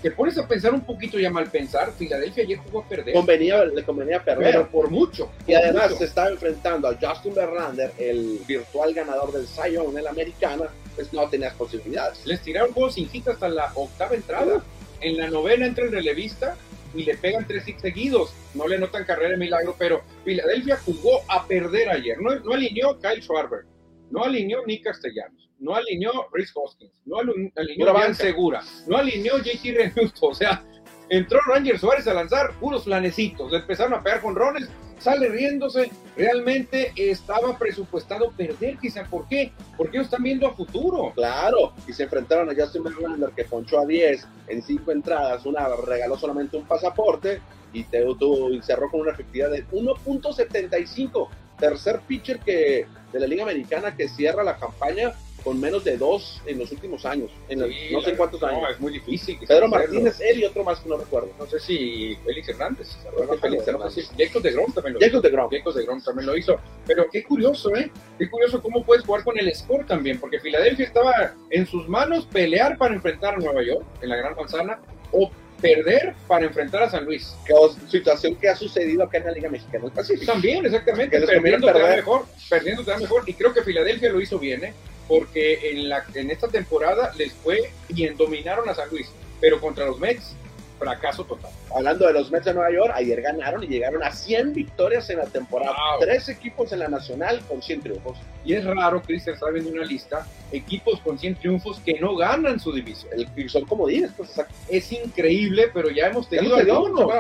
te 0.03 0.11
pones 0.11 0.37
a 0.39 0.47
pensar 0.47 0.75
un 0.75 0.83
poquito 0.83 1.19
ya 1.19 1.31
mal 1.31 1.51
pensar, 1.51 1.93
Filadelfia 1.93 2.45
ayer 2.45 2.59
jugó 2.59 2.81
a 2.81 2.89
perder. 2.89 3.15
Convenía, 3.15 3.65
le 3.65 3.83
convenía 3.83 4.23
perder. 4.23 4.53
Pero 4.53 4.69
por 4.69 4.91
mucho. 4.91 5.31
y 5.47 5.55
además 5.55 5.97
se 5.97 6.05
estaba 6.05 6.29
enfrentando 6.29 6.89
a 6.89 6.97
Justin 7.01 7.35
Verlander, 7.35 7.93
el 7.99 8.41
virtual 8.47 8.93
ganador 8.93 9.33
del 9.33 9.47
Cy 9.47 9.77
en 9.77 10.05
la 10.05 10.11
americana, 10.11 10.65
pues 10.95 11.13
no 11.13 11.29
tenías 11.29 11.55
posibilidades. 11.55 12.25
Les 12.27 12.41
tiraron 12.41 12.73
juegos 12.73 12.95
sin 12.95 13.09
hit 13.09 13.29
hasta 13.29 13.49
la 13.49 13.73
octava 13.75 14.15
entrada. 14.15 14.63
En 15.01 15.17
la 15.17 15.29
novena 15.29 15.67
entra 15.67 15.85
el 15.85 15.93
relevista 15.93 16.57
y 16.95 17.03
le 17.03 17.17
pegan 17.17 17.47
tres 17.47 17.67
hits 17.67 17.83
seguidos. 17.83 18.33
No 18.55 18.69
le 18.69 18.79
notan 18.79 19.05
carrera 19.05 19.31
de 19.31 19.37
milagro, 19.37 19.75
pero 19.79 20.03
Filadelfia 20.25 20.77
jugó 20.85 21.21
a 21.29 21.47
perder 21.47 21.91
ayer. 21.91 22.21
No, 22.21 22.35
no 22.37 22.55
alineó 22.55 22.99
Kyle 23.01 23.23
Schwarber, 23.23 23.65
no 24.15 24.25
alineó 24.25 24.65
Nick 24.65 24.85
Castellanos 24.85 25.45
no 25.59 25.75
alineó 25.75 26.29
Rhys 26.33 26.53
Hoskins, 26.55 26.93
no 27.05 27.19
alineó 27.19 27.95
Jan 27.95 28.15
Segura, 28.15 28.63
no 28.87 28.99
alineó 28.99 29.39
JT 29.39 29.75
Renusto, 29.75 30.27
o 30.27 30.35
sea, 30.35 30.63
entró 31.09 31.41
Ranger 31.47 31.79
Suárez 31.79 32.07
a 32.07 32.15
lanzar 32.15 32.53
puros 32.61 32.85
flanecitos, 32.85 33.53
empezaron 33.53 33.95
a 33.95 34.03
pegar 34.03 34.21
con 34.21 34.35
rones, 34.35 34.69
sale 34.99 35.29
riéndose, 35.29 35.91
realmente 36.17 36.93
estaba 36.97 37.59
presupuestado 37.59 38.31
perder, 38.33 38.79
quizá, 38.79 39.05
¿por 39.05 39.27
qué? 39.29 39.53
Porque 39.77 39.97
ellos 39.97 40.07
están 40.07 40.23
viendo 40.23 40.47
a 40.47 40.55
futuro. 40.55 41.13
Claro, 41.15 41.73
y 41.87 41.93
se 41.93 42.05
enfrentaron 42.05 42.49
a 42.49 42.55
Justin 42.55 42.85
Verlander 42.85 43.31
que 43.31 43.45
ponchó 43.45 43.81
a 43.81 43.87
10 43.87 44.27
en 44.49 44.63
5 44.63 44.93
entradas, 44.93 45.47
una 45.47 45.69
regaló 45.87 46.17
solamente 46.17 46.57
un 46.57 46.65
pasaporte 46.65 47.41
y, 47.73 47.85
te, 47.85 48.03
y 48.03 48.63
cerró 48.63 48.91
con 48.91 49.01
una 49.01 49.13
efectividad 49.13 49.51
de 49.51 49.67
1.75, 49.69 51.29
tercer 51.59 52.01
pitcher 52.07 52.41
que 52.41 52.87
de 53.13 53.21
la 53.21 53.27
Liga 53.27 53.45
Americana 53.45 53.97
que 53.97 54.09
cierra 54.09 54.43
la 54.43 54.57
campaña 54.57 55.15
con 55.45 55.61
menos 55.61 55.85
de 55.85 55.99
dos 55.99 56.41
en 56.47 56.59
los 56.59 56.73
últimos 56.73 57.05
años, 57.05 57.31
en 57.51 57.59
no 57.59 58.01
sé 58.01 58.17
cuántos 58.17 58.43
años. 58.43 58.63
es 58.71 58.81
muy 58.81 58.95
difícil. 58.95 59.39
Pedro 59.47 59.69
Martínez, 59.69 60.19
él 60.21 60.41
y 60.41 60.45
otro 60.45 60.65
más 60.65 60.81
que 60.81 60.89
no 60.89 60.97
recuerdo. 60.97 61.31
No 61.39 61.47
sé 61.47 61.61
si 61.61 62.17
Félix 62.25 62.49
Hernández. 62.49 62.97
Félix 63.43 63.69
Hernández. 63.69 64.11
Jacob 64.17 64.43
de 64.43 64.53
Grom 64.53 64.73
también 64.73 64.95
lo 64.95 65.01
Jacob 65.01 65.23
de 65.23 65.31
Grom. 65.31 65.51
Jacob 65.51 65.75
de 65.75 65.85
Grom 65.85 66.03
también 66.03 66.27
lo 66.27 66.37
hizo. 66.37 66.59
Pero 66.87 67.07
qué 67.13 67.23
curioso, 67.23 67.77
¿eh? 67.77 67.93
Qué 68.19 68.31
curioso 68.31 68.63
cómo 68.63 68.83
puedes 68.85 69.05
jugar 69.05 69.23
con 69.23 69.39
el 69.39 69.55
score 69.55 69.85
también, 69.87 70.19
porque 70.19 70.41
Filadelfia 70.41 70.87
estaba 70.87 71.35
en 71.51 71.67
sus 71.67 71.87
manos 71.89 72.27
pelear 72.27 72.79
para 72.79 72.95
enfrentar 72.95 73.35
a 73.35 73.37
Nueva 73.37 73.63
York 73.63 73.85
en 74.01 74.09
la 74.09 74.17
Gran 74.17 74.35
Manzana 74.35 74.81
o 75.13 75.31
perder 75.61 76.15
para 76.27 76.45
enfrentar 76.45 76.83
a 76.83 76.91
San 76.91 77.05
Luis. 77.05 77.35
Que, 77.47 77.55
situación 77.89 78.35
que 78.37 78.49
ha 78.49 78.57
sucedido 78.57 79.03
acá 79.03 79.19
en 79.19 79.25
la 79.25 79.33
Liga 79.33 79.49
Mexicana 79.49 79.91
También, 80.27 80.65
exactamente. 80.67 81.21
perdiendo 81.21 81.73
te 81.73 81.79
da 81.79 81.97
mejor, 81.97 82.27
perdiendo 82.49 82.85
te 82.85 82.91
da 82.91 82.99
mejor. 82.99 83.23
Y 83.27 83.35
creo 83.35 83.53
que 83.53 83.63
Filadelfia 83.63 84.11
lo 84.11 84.21
hizo 84.21 84.39
bien, 84.39 84.65
¿eh? 84.65 84.75
porque 85.09 85.71
en, 85.71 85.89
la, 85.89 86.05
en 86.15 86.31
esta 86.31 86.49
temporada 86.49 87.13
les 87.17 87.33
fue 87.33 87.71
bien, 87.89 88.17
dominaron 88.17 88.69
a 88.69 88.75
San 88.75 88.89
Luis, 88.91 89.11
pero 89.41 89.61
contra 89.61 89.87
los 89.87 89.99
Mets, 89.99 90.35
fracaso 90.79 91.25
total. 91.25 91.51
Hablando 91.75 92.07
de 92.07 92.13
los 92.13 92.31
Mets 92.31 92.47
de 92.47 92.55
Nueva 92.55 92.73
York, 92.73 92.93
ayer 92.95 93.21
ganaron 93.23 93.63
y 93.63 93.67
llegaron 93.67 94.03
a 94.03 94.11
100 94.11 94.53
victorias 94.53 95.09
en 95.11 95.19
la 95.19 95.27
temporada. 95.27 95.75
Tres 96.01 96.29
equipos 96.29 96.73
en 96.73 96.81
la 96.81 96.89
nacional 96.89 97.41
con 97.49 97.63
100 97.63 97.83
triunfos. 97.83 98.19
Y 98.45 98.55
es 98.55 98.65
raro, 98.65 99.03
Cristian, 99.03 99.35
está 99.35 99.51
viendo 99.51 99.71
una 99.71 99.85
lista, 99.85 100.27
equipos 100.53 101.01
con 101.01 101.19
100 101.19 101.37
triunfos 101.37 101.81
que 101.81 101.99
no 101.99 102.17
ganan 102.17 102.61
su 102.61 102.73
división. 102.73 103.13
El, 103.15 103.51
son 103.51 103.65
como 103.65 103.87
10, 103.87 104.13
pues, 104.17 104.31
Es 104.69 104.93
increíble, 104.93 105.71
pero 105.73 105.91
ya 105.91 106.09
hemos 106.09 106.29
tenido 106.29 106.57
algunos. 106.57 107.11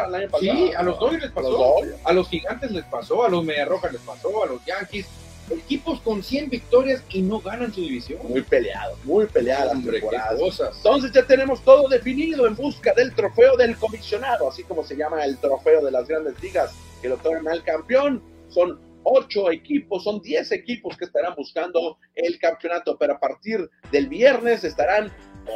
Sí, 0.40 0.73
a 0.77 0.83
los 0.83 0.99
Dodgers 0.99 1.23
les 1.25 1.33
pasó, 1.33 1.77
a 2.05 2.12
los 2.12 2.29
Gigantes 2.29 2.71
les 2.71 2.85
pasó, 2.85 3.25
a 3.25 3.29
los 3.29 3.45
Rojas 3.67 3.93
les 3.93 4.03
pasó, 4.03 4.45
a 4.45 4.47
los 4.47 4.64
Yankees 4.64 5.07
equipos 5.50 6.00
con 6.00 6.22
100 6.22 6.50
victorias 6.50 7.02
y 7.11 7.22
no 7.22 7.40
ganan 7.40 7.72
su 7.72 7.80
división. 7.80 8.20
Muy 8.28 8.42
peleado, 8.42 8.96
muy 9.04 9.26
peleada 9.26 9.72
Hombre, 9.72 10.00
qué 10.00 10.37
cosas. 10.38 10.76
Entonces 10.76 11.12
ya 11.12 11.26
tenemos 11.26 11.62
todo 11.62 11.88
definido 11.88 12.46
en 12.46 12.54
busca 12.54 12.92
del 12.94 13.14
trofeo 13.14 13.57
del 13.57 13.76
comisionado, 13.76 14.48
así 14.48 14.62
como 14.64 14.85
se 14.85 14.96
llama 14.96 15.24
el 15.24 15.38
trofeo 15.38 15.85
de 15.85 15.90
las 15.90 16.09
grandes 16.09 16.40
ligas, 16.42 16.74
que 17.02 17.09
lo 17.09 17.16
otorgan 17.16 17.48
al 17.48 17.62
campeón. 17.62 18.22
Son 18.48 18.78
ocho 19.04 19.50
equipos, 19.50 20.04
son 20.04 20.20
diez 20.20 20.50
equipos 20.50 20.96
que 20.96 21.04
estarán 21.04 21.35
buscando 21.37 21.98
el 22.14 22.38
campeonato, 22.38 22.96
pero 22.98 23.14
a 23.14 23.20
partir 23.20 23.70
del 23.92 24.09
viernes 24.09 24.64
estarán 24.64 25.12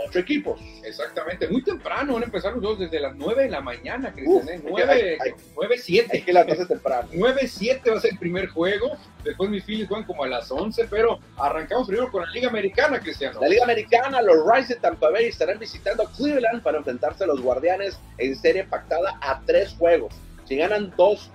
ocho 0.06 0.18
equipos. 0.18 0.60
Exactamente, 0.84 1.48
muy 1.48 1.62
temprano 1.62 2.14
van 2.14 2.22
a 2.22 2.26
empezar 2.26 2.52
los 2.54 2.62
dos 2.62 2.78
desde 2.78 3.00
las 3.00 3.14
9 3.16 3.44
de 3.44 3.50
la 3.50 3.60
mañana, 3.60 4.12
Cristian. 4.12 4.48
¿eh? 4.48 4.52
hay 4.52 4.58
que- 4.60 4.68
9, 4.70 5.18
hay- 5.20 5.30
9, 5.54 5.74
Hay 5.74 5.80
7. 5.80 6.22
que 6.24 6.32
levantarse 6.32 6.66
temprano. 6.66 7.08
9-7 7.12 7.90
va 7.90 7.96
a 7.98 8.00
ser 8.00 8.12
el 8.12 8.18
primer 8.18 8.48
juego. 8.48 8.96
Después 9.24 9.50
mis 9.50 9.64
Phillies 9.64 9.88
juegan 9.88 10.06
como 10.06 10.24
a 10.24 10.28
las 10.28 10.50
11, 10.50 10.86
pero 10.88 11.18
arrancamos 11.36 11.86
primero 11.88 12.10
con 12.10 12.22
la 12.24 12.30
Liga 12.30 12.48
Americana, 12.48 13.00
Cristiano. 13.00 13.40
La 13.40 13.48
Liga 13.48 13.64
Americana, 13.64 14.22
los 14.22 14.46
Rays 14.46 14.68
de 14.68 14.76
Tampa 14.76 15.10
Bay 15.10 15.26
estarán 15.26 15.58
visitando 15.58 16.02
a 16.04 16.12
Cleveland 16.12 16.62
para 16.62 16.78
enfrentarse 16.78 17.24
a 17.24 17.26
los 17.26 17.40
Guardianes 17.40 17.98
en 18.18 18.36
serie 18.36 18.64
pactada 18.64 19.18
a 19.20 19.40
tres 19.44 19.74
juegos. 19.78 20.14
Si 20.46 20.56
ganan 20.56 20.92
dos, 20.96 21.30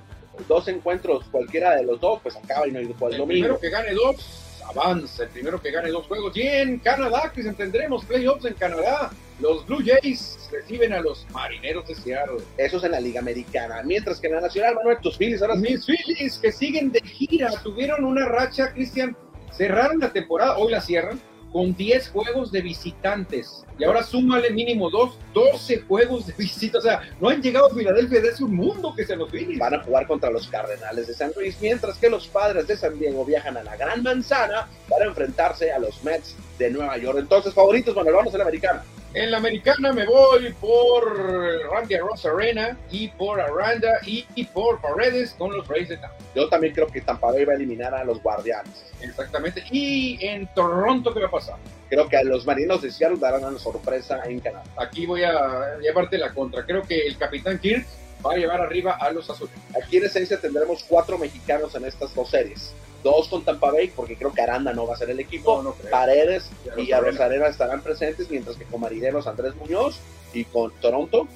dos 0.48 0.68
encuentros, 0.68 1.26
cualquiera 1.32 1.76
de 1.76 1.84
los 1.84 2.00
dos, 2.02 2.20
pues 2.24 2.36
acaba 2.36 2.68
y 2.68 2.72
no 2.72 2.80
hay 2.80 2.86
el 2.86 2.98
domingo. 2.98 3.26
primero 3.28 3.60
que 3.60 3.70
gane 3.70 3.92
dos, 3.94 4.43
avanza. 4.70 5.24
El 5.24 5.30
primero 5.30 5.62
que 5.62 5.72
gane 5.72 5.90
dos 5.90 6.08
juegos. 6.08 6.36
Y 6.36 6.42
en 6.42 6.80
Canadá, 6.80 7.32
Cristian, 7.34 7.56
tendremos 7.56 8.06
playoffs 8.06 8.46
en 8.46 8.54
Canadá. 8.54 9.12
Los 9.40 9.66
Blue 9.66 9.84
Jays 9.84 10.50
reciben 10.52 10.94
a 10.94 11.02
los 11.02 11.26
Marineros 11.32 11.88
de 11.88 11.96
Seattle. 11.96 12.44
Eso 12.58 12.78
es 12.78 12.84
en 12.84 12.92
la 12.92 13.00
Liga 13.00 13.20
Americana. 13.20 13.82
Mientras 13.84 14.20
que 14.20 14.28
en 14.28 14.36
la 14.36 14.42
Nacional, 14.42 14.76
Manuel, 14.76 14.98
tus 15.02 15.18
Phillies 15.18 15.42
ahora 15.42 15.56
sí. 15.56 15.62
Mis 15.62 15.86
Phillies 15.86 16.38
que 16.38 16.52
siguen 16.52 16.92
de 16.92 17.02
gira 17.02 17.50
tuvieron 17.64 18.04
una 18.04 18.26
racha, 18.26 18.72
Cristian. 18.74 19.16
Cerraron 19.52 20.00
la 20.00 20.12
temporada, 20.12 20.58
hoy 20.58 20.72
la 20.72 20.82
cierran, 20.82 21.20
con 21.54 21.76
10 21.76 22.10
juegos 22.10 22.52
de 22.52 22.62
visitantes. 22.62 23.64
Y 23.78 23.84
ahora 23.84 24.04
súmale 24.04 24.50
mínimo 24.50 24.90
dos, 24.90 25.18
12 25.34 25.84
juegos 25.84 26.26
de 26.26 26.34
visita. 26.34 26.80
O 26.80 26.82
sea, 26.82 27.02
no 27.22 27.30
han 27.30 27.42
llegado 27.42 27.68
a 27.68 27.70
Filadelfia 27.74 28.22
desde 28.22 28.44
un 28.44 28.56
mundo 28.56 28.94
que 28.96 29.06
se 29.06 29.16
los 29.16 29.30
Phillies. 29.30 29.60
Van 29.60 29.76
a 29.76 29.84
jugar 29.84 30.08
contra 30.08 30.32
los 30.32 30.48
Cardenales 30.48 31.08
de 31.08 31.14
San 31.14 31.32
Luis, 31.36 31.58
mientras 31.62 31.98
que 32.00 32.10
los 32.10 32.28
padres 32.28 32.68
de 32.68 32.76
San 32.76 32.98
Diego 33.00 33.24
viajan 33.24 33.56
a 33.56 33.64
la 33.64 33.78
Gran 33.78 34.02
Manzana 34.02 34.68
para 34.90 35.06
enfrentarse 35.06 35.72
a 35.72 35.80
los 35.80 36.04
Mets 36.04 36.36
de 36.58 36.72
Nueva 36.72 36.98
York. 36.98 37.20
Entonces, 37.20 37.54
favoritos, 37.54 37.96
Manuel, 37.96 38.16
vamos 38.16 38.34
a 38.34 38.38
la 38.40 38.44
americana. 38.44 38.84
En 39.16 39.30
la 39.30 39.38
americana 39.38 39.94
me 39.94 40.06
voy 40.06 40.52
por 40.54 41.70
Randy 41.70 41.98
Ross 41.98 42.26
Arena 42.26 42.76
y 42.90 43.10
por 43.10 43.40
Aranda 43.40 44.00
y, 44.08 44.26
y 44.34 44.44
por 44.46 44.82
Paredes 44.82 45.36
con 45.38 45.56
los 45.56 45.68
Rays 45.68 45.90
de 45.90 45.98
Tampa. 45.98 46.18
Yo 46.34 46.50
también 46.50 46.74
creo 46.74 46.88
que 46.88 47.00
Tampa 47.02 47.32
Bay 47.32 47.46
va 47.46 47.54
a 47.54 47.56
eliminar 47.56 47.94
a 47.94 48.04
los 48.04 48.24
Guardianes. 48.24 48.92
Exactamente. 49.02 49.64
Y 49.70 50.18
en 50.26 50.48
Toronto, 50.56 51.14
¿qué 51.14 51.20
va 51.20 51.28
a 51.28 51.32
pasar? 51.32 51.58
Creo 51.90 52.10
que 52.10 52.18
a 52.18 52.24
los 52.24 52.48
Marinos 52.48 52.82
de 52.82 52.92
Seattle 52.92 53.20
darán 53.20 53.46
una 53.46 53.60
sorpresa 53.60 54.20
en 54.26 54.40
Canadá. 54.40 54.64
Aquí 54.78 55.06
voy 55.06 55.24
a 55.24 55.78
llevarte 55.80 56.18
la 56.18 56.34
contra. 56.34 56.66
Creo 56.66 56.82
que 56.82 57.06
el 57.06 57.16
capitán 57.16 57.60
Kirk 57.60 57.86
va 58.26 58.34
a 58.34 58.38
llevar 58.38 58.62
arriba 58.62 58.98
a 59.00 59.12
los 59.12 59.30
azules. 59.30 59.54
Aquí 59.82 59.98
en 59.98 60.06
esencia 60.06 60.40
tendremos 60.40 60.84
cuatro 60.84 61.18
mexicanos 61.18 61.76
en 61.76 61.86
estas 61.86 62.14
dos 62.16 62.30
series. 62.30 62.74
Dos 63.04 63.28
con 63.28 63.44
Tampa 63.44 63.70
Bay, 63.72 63.92
porque 63.94 64.16
creo 64.16 64.34
que 64.34 64.42
Aranda 64.42 64.72
no 64.74 64.88
va 64.88 64.94
a 64.94 64.98
ser 64.98 65.10
el 65.10 65.20
equipo. 65.20 65.58
No, 65.58 65.64
no. 65.64 65.76
Paredes 65.92 66.50
Y 66.78 66.84
y 66.84 66.92
a 66.94 66.98
a 66.98 67.00
Rosarena. 67.02 67.12
Rosarena 67.12 67.48
estarán 67.48 67.82
presentes, 67.82 68.30
mientras 68.30 68.56
que 68.56 68.64
con 68.64 68.80
Marineros 68.80 69.28
Andrés 69.28 69.56
Muñoz 69.56 70.00
y 70.34 70.46
con 70.46 70.72
Toronto 70.80 71.28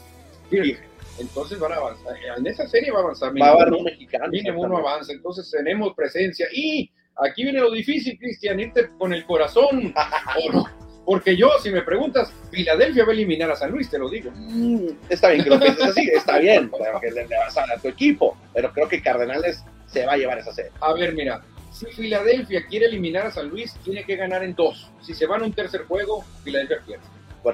Kirk. 0.49 0.79
Entonces 1.19 1.59
van 1.59 1.73
a 1.73 1.75
avanzar. 1.75 2.15
En 2.37 2.47
esa 2.47 2.67
serie 2.67 2.91
va 2.91 2.99
a 2.99 3.03
avanzar. 3.03 3.33
va 3.41 3.47
a 3.47 3.51
haber 3.51 3.73
un 3.73 3.83
mexicano. 3.83 4.29
mínimo 4.29 4.61
uno 4.61 4.77
avanza. 4.77 5.11
Entonces 5.11 5.49
tenemos 5.51 5.93
presencia. 5.93 6.47
Y 6.53 6.89
aquí 7.15 7.43
viene 7.43 7.59
lo 7.59 7.71
difícil, 7.71 8.17
Cristian, 8.17 8.59
irte 8.59 8.89
con 8.97 9.13
el 9.13 9.25
corazón 9.25 9.93
o 10.45 10.53
no. 10.53 10.86
Porque 11.07 11.37
yo, 11.37 11.49
si 11.63 11.71
me 11.71 11.83
preguntas, 11.83 12.33
Filadelfia 12.51 13.05
va 13.05 13.11
a 13.11 13.13
eliminar 13.13 13.49
a 13.49 13.55
San 13.55 13.71
Luis, 13.71 13.89
te 13.89 13.97
lo 13.97 14.09
digo. 14.09 14.29
Mm, 14.35 14.89
Está 15.07 15.29
bien 15.29 15.41
que 15.41 15.49
lo 15.51 15.57
pienses 15.57 15.85
así, 15.85 16.01
está 16.13 16.37
bien, 16.37 16.69
pero 16.77 16.99
que 16.99 17.11
le, 17.11 17.25
vas 17.27 17.57
a 17.57 17.61
dar 17.61 17.77
a 17.77 17.81
tu 17.81 17.87
equipo. 17.87 18.37
Pero 18.53 18.73
creo 18.73 18.89
que 18.89 19.01
Cardenales 19.01 19.63
se 19.85 20.05
va 20.05 20.11
a 20.11 20.17
llevar 20.17 20.37
esa 20.37 20.51
serie. 20.51 20.73
A 20.81 20.91
ver, 20.91 21.13
mira, 21.13 21.41
si 21.71 21.85
Filadelfia 21.85 22.67
quiere 22.67 22.87
eliminar 22.87 23.27
a 23.27 23.31
San 23.31 23.47
Luis, 23.47 23.73
tiene 23.85 24.03
que 24.03 24.17
ganar 24.17 24.43
en 24.43 24.53
dos. 24.53 24.91
Si 25.01 25.13
se 25.13 25.25
van 25.25 25.43
a 25.43 25.45
un 25.45 25.53
tercer 25.53 25.85
juego, 25.85 26.25
Filadelfia 26.43 26.81
pierde. 26.85 27.05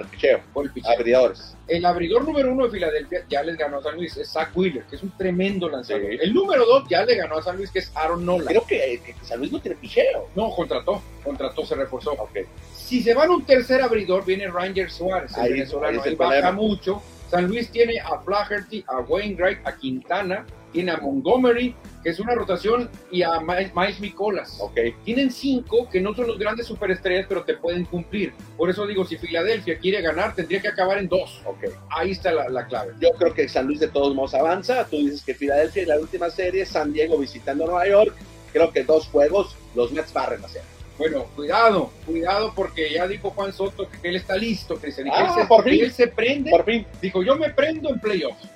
El 0.02 0.08
picheo, 0.08 0.40
Por 0.54 0.66
el 0.66 0.72
picheo. 0.72 0.92
abridores. 0.92 1.56
El 1.68 1.86
abridor 1.86 2.26
número 2.26 2.52
uno 2.52 2.66
de 2.66 2.72
Filadelfia 2.72 3.26
ya 3.30 3.44
les 3.44 3.58
ganó 3.58 3.78
a 3.78 3.84
San 3.84 3.96
Luis, 3.96 4.16
es 4.18 4.30
Zach 4.32 4.50
Wheeler, 4.56 4.84
que 4.84 4.96
es 4.98 5.04
un 5.04 5.12
tremendo 5.18 5.70
lanzador. 5.70 6.04
Sí. 6.10 6.18
El 6.22 6.34
número 6.34 6.66
dos 6.66 6.84
ya 6.90 7.06
le 7.06 7.16
ganó 7.16 7.38
a 7.38 7.42
San 7.44 7.56
Luis, 7.58 7.72
que 7.72 7.80
es 7.80 7.92
Aaron 7.96 8.26
Nola. 8.26 8.46
Creo 8.46 8.66
que, 8.66 9.02
que 9.06 9.16
San 9.26 9.40
Luis 9.40 9.52
no 9.52 9.62
tiene 9.62 9.78
picheo. 9.78 10.28
No, 10.36 10.50
contrató, 10.52 11.02
contrató, 11.24 11.66
se 11.66 11.76
reforzó. 11.76 12.12
Ok. 12.14 12.40
Si 12.74 13.02
se 13.02 13.14
van 13.14 13.30
a 13.30 13.34
un 13.34 13.46
tercer 13.46 13.82
abridor, 13.82 14.26
viene 14.26 14.48
Ranger 14.48 14.92
Suárez, 14.92 15.32
el 15.38 15.44
Ahí- 15.44 15.52
venezolano, 15.54 16.02
ahí 16.04 16.10
el 16.10 16.16
baja 16.16 16.32
problema. 16.32 16.52
mucho. 16.52 17.02
San 17.30 17.48
Luis 17.48 17.72
tiene 17.72 18.00
a 18.00 18.20
Flaherty, 18.20 18.84
a 18.88 19.00
Wainwright, 19.00 19.66
a 19.66 19.76
Quintana, 19.76 20.46
tiene 20.72 20.92
a 20.92 20.98
Montgomery, 20.98 21.76
que 22.04 22.10
es 22.10 22.20
una 22.20 22.36
rotación, 22.36 22.89
y 23.12 23.24
a 23.24 23.39
Miles 23.39 23.74
Miles 23.76 24.00
Mikolas. 24.00 24.58
Ok. 24.60 24.78
Tienen 25.06 25.32
cinco 25.32 25.88
que 25.89 26.02
no 26.02 26.13
son 26.13 26.28
los 26.28 26.38
grandes 26.38 26.68
superestrellas, 26.68 27.26
pero 27.30 27.44
te 27.44 27.56
pueden 27.56 27.86
cumplir. 27.86 28.34
Por 28.58 28.70
eso 28.70 28.86
digo, 28.86 29.06
si 29.06 29.18
Filadelfia 29.18 29.78
quiere 29.80 30.02
ganar, 30.02 30.36
tendría 30.36 30.62
que 30.62 30.68
acabar 30.68 30.98
en 30.98 31.08
dos. 31.08 31.42
Ok. 31.46 31.66
Ahí 31.89 32.12
está 32.12 32.32
la, 32.32 32.50
la 32.50 32.68
clave. 32.68 32.94
Yo 33.00 33.10
creo 33.18 33.34
que 33.34 33.48
San 33.48 33.68
Luis 33.68 33.80
de 33.80 33.88
todos 33.88 34.13
modos 34.13 34.34
avanza. 34.34 34.86
Tú 34.86 34.98
dices 34.98 35.24
que 35.24 35.34
Filadelfia 35.34 35.84
en 35.84 35.89
la 35.89 36.00
última 36.00 36.30
serie, 36.30 36.66
San 36.66 36.92
Diego 36.94 37.18
visitando 37.18 37.66
Nueva 37.66 37.88
York. 37.88 38.13
Creo 38.52 38.72
que 38.72 38.84
dos 38.84 39.08
juegos 39.08 39.56
los 39.74 39.92
Mets 39.92 40.13
barren 40.13 40.44
a 40.44 40.48
cero. 40.48 40.66
Bueno, 40.96 41.26
cuidado, 41.36 41.89
cuidado, 42.06 42.54
porque 42.56 42.94
ya 42.94 43.08
dijo 43.08 43.32
Juan 43.32 43.52
Soto 43.52 43.89
que 43.89 44.10
él 44.10 44.16
está 44.16 44.36
listo, 44.38 44.80
que 44.80 44.94
Ah, 45.12 45.34
él, 45.36 45.42
se, 45.42 45.48
por 45.48 45.63
que 45.63 45.72
fin. 45.72 45.84
él 45.86 45.92
se 45.92 46.08
prende. 46.08 46.52
Por 46.52 46.63
fin. 46.66 46.86
Dijo, 47.02 47.24
yo 47.24 47.36
me 47.36 47.50
prendo 47.50 47.89
en 47.89 48.00
playoffs. 48.00 48.48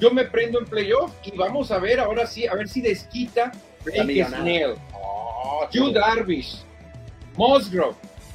Yo 0.00 0.10
me 0.10 0.24
prendo 0.24 0.58
en 0.58 0.64
playoffs 0.64 1.14
y 1.24 1.36
vamos 1.36 1.70
a 1.70 1.78
ver 1.78 2.00
ahora 2.00 2.26
sí, 2.26 2.46
a 2.46 2.54
ver 2.54 2.68
si 2.68 2.80
desquita 2.80 3.52
Blake. 3.84 4.24
Snell, 4.26 4.74
Oh, 4.94 5.66
Hugh 5.72 5.92
Darvish, 5.92 6.62
Musgrove. 7.36 7.94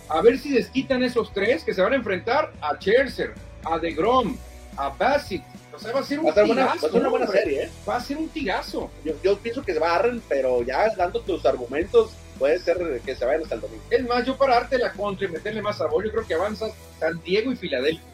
A 0.10 0.22
ver 0.22 0.38
si 0.38 0.52
desquitan 0.54 1.02
esos 1.04 1.34
tres 1.34 1.64
que 1.64 1.74
se 1.74 1.82
van 1.82 1.94
a 1.94 1.96
enfrentar 1.96 2.52
a 2.62 2.76
Scherzer, 2.76 3.34
a 3.64 3.80
DeGrom, 3.80 4.38
a 4.78 4.90
Bassett. 4.90 5.42
O 5.74 5.80
sea, 5.80 5.92
va 5.92 6.00
a 6.00 6.04
ser 6.04 6.20
un 6.20 6.28
Va 6.28 6.32
buena, 6.46 6.66
va 6.66 6.72
a 6.72 6.74
tirazo. 6.74 6.90
ser 6.92 7.00
una 7.02 7.10
buena 7.10 7.28
serie, 7.28 7.64
¿eh? 7.64 7.70
Va 7.90 7.96
a 7.98 8.00
ser 8.00 8.18
un 8.18 8.30
tirazo. 8.30 8.90
Yo, 9.04 9.14
yo 9.24 9.38
pienso 9.40 9.64
que 9.64 9.74
se 9.74 9.80
barren, 9.80 10.22
pero 10.30 10.62
ya 10.64 10.94
dando 10.96 11.20
tus 11.22 11.46
argumentos, 11.46 12.12
puede 12.40 12.60
ser 12.60 12.78
que 13.04 13.16
se 13.16 13.26
vayan 13.26 13.42
hasta 13.44 13.56
el 13.56 13.62
domingo. 13.62 13.84
Es 13.90 14.08
más, 14.08 14.24
yo 14.26 14.38
para 14.38 14.56
darte 14.56 14.78
la 14.78 14.94
contra 14.94 15.28
y 15.28 15.32
meterle 15.32 15.62
más 15.62 15.78
sabor, 15.80 16.06
yo 16.06 16.12
creo 16.12 16.26
que 16.28 16.34
avanzas 16.36 16.72
San 17.00 17.22
Diego 17.24 17.52
y 17.52 17.56
Filadelfia. 17.56 18.06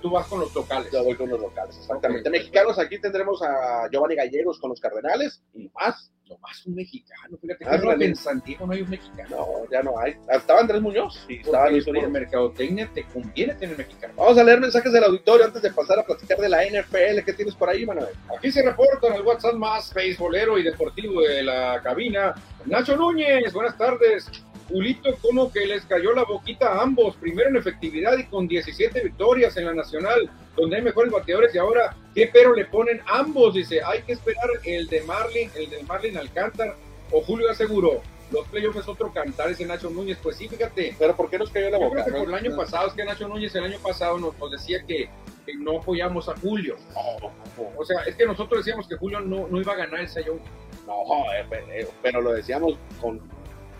Tú 0.00 0.10
vas 0.10 0.26
con 0.26 0.40
los 0.40 0.54
locales. 0.54 0.90
Yo 0.92 1.04
voy 1.04 1.14
con 1.14 1.28
los 1.28 1.40
locales, 1.40 1.76
exactamente. 1.76 2.28
Ok. 2.28 2.32
Mexicanos, 2.32 2.78
aquí 2.78 2.98
tendremos 2.98 3.42
a 3.42 3.88
Giovanni 3.90 4.16
Gallegos 4.16 4.58
con 4.58 4.70
los 4.70 4.80
Cardenales 4.80 5.42
y 5.54 5.68
más. 5.74 6.10
Nomás 6.28 6.64
un 6.66 6.74
mexicano. 6.76 7.36
Fíjate, 7.40 7.64
Ah, 7.66 7.94
en 8.00 8.16
San 8.16 8.40
Diego 8.40 8.66
no 8.66 8.72
hay 8.72 8.80
un 8.82 8.88
mexicano. 8.90 9.36
No, 9.36 9.46
ya 9.70 9.82
no 9.82 9.98
hay. 9.98 10.16
Estaba 10.30 10.60
Andrés 10.60 10.80
Muñoz 10.80 11.26
y 11.28 11.40
estaba 11.40 11.68
Luis 11.68 11.84
por 11.84 12.08
mercadotecnia 12.08 12.88
te 12.94 13.04
conviene 13.04 13.54
tener 13.54 13.76
mexicano. 13.76 14.14
Vamos 14.16 14.38
a 14.38 14.44
leer 14.44 14.60
mensajes 14.60 14.92
del 14.92 15.04
auditorio 15.04 15.44
antes 15.44 15.60
de 15.60 15.70
pasar 15.72 15.98
a 15.98 16.04
platicar 16.06 16.38
de 16.38 16.48
la 16.48 16.64
NFL. 16.64 17.22
¿Qué 17.24 17.32
tienes 17.34 17.54
por 17.54 17.68
ahí, 17.68 17.84
Manuel? 17.84 18.08
Aquí 18.34 18.50
se 18.50 18.62
reportan 18.62 19.14
el 19.14 19.22
WhatsApp 19.22 19.54
más 19.54 19.92
beisbolero 19.92 20.56
y 20.58 20.62
deportivo 20.62 21.20
de 21.22 21.42
la 21.42 21.80
cabina. 21.82 22.34
Nacho 22.64 22.96
Núñez, 22.96 23.52
buenas 23.52 23.76
tardes. 23.76 24.26
Julito, 24.72 25.14
como 25.20 25.52
que 25.52 25.66
les 25.66 25.84
cayó 25.84 26.12
la 26.12 26.24
boquita 26.24 26.68
a 26.72 26.82
ambos, 26.82 27.14
primero 27.16 27.50
en 27.50 27.56
efectividad 27.56 28.16
y 28.18 28.24
con 28.24 28.48
17 28.48 29.00
victorias 29.02 29.56
en 29.58 29.66
la 29.66 29.74
nacional, 29.74 30.30
donde 30.56 30.76
hay 30.76 30.82
mejores 30.82 31.12
bateadores 31.12 31.54
y 31.54 31.58
ahora, 31.58 31.94
¿qué 32.14 32.30
pero 32.32 32.54
le 32.54 32.64
ponen 32.64 33.00
ambos? 33.06 33.54
Dice, 33.54 33.80
hay 33.84 34.02
que 34.02 34.12
esperar 34.12 34.48
el 34.64 34.86
de 34.88 35.02
Marlin, 35.02 35.50
el 35.56 35.68
de 35.70 35.82
Marlin 35.82 36.16
Alcántar 36.16 36.74
o 37.10 37.20
Julio 37.20 37.50
aseguró. 37.50 38.00
Los 38.30 38.48
playoffs 38.48 38.78
es 38.78 38.88
otro 38.88 39.12
cantar 39.12 39.50
ese 39.50 39.66
Nacho 39.66 39.90
Núñez. 39.90 40.16
Pues 40.22 40.36
sí, 40.36 40.48
fíjate, 40.48 40.96
Pero 40.98 41.14
¿por 41.14 41.28
qué 41.28 41.38
nos 41.38 41.50
cayó 41.50 41.68
la 41.68 41.78
yo 41.78 41.84
boca? 41.84 42.02
creo 42.02 42.04
que 42.06 42.10
por 42.12 42.22
el 42.22 42.30
No, 42.30 42.36
año 42.36 42.50
no, 42.52 42.56
pasado, 42.56 42.88
es 42.88 42.94
que 42.94 43.04
Nacho 43.04 43.28
Núñez 43.28 43.54
el 43.54 43.64
año 43.64 43.78
pasado 43.82 44.18
nos, 44.18 44.38
nos 44.38 44.50
decía 44.50 44.82
que, 44.86 45.10
que 45.44 45.54
no 45.56 45.80
apoyamos 45.80 46.30
a 46.30 46.36
Julio. 46.38 46.76
No, 46.94 47.30
O 47.76 47.84
sea, 47.84 48.00
es 48.04 48.16
que 48.16 48.24
nosotros 48.24 48.64
decíamos 48.64 48.88
que 48.88 48.96
Julio 48.96 49.20
no, 49.20 49.46
no 49.48 49.60
iba 49.60 49.74
a 49.74 49.76
ganar 49.76 50.00
el 50.00 50.08
Sayón 50.08 50.40
no, 50.86 50.94
eh, 51.32 51.46
eh, 51.70 51.88
pero 52.02 52.20
lo 52.22 52.32
decíamos 52.32 52.76
con... 53.00 53.20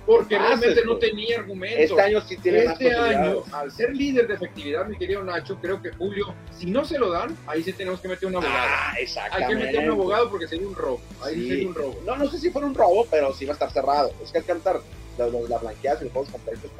porque 0.06 0.38
realmente 0.38 0.84
no 0.84 0.98
pues. 0.98 1.10
tenía 1.10 1.38
argumentos. 1.38 1.80
Este 1.80 2.00
año 2.00 2.20
sí 2.22 2.36
tiene 2.38 2.64
más 2.64 2.80
Este 2.80 2.94
año, 2.96 3.42
al 3.52 3.70
ser 3.70 3.94
líder 3.94 4.26
de 4.26 4.34
efectividad, 4.34 4.86
mi 4.86 4.96
querido 4.96 5.22
Nacho, 5.22 5.58
creo 5.60 5.80
que 5.80 5.90
Julio, 5.92 6.34
si 6.58 6.66
no 6.70 6.84
se 6.84 6.98
lo 6.98 7.10
dan, 7.10 7.36
ahí 7.46 7.62
sí 7.62 7.72
tenemos 7.72 8.00
que 8.00 8.08
meter 8.08 8.28
un 8.28 8.36
abogado. 8.36 8.54
Ah, 8.58 8.92
Hay 8.96 9.04
exactamente. 9.04 9.54
que 9.54 9.64
meter 9.66 9.84
un 9.84 9.90
abogado 9.92 10.30
porque 10.30 10.48
sería 10.48 10.66
un 10.66 10.74
robo. 10.74 11.00
Ahí 11.22 11.34
Sí. 11.34 11.48
sería 11.48 11.68
un 11.68 11.74
robo. 11.74 12.00
No, 12.04 12.16
no 12.16 12.28
sé 12.30 12.38
si 12.38 12.50
fuera 12.50 12.66
un 12.66 12.74
robo, 12.74 13.06
pero 13.10 13.32
sí 13.32 13.44
va 13.44 13.52
a 13.52 13.54
estar 13.54 13.70
cerrado. 13.70 14.12
Es 14.22 14.32
que 14.32 14.38
al 14.38 14.44
cantar 14.44 14.80
la, 15.18 15.26
la, 15.26 15.58
blanqueada 15.58 16.00
y 16.00 16.04
los 16.04 16.12
juegos 16.12 16.30
completos. 16.30 16.70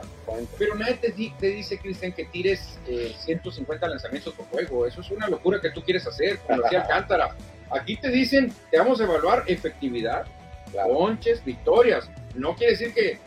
Pero 0.58 0.74
nadie 0.74 0.94
te, 0.94 1.10
di- 1.12 1.32
te 1.38 1.48
dice, 1.48 1.78
Cristian, 1.78 2.12
que 2.12 2.24
tires 2.24 2.78
eh, 2.88 3.14
150 3.24 3.86
lanzamientos 3.88 4.32
por 4.34 4.46
juego. 4.46 4.86
Eso 4.86 5.00
es 5.02 5.10
una 5.10 5.28
locura 5.28 5.60
que 5.60 5.70
tú 5.70 5.82
quieres 5.82 6.06
hacer, 6.06 6.38
como 6.38 6.62
decía 6.62 6.80
Alcántara. 6.82 7.36
Aquí 7.70 7.96
te 7.96 8.08
dicen, 8.08 8.52
te 8.70 8.78
vamos 8.78 9.00
a 9.00 9.04
evaluar 9.04 9.44
efectividad, 9.46 10.24
Claro. 10.72 10.94
ponches, 10.94 11.44
victorias. 11.44 12.08
No 12.34 12.54
quiere 12.56 12.72
decir 12.72 12.94
que 12.94 13.18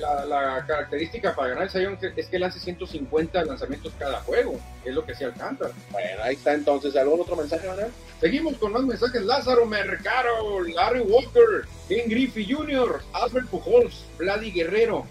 la, 0.00 0.64
característica 0.66 1.34
para 1.34 1.48
ganar 1.50 1.64
el 1.64 1.70
Cy 1.70 2.10
es 2.16 2.26
que 2.28 2.38
lance 2.38 2.58
150 2.58 3.44
lanzamientos 3.44 3.92
cada 3.98 4.20
juego, 4.20 4.58
es 4.84 4.94
lo 4.94 5.04
que 5.04 5.14
se 5.14 5.24
alcanza. 5.24 5.70
Bueno, 5.90 6.22
ahí 6.22 6.34
está 6.34 6.54
entonces. 6.54 6.96
¿Algún 6.96 7.20
otro 7.20 7.36
mensaje, 7.36 7.66
Manuel? 7.68 7.90
Seguimos 8.20 8.56
con 8.56 8.72
más 8.72 8.82
mensajes. 8.82 9.22
Lázaro 9.22 9.66
Mercado, 9.66 10.60
Larry 10.62 11.00
Walker, 11.00 11.66
Ken 11.88 12.08
Griffey 12.08 12.50
Jr., 12.50 13.02
Alfred 13.12 13.46
Pujols, 13.46 14.04
Vladi 14.18 14.50
Guerrero, 14.50 15.06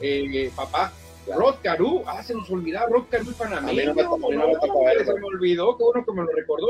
eh, 0.00 0.50
papá, 0.56 0.92
Rod 1.34 1.56
Caru, 1.62 2.02
ah, 2.06 2.22
se 2.22 2.34
nos 2.34 2.50
olvidaba 2.50 2.88
Rod 2.88 3.04
Caru 3.10 3.32
panameño. 3.32 3.94
No, 3.94 4.18
no, 4.18 4.18
no, 4.18 4.60
se 4.60 5.14
me 5.14 5.26
olvidó, 5.26 5.76
qué 5.76 5.84
bueno 5.84 6.04
que 6.04 6.12
me 6.12 6.22
lo 6.22 6.32
recordó. 6.32 6.68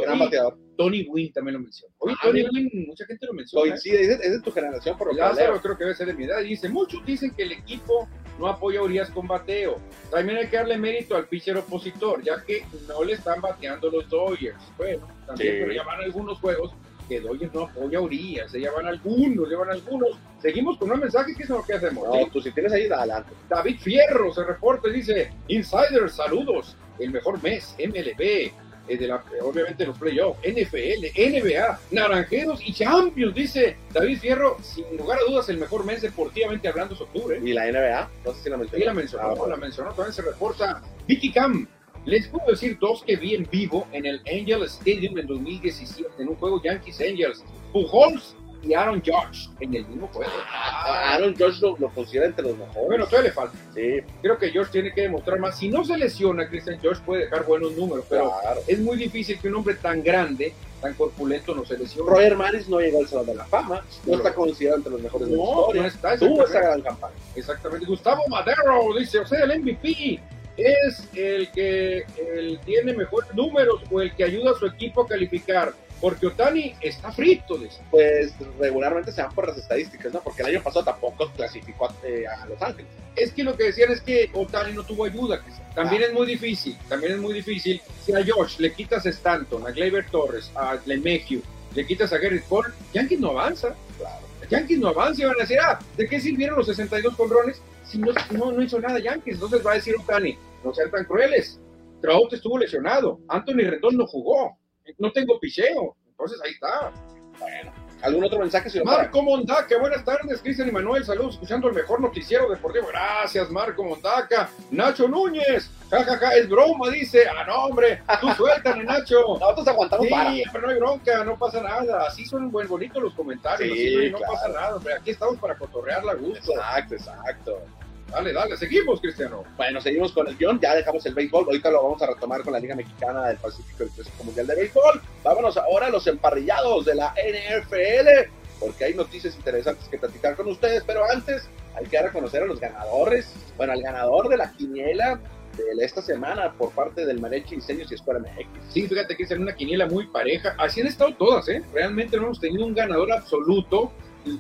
Tony 0.77 1.09
Wynn 1.09 1.33
también 1.33 1.55
lo 1.55 1.61
mencionó. 1.61 1.93
Oye, 1.99 2.15
ah, 2.17 2.21
Tony 2.23 2.43
Wynn, 2.43 2.87
mucha 2.87 3.05
gente 3.07 3.27
lo 3.27 3.33
menciona. 3.33 3.77
Sí, 3.77 3.91
es, 3.91 4.19
de 4.19 4.41
tu 4.41 4.53
generación, 4.53 4.97
por 4.97 5.09
lo 5.09 5.15
que 5.15 5.21
Lázaro 5.21 5.61
creo 5.61 5.77
que 5.77 5.85
debe 5.85 5.97
ser 5.97 6.07
de 6.07 6.15
mi 6.15 6.25
edad. 6.25 6.41
dice, 6.41 6.69
muchos 6.69 7.05
dicen 7.05 7.33
que 7.33 7.43
el 7.43 7.53
equipo 7.53 8.09
no 8.39 8.47
apoya 8.47 8.81
a 8.81 8.85
Urias 8.85 9.11
con 9.11 9.27
bateo. 9.27 9.79
También 10.11 10.39
hay 10.39 10.49
que 10.49 10.57
darle 10.57 10.79
mérito 10.79 11.17
al 11.17 11.27
pitcher 11.27 11.57
opositor, 11.57 12.23
ya 12.23 12.43
que 12.45 12.65
no 12.87 13.03
le 13.03 13.15
están 13.15 13.41
bateando 13.41 13.91
los 13.91 14.09
Dodgers. 14.09 14.63
Bueno, 14.77 15.09
también 15.27 15.57
pero 15.61 15.73
ya 15.73 15.83
van 15.83 16.01
algunos 16.01 16.39
juegos 16.39 16.73
que 17.09 17.21
Dodgers 17.21 17.53
no 17.55 17.63
apoya 17.63 17.99
a 17.99 18.03
Urias, 18.03 18.51
se 18.51 18.61
llevan 18.61 18.87
algunos, 18.87 19.49
llevan 19.49 19.71
algunos. 19.71 20.19
Seguimos 20.41 20.77
con 20.79 20.93
un 20.93 21.01
mensaje, 21.01 21.35
¿qué 21.37 21.43
es 21.45 21.49
lo 21.49 21.65
que 21.65 21.75
hacemos? 21.75 22.07
No, 22.07 22.27
tú 22.29 22.41
si 22.41 22.53
tienes 22.53 22.73
ahí, 22.73 22.87
adelante. 22.87 23.33
David 23.49 23.79
Fierro 23.81 24.33
se 24.33 24.45
reporta 24.45 24.89
y 24.89 24.93
dice, 24.93 25.33
Insiders, 25.49 26.15
saludos, 26.15 26.77
el 26.99 27.11
mejor 27.11 27.43
mes, 27.43 27.75
MLB, 27.79 28.53
eh, 28.89 28.97
de 28.97 29.07
la, 29.07 29.23
obviamente 29.43 29.85
los 29.85 29.99
playoffs, 29.99 30.41
NFL, 30.41 31.13
NBA, 31.15 31.81
Naranjeros 31.91 32.61
y 32.67 32.73
Champions, 32.73 33.35
dice 33.35 33.77
David 33.93 34.19
Fierro, 34.19 34.57
sin 34.63 34.97
lugar 34.97 35.19
a 35.19 35.31
dudas 35.31 35.49
el 35.51 35.59
mejor 35.59 35.85
mes 35.85 36.01
deportivamente 36.01 36.69
hablando 36.69 36.95
es 36.95 37.01
octubre. 37.01 37.39
¿Y 37.43 37.53
la 37.53 37.71
NBA? 37.71 38.11
No 38.25 38.33
sé 38.33 38.45
si 38.45 38.51
la 38.51 38.57
mencionó. 38.57 38.81
Sí, 38.81 38.87
la 38.87 38.95
mencionó, 38.95 39.45
ah, 39.45 39.49
la 39.49 39.57
mencionó, 39.57 39.91
también 39.93 40.15
se 40.15 40.23
reporta 40.23 40.81
Vicky 41.07 41.33
Cam, 41.33 41.69
les 42.09 42.27
puedo 42.27 42.47
decir 42.47 42.79
dos 42.81 43.03
que 43.03 43.17
vi 43.17 43.35
en 43.35 43.47
vivo 43.51 43.87
en 43.93 44.07
el 44.07 44.21
Angel 44.21 44.63
Stadium 44.63 45.19
en 45.19 45.27
2017, 45.27 46.09
en 46.19 46.29
un 46.29 46.37
juego 46.37 46.63
Yankees 46.63 47.01
Angels. 47.03 47.45
Pujols 47.71 48.35
y 48.63 48.73
Aaron 48.73 49.03
George 49.03 49.51
en 49.61 49.75
el 49.75 49.87
mismo 49.87 50.09
juego. 50.09 50.33
Ah, 50.51 51.13
Aaron 51.15 51.37
George 51.37 51.61
lo, 51.61 51.77
considera 51.91 52.25
entre 52.25 52.47
los 52.47 52.57
mejores. 52.57 52.87
Bueno, 52.87 53.05
todavía 53.05 53.29
le 53.29 53.35
falta. 53.35 53.59
Sí. 53.75 54.01
Creo 54.23 54.39
que 54.39 54.51
George 54.51 54.73
tiene 54.73 54.95
que 54.95 55.03
demostrar 55.03 55.39
más. 55.39 55.59
Si 55.59 55.69
no 55.69 55.85
se 55.85 55.99
lesiona, 55.99 56.49
Christian 56.49 56.81
George 56.81 57.03
puede 57.05 57.25
dejar 57.25 57.45
buenos 57.45 57.73
números, 57.77 58.07
pero 58.09 58.33
es 58.67 58.79
muy 58.79 58.97
difícil 58.97 59.39
que 59.39 59.49
un 59.49 59.57
hombre 59.57 59.75
tan 59.75 60.03
grande, 60.03 60.55
tan 60.81 60.95
corpulento, 60.95 61.55
no 61.55 61.67
se 61.67 61.77
lesione. 61.77 62.11
Roger 62.11 62.37
Maris 62.37 62.71
no 62.71 62.81
llega 62.81 62.99
al 62.99 63.07
Salón 63.07 63.27
de 63.27 63.35
la 63.35 63.45
Fama, 63.45 63.85
no, 64.07 64.15
está 64.15 64.33
considerado 64.35 64.79
entre 64.79 64.93
los 64.93 65.03
mejores 65.03 65.29
de 65.29 65.37
la 65.37 65.43
historia. 65.43 65.83
No 65.83 65.89
está. 65.89 66.19
Tuvo 66.19 66.47
esa 66.47 66.61
gran 66.61 66.81
campaña. 66.81 67.15
Exactamente. 67.37 67.85
Gustavo 67.85 68.23
Madero 68.29 68.95
dice, 68.99 69.19
o 69.19 69.27
sea, 69.27 69.45
el 69.45 69.61
MVP 69.61 70.38
es 70.59 71.09
el 71.15 71.51
que 71.53 72.05
el 72.37 72.59
tiene 72.65 72.93
mejores 72.93 73.33
números 73.35 73.83
o 73.91 74.01
el 74.01 74.15
que 74.15 74.25
ayuda 74.25 74.51
a 74.51 74.55
su 74.55 74.67
equipo 74.67 75.03
a 75.03 75.07
calificar. 75.07 75.73
Porque 76.01 76.29
Otani 76.29 76.75
está 76.81 77.11
frito. 77.11 77.59
Dice. 77.59 77.81
Pues 77.91 78.33
regularmente 78.59 79.11
se 79.11 79.23
van 79.23 79.35
por 79.35 79.49
las 79.49 79.59
estadísticas, 79.59 80.13
¿no? 80.13 80.21
Porque 80.21 80.43
el 80.43 80.49
año 80.49 80.63
pasado 80.63 80.85
tampoco 80.85 81.31
clasificó 81.33 81.93
eh, 82.05 82.25
a, 82.27 82.47
Los 82.47 82.61
Ángeles. 82.63 82.91
Es 83.17 83.33
que 83.33 83.43
lo 83.43 83.57
que 83.57 83.65
decían 83.65 83.91
es 83.91 84.01
que 84.01 84.31
Otani 84.33 84.73
no 84.75 84.85
tuvo 84.85 85.07
ayuda. 85.07 85.41
También 85.75 86.03
es 86.03 86.13
muy 86.13 86.27
difícil, 86.27 86.77
también 86.89 87.15
es 87.15 87.19
muy 87.19 87.35
difícil. 87.35 87.81
Si 88.05 88.13
a 88.13 88.23
George 88.23 88.63
le 88.63 88.73
quitas 88.73 89.07
a 89.07 89.09
Stanton, 89.09 89.67
a 89.67 89.71
Gleyber 89.73 90.09
Torres, 90.09 90.53
a 90.55 90.79
LeMahieu, 90.87 91.43
le 91.75 91.87
quitas 91.87 92.13
a 92.13 92.19
Garrett 92.19 92.47
Cole, 92.49 92.69
Yankees 92.93 93.21
no 93.21 93.31
avanza. 93.31 93.75
Claro. 93.99 94.29
Yankees 94.51 94.79
no 94.79 94.89
avanza 94.89 95.23
y 95.23 95.25
van 95.27 95.37
a 95.37 95.43
decir, 95.43 95.59
ah, 95.61 95.79
¿de 95.97 96.09
qué 96.09 96.21
sirvieron 96.21 96.59
los 96.59 96.67
62 96.67 97.17
conrones 97.17 97.61
si 97.85 97.99
no, 97.99 98.13
no, 98.31 98.53
no 98.53 98.63
hizo 98.63 98.81
nada 98.81 98.99
Yankees? 98.99 99.35
Entonces 99.35 99.67
va 99.67 99.73
a 99.73 99.75
decir 99.75 99.95
Otani, 99.99 100.39
no 100.65 100.73
sean 100.73 100.91
tan 100.91 101.05
crueles. 101.05 101.61
Trout 102.01 102.33
estuvo 102.33 102.59
lesionado, 102.59 103.21
Anthony 103.29 103.69
Rendón 103.69 103.97
no 103.97 104.07
jugó, 104.07 104.57
no 104.99 105.13
tengo 105.13 105.39
picheo, 105.41 105.97
entonces 106.07 106.41
ahí 106.45 106.53
está. 106.53 106.93
Bueno, 107.41 107.73
¿algún 108.03 108.25
otro 108.25 108.39
mensaje? 108.41 108.71
Señor 108.71 108.87
Marco 108.87 109.23
Mondaca, 109.23 109.79
buenas 109.79 110.05
tardes, 110.05 110.41
Cristian 110.41 110.69
y 110.69 110.73
Manuel, 110.73 111.05
saludos, 111.05 111.35
escuchando 111.35 111.69
el 111.69 111.75
mejor 111.75 112.01
noticiero 112.01 112.49
deportivo. 112.49 112.87
Gracias, 112.89 113.51
Marco 113.51 113.85
Mondaca. 113.85 114.49
Nacho 114.71 115.09
Núñez, 115.09 115.71
jajaja, 115.91 116.19
ja, 116.19 116.27
ja, 116.29 116.37
es 116.37 116.49
broma, 116.49 116.91
dice. 116.91 117.27
Ah, 117.29 117.45
no, 117.47 117.67
hombre, 117.67 118.03
tú 118.21 118.29
suéltale, 118.37 118.85
Nacho. 118.85 119.21
Nosotros 119.39 119.69
aguantamos 119.69 120.07
sí, 120.07 120.43
pero 120.53 120.67
no 120.67 120.73
hay 120.73 120.79
bronca, 120.79 121.25
no 121.25 121.39
pasa 121.39 121.63
nada. 121.63 122.07
Así 122.07 122.25
son 122.25 122.51
buen 122.51 122.69
bonitos 122.69 123.03
los 123.03 123.15
comentarios, 123.15 123.77
sí, 123.77 124.11
no, 124.11 124.19
pasa 124.21 124.49
nada, 124.49 124.77
hombre. 124.77 124.95
Aquí 124.95 125.11
estamos 125.11 125.39
para 125.39 125.57
cotorrear 125.57 126.05
la 126.05 126.15
gusto. 126.15 126.53
Exacto, 126.53 126.95
exacto. 126.95 127.63
Dale, 128.11 128.33
dale, 128.33 128.57
seguimos, 128.57 129.01
Cristiano. 129.01 129.45
Bueno, 129.57 129.81
seguimos 129.81 130.13
con 130.13 130.27
el 130.27 130.37
guion, 130.37 130.59
ya 130.61 130.75
dejamos 130.75 131.05
el 131.05 131.15
béisbol, 131.15 131.45
ahorita 131.45 131.71
lo 131.71 131.83
vamos 131.83 132.03
a 132.03 132.07
retomar 132.07 132.43
con 132.43 132.55
la 132.55 132.59
Liga 132.59 132.75
Mexicana 132.75 133.27
del 133.29 133.37
Pacífico 133.37 133.85
el 133.85 133.91
Clásico 133.91 134.25
Mundial 134.25 134.47
de 134.47 134.55
Béisbol. 134.55 135.03
Vámonos 135.23 135.57
ahora 135.59 135.87
a 135.87 135.91
los 135.91 136.07
emparrillados 136.07 136.87
de 136.87 136.95
la 136.95 137.13
NFL, 137.13 138.31
porque 138.61 138.85
hay 138.85 138.95
noticias 138.95 139.37
interesantes 139.37 139.87
que 139.89 139.99
platicar 139.99 140.37
con 140.37 140.49
ustedes, 140.49 140.83
pero 140.87 141.05
antes 141.05 141.49
hay 141.77 141.87
que 141.87 142.01
reconocer 142.01 142.43
a 142.43 142.47
los 142.47 142.59
ganadores, 142.59 143.33
bueno, 143.57 143.75
al 143.75 143.83
ganador 143.83 144.29
de 144.29 144.39
la 144.39 144.53
quiniela 144.53 145.21
de 145.57 145.85
esta 145.85 146.01
semana 146.01 146.53
por 146.53 146.71
parte 146.71 147.05
del 147.05 147.21
Marechi 147.21 147.57
Diseños 147.57 147.91
y 147.91 147.95
Escuela 147.95 148.21
MX. 148.21 148.73
Sí, 148.73 148.87
fíjate 148.87 149.17
que 149.17 149.25
es 149.25 149.31
una 149.33 149.55
quiniela 149.55 149.87
muy 149.87 150.07
pareja, 150.07 150.55
así 150.57 150.81
han 150.81 150.87
estado 150.87 151.15
todas, 151.15 151.49
¿eh? 151.49 151.63
Realmente 151.73 152.17
no 152.17 152.25
hemos 152.25 152.41
tenido 152.41 152.65
un 152.65 152.75
ganador 152.75 153.13
absoluto, 153.13 153.93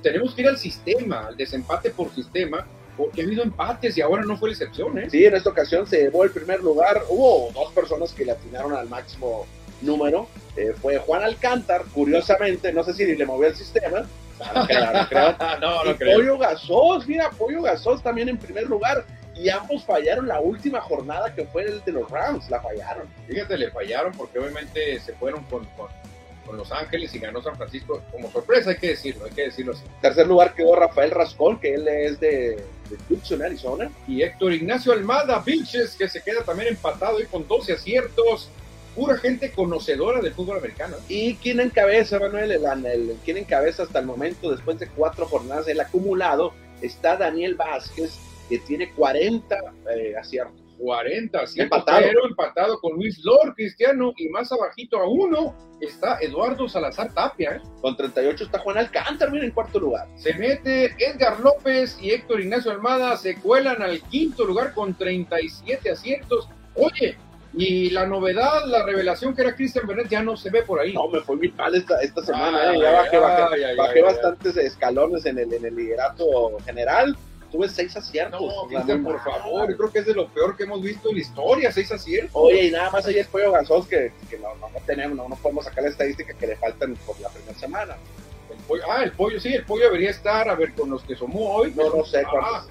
tenemos 0.02 0.34
que 0.34 0.42
ir 0.42 0.48
al 0.48 0.58
sistema, 0.58 1.26
al 1.26 1.36
desempate 1.36 1.90
por 1.90 2.10
sistema, 2.14 2.66
porque 2.98 3.22
ha 3.22 3.24
habido 3.24 3.44
empates 3.44 3.96
y 3.96 4.00
ahora 4.00 4.24
no 4.24 4.36
fue 4.36 4.50
la 4.50 4.54
excepción, 4.54 4.98
¿eh? 4.98 5.08
Sí, 5.08 5.24
en 5.24 5.36
esta 5.36 5.50
ocasión 5.50 5.86
se 5.86 5.98
llevó 6.02 6.24
el 6.24 6.32
primer 6.32 6.60
lugar. 6.60 7.04
Hubo 7.08 7.50
dos 7.52 7.72
personas 7.72 8.12
que 8.12 8.24
le 8.24 8.32
atinaron 8.32 8.74
al 8.74 8.88
máximo 8.88 9.46
número. 9.80 10.28
Eh, 10.56 10.74
fue 10.82 10.98
Juan 10.98 11.22
Alcántar, 11.22 11.84
curiosamente, 11.94 12.72
no 12.72 12.82
sé 12.82 12.92
si 12.92 13.06
le 13.06 13.24
movió 13.24 13.48
el 13.48 13.54
sistema. 13.54 14.00
No, 14.54 14.66
creo, 14.66 15.36
no, 15.60 15.84
no, 15.84 15.90
y 15.90 15.94
Pollo 15.94 16.38
Gasos, 16.38 17.06
mira, 17.06 17.30
Pollo 17.30 17.62
Gasos 17.62 18.02
también 18.02 18.28
en 18.28 18.36
primer 18.36 18.64
lugar. 18.64 19.04
Y 19.36 19.48
ambos 19.48 19.84
fallaron 19.84 20.26
la 20.26 20.40
última 20.40 20.80
jornada 20.80 21.32
que 21.32 21.44
fue 21.44 21.62
el 21.62 21.84
de 21.84 21.92
los 21.92 22.10
Rams, 22.10 22.50
la 22.50 22.60
fallaron. 22.60 23.06
Fíjate, 23.28 23.56
le 23.56 23.70
fallaron 23.70 24.12
porque 24.12 24.40
obviamente 24.40 24.98
se 24.98 25.12
fueron 25.12 25.44
con 25.44 25.64
con 26.48 26.56
Los 26.56 26.72
Ángeles 26.72 27.14
y 27.14 27.18
ganó 27.18 27.42
San 27.42 27.56
Francisco 27.56 28.02
como 28.10 28.30
sorpresa, 28.32 28.70
hay 28.70 28.78
que 28.78 28.88
decirlo, 28.88 29.26
hay 29.26 29.32
que 29.32 29.42
decirlo 29.42 29.72
así. 29.72 29.82
Tercer 30.00 30.26
lugar 30.26 30.54
quedó 30.54 30.74
Rafael 30.74 31.10
Rascón, 31.10 31.60
que 31.60 31.74
él 31.74 31.86
es 31.86 32.18
de, 32.18 32.64
de 32.90 32.96
Tucson, 33.08 33.42
Arizona. 33.42 33.90
Y 34.06 34.22
Héctor 34.22 34.52
Ignacio 34.52 34.92
Almada 34.92 35.40
Vilches, 35.40 35.94
que 35.94 36.08
se 36.08 36.22
queda 36.22 36.42
también 36.44 36.68
empatado 36.68 37.20
y 37.20 37.26
con 37.26 37.46
12 37.46 37.72
aciertos. 37.74 38.50
Pura 38.94 39.16
gente 39.18 39.52
conocedora 39.52 40.20
del 40.20 40.34
fútbol 40.34 40.58
americano. 40.58 40.96
¿Y 41.08 41.34
quién 41.36 41.60
encabeza, 41.60 42.18
Manuel? 42.18 42.50
El, 42.50 42.86
el, 42.86 43.16
¿Quién 43.24 43.36
encabeza 43.36 43.84
hasta 43.84 44.00
el 44.00 44.06
momento, 44.06 44.50
después 44.50 44.78
de 44.78 44.88
cuatro 44.88 45.26
jornadas 45.26 45.66
del 45.66 45.80
acumulado? 45.80 46.52
Está 46.82 47.16
Daniel 47.16 47.54
Vázquez, 47.54 48.18
que 48.48 48.58
tiene 48.58 48.92
40 48.92 49.56
eh, 49.94 50.14
aciertos. 50.16 50.67
40, 50.78 51.40
empatado. 51.56 52.00
pero 52.00 52.26
empatado 52.26 52.80
con 52.80 52.94
Luis 52.96 53.22
Lor, 53.24 53.54
Cristiano, 53.54 54.12
y 54.16 54.28
más 54.28 54.50
abajito 54.52 54.98
a 54.98 55.08
uno 55.08 55.54
está 55.80 56.18
Eduardo 56.20 56.68
Salazar 56.68 57.12
Tapia. 57.12 57.56
¿eh? 57.56 57.62
Con 57.80 57.96
38 57.96 58.44
está 58.44 58.58
Juan 58.60 58.78
Alcántara, 58.78 59.30
mira, 59.30 59.44
en 59.44 59.50
cuarto 59.50 59.78
lugar. 59.78 60.08
Se 60.16 60.34
mete 60.34 60.94
Edgar 60.98 61.40
López 61.40 61.98
y 62.00 62.10
Héctor 62.10 62.40
Ignacio 62.40 62.70
Almada, 62.70 63.16
se 63.16 63.36
cuelan 63.36 63.82
al 63.82 64.00
quinto 64.02 64.44
lugar 64.44 64.72
con 64.72 64.94
37 64.94 65.90
aciertos. 65.90 66.48
Oye, 66.74 67.16
y 67.54 67.90
la 67.90 68.06
novedad, 68.06 68.66
la 68.66 68.84
revelación 68.84 69.34
que 69.34 69.42
era 69.42 69.54
Cristian 69.54 69.86
Bernet 69.86 70.08
ya 70.08 70.22
no 70.22 70.36
se 70.36 70.50
ve 70.50 70.62
por 70.62 70.80
ahí. 70.80 70.92
No, 70.92 71.08
me 71.08 71.20
fue 71.20 71.36
muy 71.36 71.50
mal 71.52 71.74
esta, 71.74 72.00
esta 72.00 72.22
semana, 72.22 72.72
¿eh? 72.72 72.80
ya 72.80 72.92
bajé, 72.92 73.18
bajé, 73.76 74.02
bastantes 74.02 74.56
escalones 74.56 75.26
en 75.26 75.38
el, 75.38 75.52
en 75.52 75.64
el 75.64 75.74
liderato 75.74 76.24
general 76.64 77.16
tuve 77.50 77.68
seis 77.68 77.96
aciertos. 77.96 78.40
No, 78.40 79.02
por 79.02 79.22
favor, 79.22 79.70
yo 79.70 79.76
creo 79.76 79.92
que 79.92 79.98
es 80.00 80.06
de 80.06 80.14
lo 80.14 80.28
peor 80.28 80.56
que 80.56 80.64
hemos 80.64 80.82
visto 80.82 81.08
en 81.08 81.16
la 81.16 81.20
historia, 81.20 81.72
seis 81.72 81.90
aciertos. 81.90 82.32
Oye, 82.34 82.66
y 82.66 82.70
nada 82.70 82.90
más 82.90 83.06
ahí 83.06 83.18
el 83.18 83.26
pollo 83.26 83.52
Gasol 83.52 83.88
que, 83.88 84.12
que 84.28 84.38
no, 84.38 84.54
no, 84.56 84.68
tenemos, 84.86 85.16
no, 85.16 85.28
no, 85.28 85.36
podemos 85.36 85.64
sacar 85.64 85.84
la 85.84 85.90
estadística 85.90 86.34
que 86.34 86.46
le 86.46 86.56
faltan 86.56 86.94
por 87.06 87.18
la 87.20 87.28
primera 87.28 87.58
semana. 87.58 87.96
El 88.50 88.56
pollo, 88.64 88.82
ah, 88.90 89.02
el 89.02 89.12
pollo, 89.12 89.40
sí, 89.40 89.52
el 89.52 89.64
pollo 89.64 89.84
debería 89.84 90.10
estar, 90.10 90.48
a 90.48 90.54
ver, 90.54 90.74
con 90.74 90.90
los 90.90 91.02
que 91.04 91.14
somos 91.14 91.40
hoy. 91.42 91.72
No, 91.76 91.94
no 91.94 92.04
sé 92.04 92.22
cuántos. 92.30 92.52
Ah, 92.54 92.66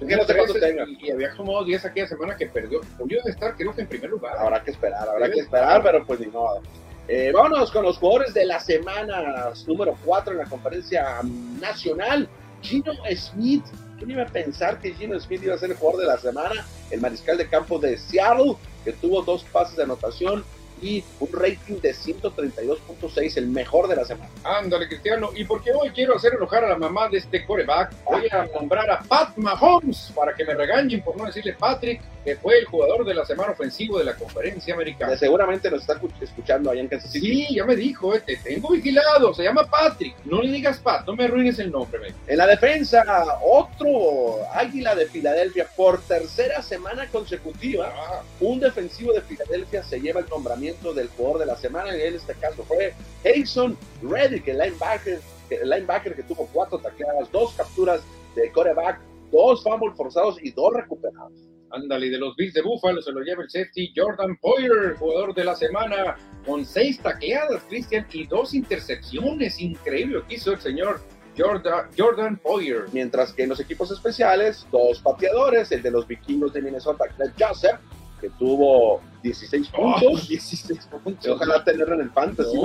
no 0.00 0.24
sé 0.24 0.34
cuántos 0.34 0.60
tenga. 0.60 0.84
Y, 1.00 1.10
había 1.10 1.34
sumado 1.34 1.64
10 1.64 1.84
aquella 1.84 2.08
semana 2.08 2.36
que 2.36 2.46
perdió. 2.46 2.82
El 2.82 2.88
pollo 2.88 3.16
debe 3.18 3.30
estar, 3.30 3.56
creo 3.56 3.74
que 3.74 3.82
en 3.82 3.88
primer 3.88 4.10
lugar. 4.10 4.36
Habrá 4.36 4.62
que 4.62 4.70
esperar, 4.70 5.08
habrá 5.08 5.30
que 5.30 5.40
esperar, 5.40 5.82
pero 5.82 6.04
pues 6.04 6.20
ni 6.20 6.26
modo. 6.26 6.62
Eh, 7.08 7.32
vámonos 7.32 7.70
con 7.70 7.84
los 7.84 7.96
jugadores 7.96 8.34
de 8.34 8.44
la 8.44 8.60
semana 8.60 9.50
número 9.66 9.96
4 10.04 10.32
en 10.32 10.38
la 10.38 10.44
conferencia 10.44 11.20
nacional. 11.58 12.28
Gino 12.60 12.92
Smith 13.16 13.64
¿Quién 13.98 14.12
iba 14.12 14.22
a 14.22 14.26
pensar 14.26 14.80
que 14.80 14.94
Gino 14.94 15.18
Smith 15.18 15.42
iba 15.42 15.54
a 15.54 15.58
ser 15.58 15.70
el 15.72 15.76
jugador 15.76 16.00
de 16.02 16.06
la 16.06 16.18
semana? 16.18 16.64
El 16.90 17.00
mariscal 17.00 17.36
de 17.36 17.48
campo 17.48 17.80
de 17.80 17.98
Seattle, 17.98 18.56
que 18.84 18.92
tuvo 18.92 19.22
dos 19.22 19.42
pases 19.44 19.76
de 19.76 19.82
anotación 19.82 20.44
y 20.82 21.04
un 21.20 21.28
rating 21.32 21.80
de 21.80 21.94
132.6, 21.94 23.36
el 23.36 23.48
mejor 23.48 23.88
de 23.88 23.96
la 23.96 24.04
semana. 24.04 24.30
Ándale, 24.44 24.88
Cristiano. 24.88 25.30
Y 25.34 25.44
porque 25.44 25.72
hoy 25.72 25.90
quiero 25.90 26.16
hacer 26.16 26.34
enojar 26.34 26.64
a 26.64 26.70
la 26.70 26.78
mamá 26.78 27.08
de 27.08 27.18
este 27.18 27.44
coreback, 27.44 27.92
voy 28.04 28.28
a 28.30 28.46
nombrar 28.54 28.90
a 28.90 29.00
Pat 29.00 29.36
Mahomes 29.36 30.12
para 30.14 30.34
que 30.34 30.44
me 30.44 30.54
regañen 30.54 31.02
por 31.02 31.16
no 31.16 31.24
decirle 31.24 31.54
Patrick, 31.54 32.00
que 32.24 32.36
fue 32.36 32.58
el 32.58 32.66
jugador 32.66 33.04
de 33.04 33.14
la 33.14 33.24
semana 33.24 33.52
ofensivo 33.52 33.98
de 33.98 34.04
la 34.04 34.14
conferencia 34.14 34.74
americana. 34.74 35.16
seguramente 35.16 35.70
nos 35.70 35.80
está 35.80 36.00
escuchando 36.20 36.70
allá 36.70 36.80
en 36.80 36.88
Kansas 36.88 37.10
City. 37.10 37.46
Sí, 37.46 37.54
ya 37.54 37.64
me 37.64 37.76
dijo, 37.76 38.14
eh, 38.14 38.20
te 38.20 38.36
tengo 38.36 38.70
vigilado, 38.70 39.32
se 39.34 39.44
llama 39.44 39.64
Patrick. 39.64 40.14
No 40.24 40.42
le 40.42 40.52
digas 40.52 40.78
Pat, 40.78 41.06
no 41.06 41.16
me 41.16 41.24
arruines 41.24 41.58
el 41.58 41.70
nombre. 41.70 41.98
Me. 42.00 42.14
En 42.26 42.38
la 42.38 42.46
defensa, 42.46 43.04
otro 43.42 44.40
Águila 44.52 44.94
de 44.94 45.06
Filadelfia 45.06 45.66
por 45.76 46.00
tercera 46.02 46.62
semana 46.62 47.06
consecutiva. 47.08 47.92
Ah. 47.96 48.22
Un 48.40 48.60
defensivo 48.60 49.12
de 49.12 49.22
Filadelfia 49.22 49.82
se 49.82 50.00
lleva 50.00 50.20
el 50.20 50.28
nombramiento 50.28 50.67
del 50.94 51.08
jugador 51.08 51.40
de 51.40 51.46
la 51.46 51.56
semana 51.56 51.96
y 51.96 52.02
en 52.02 52.14
este 52.14 52.34
caso 52.34 52.62
fue 52.64 52.94
Jason 53.24 53.76
Reddick, 54.02 54.48
el 54.48 54.58
linebacker, 54.58 55.20
el 55.50 55.70
linebacker 55.70 56.14
que 56.14 56.22
tuvo 56.22 56.48
cuatro 56.52 56.78
tacleadas, 56.78 57.30
dos 57.32 57.54
capturas 57.54 58.02
de 58.34 58.50
coreback, 58.52 59.00
dos 59.32 59.62
fumbles 59.62 59.96
forzados 59.96 60.36
y 60.42 60.50
dos 60.50 60.72
recuperados. 60.74 61.32
Ándale, 61.70 62.08
de 62.08 62.18
los 62.18 62.34
Bills 62.36 62.54
de 62.54 62.62
Buffalo 62.62 63.02
se 63.02 63.12
lo 63.12 63.20
lleva 63.20 63.42
el 63.42 63.50
safety 63.50 63.92
Jordan 63.94 64.36
Poyer, 64.40 64.96
jugador 64.98 65.34
de 65.34 65.44
la 65.44 65.54
semana, 65.54 66.16
con 66.46 66.64
seis 66.64 66.98
taqueadas, 66.98 67.62
Christian, 67.68 68.06
y 68.12 68.26
dos 68.26 68.54
intercepciones. 68.54 69.60
Increíble 69.60 70.14
lo 70.14 70.26
que 70.26 70.36
hizo 70.36 70.52
el 70.52 70.60
señor 70.60 71.00
Jordan, 71.36 71.88
Jordan 71.96 72.38
Poyer. 72.38 72.86
Mientras 72.92 73.34
que 73.34 73.42
en 73.42 73.50
los 73.50 73.60
equipos 73.60 73.90
especiales, 73.90 74.66
dos 74.72 75.00
pateadores, 75.00 75.70
el 75.70 75.82
de 75.82 75.90
los 75.90 76.06
vikingos 76.06 76.54
de 76.54 76.62
Minnesota, 76.62 77.04
Craig 77.14 77.32
Joseph, 77.38 77.78
que 78.18 78.30
tuvo 78.30 79.02
16 79.22 79.68
puntos. 79.68 80.28
16 80.28 80.88
puntos. 81.02 81.26
Ojalá 81.26 81.64
tenerlo 81.64 81.94
en 81.94 82.02
el 82.02 82.10
fantasy. 82.10 82.56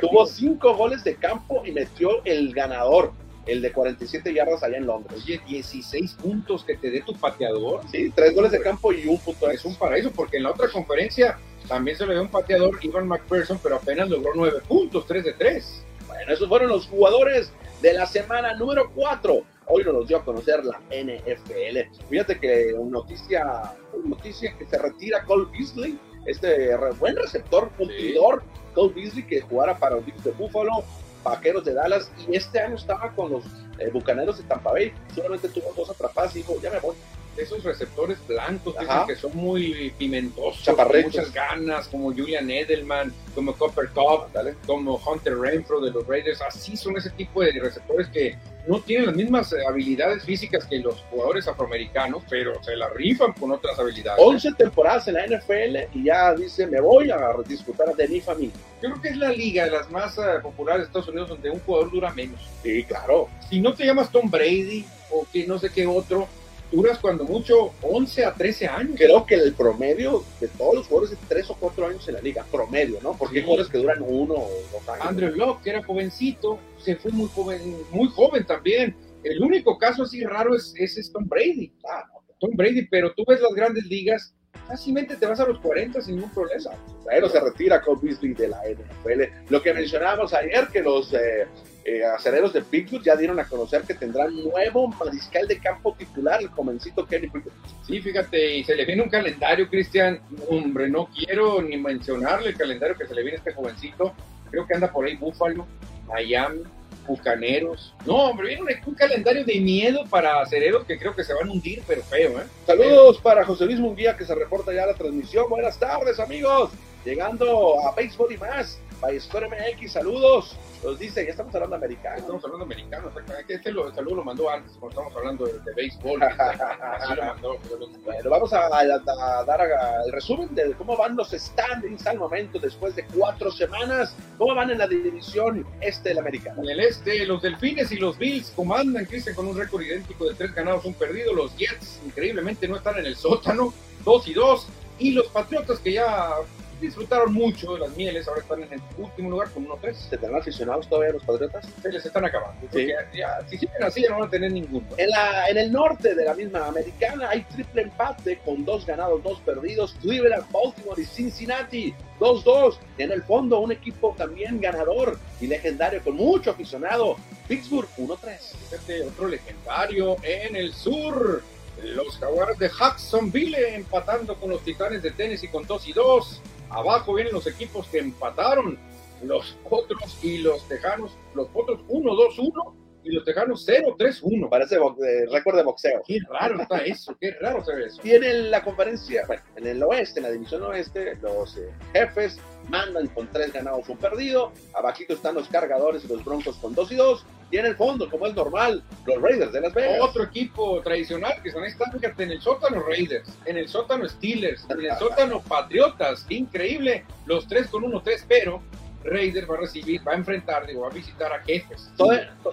tuvo 0.00 0.26
cinco 0.26 0.74
goles 0.74 1.04
de 1.04 1.16
campo 1.16 1.62
y 1.64 1.72
metió 1.72 2.24
el 2.24 2.52
ganador 2.52 3.12
el 3.46 3.62
de 3.62 3.72
47 3.72 4.32
yardas 4.32 4.62
allá 4.62 4.76
en 4.76 4.86
Londres. 4.86 5.22
Oye, 5.24 5.40
16 5.46 6.14
puntos 6.14 6.64
que 6.64 6.76
te 6.76 6.90
dé 6.90 7.00
tu 7.02 7.14
pateador. 7.14 7.80
Sí, 7.90 8.12
tres 8.14 8.34
goles 8.34 8.52
de 8.52 8.60
campo 8.60 8.92
y 8.92 9.06
un 9.06 9.18
punto. 9.18 9.50
Es 9.50 9.64
un 9.64 9.74
paraíso, 9.74 10.10
porque 10.12 10.36
en 10.36 10.44
la 10.44 10.50
otra 10.50 10.68
conferencia 10.68 11.38
también 11.68 11.96
se 11.96 12.06
le 12.06 12.14
dio 12.14 12.22
un 12.22 12.28
pateador, 12.28 12.78
Ivan 12.82 13.08
McPherson, 13.08 13.58
pero 13.62 13.76
apenas 13.76 14.08
logró 14.08 14.32
9 14.34 14.60
puntos, 14.68 15.06
3 15.06 15.24
de 15.24 15.32
3. 15.34 15.84
Bueno, 16.06 16.32
esos 16.32 16.48
fueron 16.48 16.68
los 16.68 16.86
jugadores 16.86 17.52
de 17.80 17.92
la 17.92 18.06
semana 18.06 18.54
número 18.54 18.90
4. 18.94 19.42
Hoy 19.72 19.84
nos 19.84 20.08
dio 20.08 20.16
a 20.16 20.24
conocer 20.24 20.64
la 20.64 20.80
NFL. 20.90 22.04
Fíjate 22.08 22.40
que 22.40 22.74
noticia, 22.84 23.72
noticia 24.04 24.56
que 24.58 24.66
se 24.66 24.76
retira 24.76 25.22
Cole 25.24 25.46
Beasley, 25.52 25.96
este 26.26 26.74
buen 26.98 27.14
receptor, 27.14 27.70
cumplidor, 27.78 28.42
Cole 28.74 28.92
Beasley, 28.94 29.22
que 29.24 29.40
jugara 29.42 29.78
para 29.78 29.96
los 29.96 30.04
Bills 30.04 30.24
de 30.24 30.32
Buffalo, 30.32 30.82
Vaqueros 31.22 31.64
de 31.64 31.74
Dallas 31.74 32.10
y 32.28 32.34
este 32.34 32.58
año 32.58 32.74
estaba 32.74 33.12
con 33.12 33.30
los 33.30 33.44
eh, 33.78 33.90
Bucaneros 33.92 34.38
de 34.38 34.44
Tampa 34.44 34.72
Bay. 34.72 34.92
Solamente 35.14 35.48
tuvo 35.48 35.72
dos 35.76 35.88
atrapadas 35.88 36.34
y 36.34 36.40
dijo, 36.40 36.60
ya 36.60 36.70
me 36.70 36.80
voy. 36.80 36.96
Esos 37.40 37.64
receptores 37.64 38.18
blancos 38.26 38.74
que 39.06 39.16
son 39.16 39.34
muy 39.34 39.92
pimentosos, 39.98 40.74
con 40.74 41.02
muchas 41.02 41.32
ganas, 41.32 41.88
como 41.88 42.12
Julian 42.12 42.50
Edelman, 42.50 43.12
como 43.34 43.54
Copper 43.54 43.88
Cup, 43.90 44.26
como 44.66 44.96
Hunter 44.96 45.38
Renfro 45.38 45.80
de 45.80 45.90
los 45.90 46.06
Raiders. 46.06 46.42
Así 46.42 46.76
son 46.76 46.96
ese 46.96 47.10
tipo 47.10 47.42
de 47.42 47.52
receptores 47.52 48.08
que 48.08 48.36
no 48.66 48.80
tienen 48.80 49.06
las 49.06 49.16
mismas 49.16 49.52
eh, 49.52 49.56
habilidades 49.66 50.22
físicas 50.24 50.64
que 50.66 50.78
los 50.78 51.00
jugadores 51.10 51.48
afroamericanos, 51.48 52.22
pero 52.28 52.62
se 52.62 52.76
la 52.76 52.88
rifan 52.90 53.32
con 53.32 53.50
otras 53.52 53.78
habilidades. 53.78 54.22
11 54.22 54.52
temporadas 54.52 55.08
en 55.08 55.14
la 55.14 55.26
NFL 55.26 55.96
y 55.98 56.04
ya 56.04 56.34
dice, 56.34 56.66
me 56.66 56.80
voy 56.80 57.10
a 57.10 57.34
disfrutar 57.46 57.94
de 57.96 58.08
mi 58.08 58.20
familia. 58.20 58.54
Yo 58.82 58.90
creo 58.90 59.02
que 59.02 59.08
es 59.08 59.16
la 59.16 59.32
liga 59.32 59.64
de 59.64 59.70
las 59.70 59.90
más 59.90 60.18
eh, 60.18 60.40
populares 60.42 60.82
de 60.82 60.86
Estados 60.86 61.08
Unidos 61.08 61.28
donde 61.30 61.50
un 61.50 61.60
jugador 61.60 61.90
dura 61.90 62.12
menos. 62.12 62.40
Sí, 62.62 62.84
claro. 62.84 63.28
Si 63.48 63.60
no 63.60 63.74
te 63.74 63.84
llamas 63.84 64.10
Tom 64.10 64.30
Brady 64.30 64.84
o 65.10 65.26
que 65.32 65.46
no 65.46 65.58
sé 65.58 65.70
qué 65.70 65.86
otro, 65.86 66.28
duras 66.70 66.98
cuando 66.98 67.24
mucho 67.24 67.72
11 67.82 68.24
a 68.24 68.34
13 68.34 68.66
años. 68.66 68.94
Creo 68.96 69.26
que 69.26 69.34
el 69.34 69.52
promedio 69.54 70.24
de 70.40 70.48
todos 70.48 70.74
los 70.76 70.86
jugadores 70.86 71.18
es 71.18 71.28
3 71.28 71.50
o 71.50 71.54
4 71.54 71.86
años 71.86 72.08
en 72.08 72.14
la 72.14 72.20
liga, 72.20 72.44
promedio, 72.50 72.98
¿no? 73.02 73.16
Porque 73.16 73.38
hay 73.38 73.44
jugadores 73.44 73.70
que 73.70 73.78
duran 73.78 74.02
uno 74.02 74.34
o 74.34 74.50
dos 74.72 74.88
años. 74.88 75.06
Andrew 75.06 75.34
Locke, 75.34 75.64
que 75.64 75.70
era 75.70 75.82
jovencito, 75.82 76.58
se 76.78 76.96
fue 76.96 77.10
muy 77.12 77.28
joven, 77.28 77.76
muy 77.90 78.08
joven 78.08 78.44
también. 78.46 78.96
El 79.22 79.42
único 79.42 79.78
caso 79.78 80.04
así 80.04 80.24
raro 80.24 80.54
es, 80.54 80.74
es 80.76 81.12
Tom 81.12 81.26
Brady. 81.28 81.72
Ah, 81.88 82.04
Tom 82.38 82.50
Brady, 82.54 82.86
pero 82.86 83.12
tú 83.14 83.24
ves 83.26 83.40
las 83.40 83.52
grandes 83.52 83.84
ligas, 83.84 84.34
fácilmente 84.66 85.16
te 85.16 85.26
vas 85.26 85.40
a 85.40 85.46
los 85.46 85.58
40 85.58 86.00
sin 86.00 86.16
ningún 86.16 86.30
problema. 86.30 86.70
Pero 87.06 87.28
se 87.28 87.40
retira 87.40 87.80
Cole 87.80 88.00
Beasley 88.02 88.34
de 88.34 88.48
la 88.48 88.58
NFL. 88.58 89.52
Lo 89.52 89.62
que 89.62 89.74
mencionábamos 89.74 90.32
ayer, 90.32 90.68
que 90.68 90.80
los 90.80 91.12
eh, 91.12 91.48
eh, 91.84 92.04
aceleros 92.04 92.52
de 92.52 92.62
Pittsburgh 92.62 93.02
ya 93.02 93.16
dieron 93.16 93.40
a 93.40 93.48
conocer 93.48 93.82
que 93.82 93.94
tendrán 93.94 94.34
nuevo 94.36 94.88
mariscal 94.88 95.48
de 95.48 95.58
campo 95.58 95.94
titular, 95.98 96.40
el 96.40 96.48
jovencito 96.48 97.06
Kenny 97.06 97.28
Pickett. 97.28 97.52
Sí, 97.86 98.00
fíjate, 98.00 98.58
y 98.58 98.64
se 98.64 98.74
le 98.74 98.84
viene 98.84 99.02
un 99.02 99.08
calendario, 99.08 99.68
Cristian. 99.68 100.20
Hombre, 100.48 100.88
no 100.88 101.06
quiero 101.06 101.60
ni 101.62 101.76
mencionarle 101.76 102.50
el 102.50 102.56
calendario 102.56 102.96
que 102.96 103.06
se 103.06 103.14
le 103.14 103.22
viene 103.22 103.36
a 103.36 103.38
este 103.38 103.52
jovencito. 103.52 104.14
Creo 104.50 104.66
que 104.66 104.74
anda 104.74 104.92
por 104.92 105.04
ahí 105.06 105.16
Búfalo, 105.16 105.66
Miami, 106.06 106.62
Bucaneros. 107.10 107.94
No, 108.06 108.14
hombre, 108.14 108.48
viene 108.48 108.62
un, 108.86 108.94
calendario 108.94 109.44
de 109.44 109.60
miedo 109.60 110.04
para 110.08 110.40
aceleros 110.40 110.84
que 110.84 110.98
creo 110.98 111.14
que 111.14 111.24
se 111.24 111.34
van 111.34 111.48
a 111.48 111.52
hundir, 111.52 111.82
pero 111.86 112.02
feo, 112.02 112.38
¿eh? 112.38 112.44
Saludos 112.66 113.18
para 113.20 113.44
José 113.44 113.66
Luis 113.66 113.80
Munguía 113.80 114.16
que 114.16 114.24
se 114.24 114.34
reporta 114.34 114.72
ya 114.72 114.86
la 114.86 114.94
transmisión. 114.94 115.48
Buenas 115.50 115.78
tardes, 115.78 116.20
amigos. 116.20 116.70
Llegando 117.04 117.80
a 117.86 117.94
Béisbol 117.94 118.32
y 118.32 118.36
más. 118.38 118.80
Score 119.18 119.48
MX, 119.48 119.92
saludos. 119.92 120.56
Nos 120.84 120.98
dice, 120.98 121.24
ya 121.24 121.30
estamos 121.30 121.54
hablando 121.54 121.76
americano. 121.76 122.18
Estamos 122.18 122.44
hablando 122.44 122.64
americano, 122.64 123.08
exactamente. 123.08 123.54
Este 123.54 123.72
lo, 123.72 123.94
saludo 123.94 124.16
lo 124.16 124.24
mandó 124.24 124.50
antes, 124.50 124.72
cuando 124.78 125.00
estamos 125.00 125.16
hablando 125.16 125.46
de, 125.46 125.74
béisbol. 125.74 126.22
Así 126.22 127.14
lo 127.14 127.24
mandó. 127.24 127.58
Bueno, 128.04 128.30
vamos 128.30 128.52
a, 128.52 128.68
dar 128.68 129.60
el 130.04 130.12
resumen 130.12 130.54
de 130.54 130.72
cómo 130.74 130.96
van 130.96 131.16
los 131.16 131.30
standings 131.30 132.06
al 132.06 132.18
momento 132.18 132.58
después 132.58 132.94
de 132.94 133.06
cuatro 133.06 133.50
semanas. 133.50 134.14
¿Cómo 134.36 134.54
van 134.54 134.70
en 134.70 134.78
la 134.78 134.86
división 134.86 135.66
este 135.80 136.10
del 136.10 136.18
americano? 136.18 136.62
En 136.62 136.68
el 136.68 136.80
este, 136.80 137.24
los 137.26 137.40
Delfines 137.40 137.90
y 137.92 137.96
los 137.96 138.18
Bills 138.18 138.52
comandan, 138.54 139.06
Cristian, 139.06 139.34
con 139.34 139.46
un 139.46 139.56
récord 139.56 139.82
idéntico 139.82 140.28
de 140.28 140.34
tres 140.34 140.54
ganados, 140.54 140.84
un 140.84 140.94
perdido. 140.94 141.34
Los 141.34 141.56
Jets, 141.56 142.00
increíblemente, 142.04 142.68
no 142.68 142.76
están 142.76 142.98
en 142.98 143.06
el 143.06 143.16
sótano, 143.16 143.72
dos 144.04 144.28
y 144.28 144.34
dos. 144.34 144.68
Y 144.98 145.12
los 145.12 145.28
Patriotas, 145.28 145.78
que 145.78 145.94
ya 145.94 146.34
disfrutaron 146.80 147.32
mucho 147.32 147.74
de 147.74 147.80
las 147.80 147.96
mieles, 147.96 148.26
ahora 148.26 148.40
están 148.40 148.62
en 148.62 148.72
el 148.72 148.80
último 148.98 149.30
lugar 149.30 149.50
con 149.50 149.66
1-3. 149.66 149.94
¿Se 149.94 150.18
tendrán 150.18 150.40
aficionados 150.40 150.88
todavía 150.88 151.12
los 151.12 151.24
Patriotas? 151.24 151.66
Se 151.82 151.92
les 151.92 152.04
están 152.04 152.24
acabando. 152.24 152.66
Ya, 153.12 153.40
si 153.48 153.58
siguen 153.58 153.82
así, 153.82 154.02
ya 154.02 154.10
no 154.10 154.18
van 154.20 154.28
a 154.28 154.30
tener 154.30 154.52
ninguno. 154.52 154.86
En, 154.96 155.10
la, 155.10 155.48
en 155.48 155.58
el 155.58 155.72
norte 155.72 156.14
de 156.14 156.24
la 156.24 156.34
misma 156.34 156.66
americana 156.66 157.30
hay 157.30 157.42
triple 157.42 157.82
empate 157.82 158.38
con 158.44 158.64
dos 158.64 158.86
ganados, 158.86 159.22
dos 159.22 159.40
perdidos. 159.40 159.94
Cleveland, 160.00 160.50
Baltimore 160.50 161.00
y 161.00 161.04
Cincinnati 161.04 161.94
2-2. 162.18 162.78
En 162.98 163.12
el 163.12 163.22
fondo, 163.22 163.60
un 163.60 163.72
equipo 163.72 164.14
también 164.16 164.60
ganador 164.60 165.18
y 165.40 165.46
legendario 165.46 166.02
con 166.02 166.16
mucho 166.16 166.50
aficionado. 166.50 167.16
Pittsburgh 167.48 167.88
1-3. 167.98 168.38
Este 168.72 169.02
otro 169.02 169.28
legendario 169.28 170.16
en 170.22 170.56
el 170.56 170.72
sur. 170.72 171.42
Los 171.82 172.18
Jaguares 172.18 172.58
de 172.58 172.68
Jacksonville 172.68 173.74
empatando 173.74 174.34
con 174.38 174.50
los 174.50 174.62
Titanes 174.62 175.02
de 175.02 175.12
Tennessee 175.12 175.48
con 175.48 175.66
2 175.66 175.88
y 175.88 175.92
2. 175.92 176.42
Abajo 176.70 177.14
vienen 177.14 177.34
los 177.34 177.46
equipos 177.46 177.86
que 177.88 177.98
empataron, 177.98 178.78
los 179.22 179.56
otros 179.68 180.18
y 180.22 180.38
los 180.38 180.66
Tejanos, 180.68 181.16
los 181.34 181.48
otros 181.52 181.80
1-2-1 181.88 182.79
y 183.04 183.12
los 183.12 183.24
Tejanos 183.24 183.66
0-3-1. 183.66 184.48
Parece 184.48 184.76
eh, 184.76 185.26
récord 185.30 185.56
de 185.56 185.62
boxeo. 185.62 186.02
Qué 186.06 186.18
raro 186.28 186.60
está 186.60 186.78
eso, 186.78 187.16
qué 187.20 187.32
raro 187.40 187.64
se 187.64 187.74
ve 187.74 187.86
eso. 187.86 188.00
Y 188.04 188.12
en 188.12 188.50
la 188.50 188.62
conferencia, 188.62 189.24
bueno, 189.26 189.42
en 189.56 189.66
el 189.66 189.82
oeste, 189.82 190.20
en 190.20 190.24
la 190.24 190.32
división 190.32 190.62
oeste, 190.62 191.16
los 191.22 191.56
eh, 191.56 191.70
jefes 191.92 192.38
mandan 192.68 193.08
con 193.08 193.26
tres 193.28 193.52
ganados, 193.52 193.88
un 193.88 193.98
perdido. 193.98 194.52
Abajito 194.74 195.14
están 195.14 195.34
los 195.34 195.48
cargadores 195.48 196.04
y 196.04 196.08
los 196.08 196.24
broncos 196.24 196.56
con 196.56 196.74
2 196.74 196.92
y 196.92 196.96
2. 196.96 197.26
Y 197.52 197.58
en 197.58 197.66
el 197.66 197.74
fondo, 197.74 198.08
como 198.08 198.26
es 198.26 198.34
normal, 198.34 198.84
los 199.06 199.20
Raiders 199.20 199.52
de 199.52 199.60
Las 199.60 199.74
Vegas. 199.74 199.98
Otro 200.00 200.22
equipo 200.22 200.80
tradicional 200.82 201.42
que 201.42 201.50
son 201.50 201.64
están, 201.64 201.90
fíjate, 201.90 202.22
en 202.22 202.30
el 202.30 202.40
sótano 202.40 202.80
Raiders, 202.80 203.28
en 203.44 203.56
el 203.56 203.68
sótano 203.68 204.08
Steelers, 204.08 204.64
en 204.70 204.84
el 204.84 204.96
sótano 204.98 205.40
Patriotas. 205.40 206.26
Increíble, 206.28 207.04
los 207.26 207.48
tres 207.48 207.66
con 207.66 207.82
uno, 207.82 208.02
tres, 208.02 208.24
pero 208.28 208.62
Raiders 209.04 209.48
va 209.48 209.54
a 209.54 209.60
recibir, 209.60 210.06
va 210.06 210.12
a 210.12 210.16
enfrentar, 210.16 210.66
digo, 210.66 210.82
va 210.82 210.88
a 210.88 210.92
visitar 210.92 211.32
a 211.32 211.40
Jefes. 211.42 211.90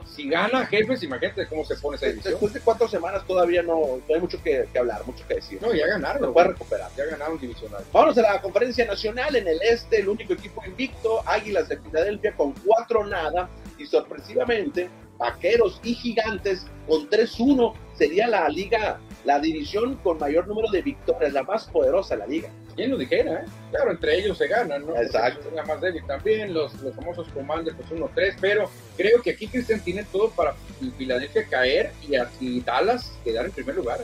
si 0.05 0.29
gana 0.29 0.65
Jefes, 0.65 1.03
imagínate 1.03 1.47
cómo 1.47 1.65
se 1.65 1.75
pone 1.75 1.97
esa 1.97 2.07
división. 2.07 2.33
Después 2.33 2.53
de 2.53 2.59
cuatro 2.61 2.87
semanas 2.87 3.25
todavía 3.27 3.61
no, 3.61 3.99
hay 4.07 4.19
mucho 4.19 4.41
que, 4.41 4.67
hablar, 4.77 5.05
mucho 5.05 5.27
que 5.27 5.35
decir. 5.35 5.61
No, 5.61 5.73
ya 5.73 5.87
ganaron. 5.87 6.21
Lo 6.21 6.33
puede 6.33 6.49
recuperar. 6.49 6.89
Ya 6.95 7.05
ganaron 7.05 7.39
divisional. 7.39 7.83
Vamos 7.91 8.17
a 8.17 8.21
la 8.21 8.41
conferencia 8.41 8.85
nacional 8.85 9.35
en 9.35 9.47
el 9.47 9.59
este, 9.61 9.99
el 9.99 10.09
único 10.09 10.33
equipo 10.33 10.63
invicto, 10.65 11.21
Águilas 11.25 11.69
de 11.69 11.77
Filadelfia 11.77 12.35
con 12.35 12.53
cuatro 12.65 13.05
nada 13.05 13.49
y 13.77 13.85
sorpresivamente 13.85 14.89
Vaqueros 15.17 15.79
y 15.83 15.93
Gigantes 15.95 16.65
con 16.87 17.09
3-1 17.09 17.73
sería 17.97 18.27
la 18.27 18.47
liga 18.49 18.99
la 19.27 19.39
división 19.39 19.95
con 19.97 20.17
mayor 20.19 20.47
número 20.47 20.71
de 20.71 20.81
victorias, 20.81 21.33
la 21.33 21.43
más 21.43 21.65
poderosa 21.65 22.15
de 22.15 22.19
la 22.19 22.27
liga. 22.27 22.49
¿Quién 22.77 22.91
lo 22.91 22.97
dijera? 22.97 23.41
Eh? 23.41 23.45
Claro, 23.71 23.91
entre 23.91 24.17
ellos 24.17 24.37
se 24.37 24.47
ganan, 24.47 24.85
¿no? 24.85 24.95
Exacto. 24.95 25.51
La 25.53 25.65
más 25.65 25.81
débil 25.81 26.01
también, 26.07 26.53
los, 26.53 26.73
los 26.81 26.95
famosos 26.95 27.27
Commanders, 27.33 27.75
pues 27.75 27.89
1-3, 27.89 28.37
pero 28.39 28.69
creo 28.95 29.21
que 29.21 29.31
aquí 29.31 29.47
Cristian 29.47 29.81
tiene 29.81 30.05
todo 30.05 30.29
para 30.29 30.55
Filadelfia 30.97 31.45
caer 31.45 31.91
y, 32.07 32.15
y 32.39 32.61
Dallas 32.61 33.11
quedar 33.25 33.45
en 33.45 33.51
primer 33.51 33.75
lugar. 33.75 33.99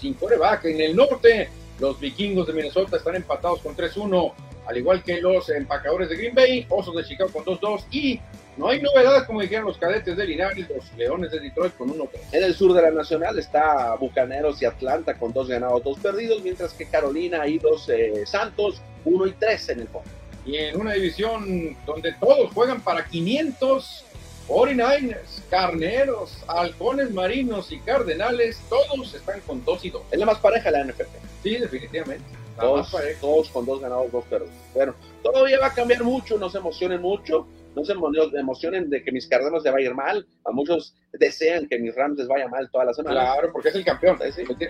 Sin 0.00 0.14
coreback. 0.14 0.64
En 0.64 0.80
el 0.80 0.96
norte, 0.96 1.48
los 1.78 2.00
vikingos 2.00 2.48
de 2.48 2.52
Minnesota 2.52 2.96
están 2.96 3.14
empatados 3.14 3.60
con 3.60 3.76
3-1 3.76 4.32
al 4.66 4.76
igual 4.76 5.02
que 5.02 5.20
los 5.20 5.48
empacadores 5.48 6.08
de 6.08 6.16
Green 6.16 6.34
Bay, 6.34 6.66
Osos 6.68 6.94
de 6.94 7.04
Chicago 7.04 7.30
con 7.32 7.44
2-2 7.44 7.84
y 7.90 8.20
no 8.60 8.68
hay 8.68 8.82
novedades 8.82 9.22
como 9.24 9.40
dijeron 9.40 9.64
los 9.64 9.78
cadetes 9.78 10.14
de 10.18 10.26
Linares, 10.26 10.68
los 10.68 10.92
Leones 10.94 11.30
de 11.30 11.40
Detroit 11.40 11.74
con 11.76 11.88
1-3. 11.88 12.08
En 12.32 12.44
el 12.44 12.54
sur 12.54 12.74
de 12.74 12.82
la 12.82 12.90
Nacional 12.90 13.38
está 13.38 13.94
Bucaneros 13.94 14.60
y 14.60 14.66
Atlanta 14.66 15.14
con 15.14 15.32
dos 15.32 15.48
ganados, 15.48 15.82
dos 15.82 15.98
perdidos, 15.98 16.42
mientras 16.42 16.74
que 16.74 16.84
Carolina 16.84 17.46
y 17.46 17.58
los 17.58 17.88
eh, 17.88 18.26
Santos 18.26 18.82
1 19.06 19.26
y 19.28 19.32
3 19.32 19.68
en 19.70 19.80
el 19.80 19.88
fondo. 19.88 20.10
Y 20.44 20.56
en 20.56 20.78
una 20.78 20.92
división 20.92 21.74
donde 21.86 22.12
todos 22.20 22.52
juegan 22.52 22.82
para 22.82 23.06
500, 23.06 24.04
49ers, 24.46 25.42
Carneros, 25.48 26.44
Halcones 26.46 27.10
Marinos 27.12 27.72
y 27.72 27.78
Cardenales, 27.78 28.60
todos 28.68 29.14
están 29.14 29.40
con 29.40 29.64
2 29.64 29.84
y 29.86 29.90
2. 29.90 30.02
Es 30.10 30.18
la 30.18 30.26
más 30.26 30.38
pareja 30.38 30.70
la 30.70 30.84
NFL. 30.84 31.04
Sí, 31.42 31.56
definitivamente. 31.56 32.24
Dos, 32.60 32.94
todos 33.22 33.48
con 33.48 33.64
dos 33.64 33.80
ganados, 33.80 34.12
dos 34.12 34.22
perdidos. 34.26 34.52
Bueno, 34.74 34.94
todavía 35.22 35.58
va 35.60 35.68
a 35.68 35.72
cambiar 35.72 36.04
mucho, 36.04 36.36
no 36.36 36.50
se 36.50 36.58
emocionen 36.58 37.00
mucho, 37.00 37.46
no 37.74 37.84
se 37.84 37.92
emocionen 37.92 38.90
de 38.90 39.02
que 39.02 39.12
mis 39.12 39.26
Cardenos 39.26 39.62
les 39.62 39.72
vaya 39.72 39.86
a 39.86 39.90
ir 39.90 39.94
mal. 39.94 40.26
A 40.44 40.50
muchos 40.50 40.94
desean 41.12 41.68
que 41.68 41.78
mis 41.78 41.94
Rams 41.94 42.18
les 42.18 42.28
vaya 42.28 42.48
mal 42.48 42.68
toda 42.70 42.86
la 42.86 42.94
semana. 42.94 43.20
Claro, 43.20 43.52
porque 43.52 43.68
es 43.68 43.74
el 43.76 43.84
campeón. 43.84 44.18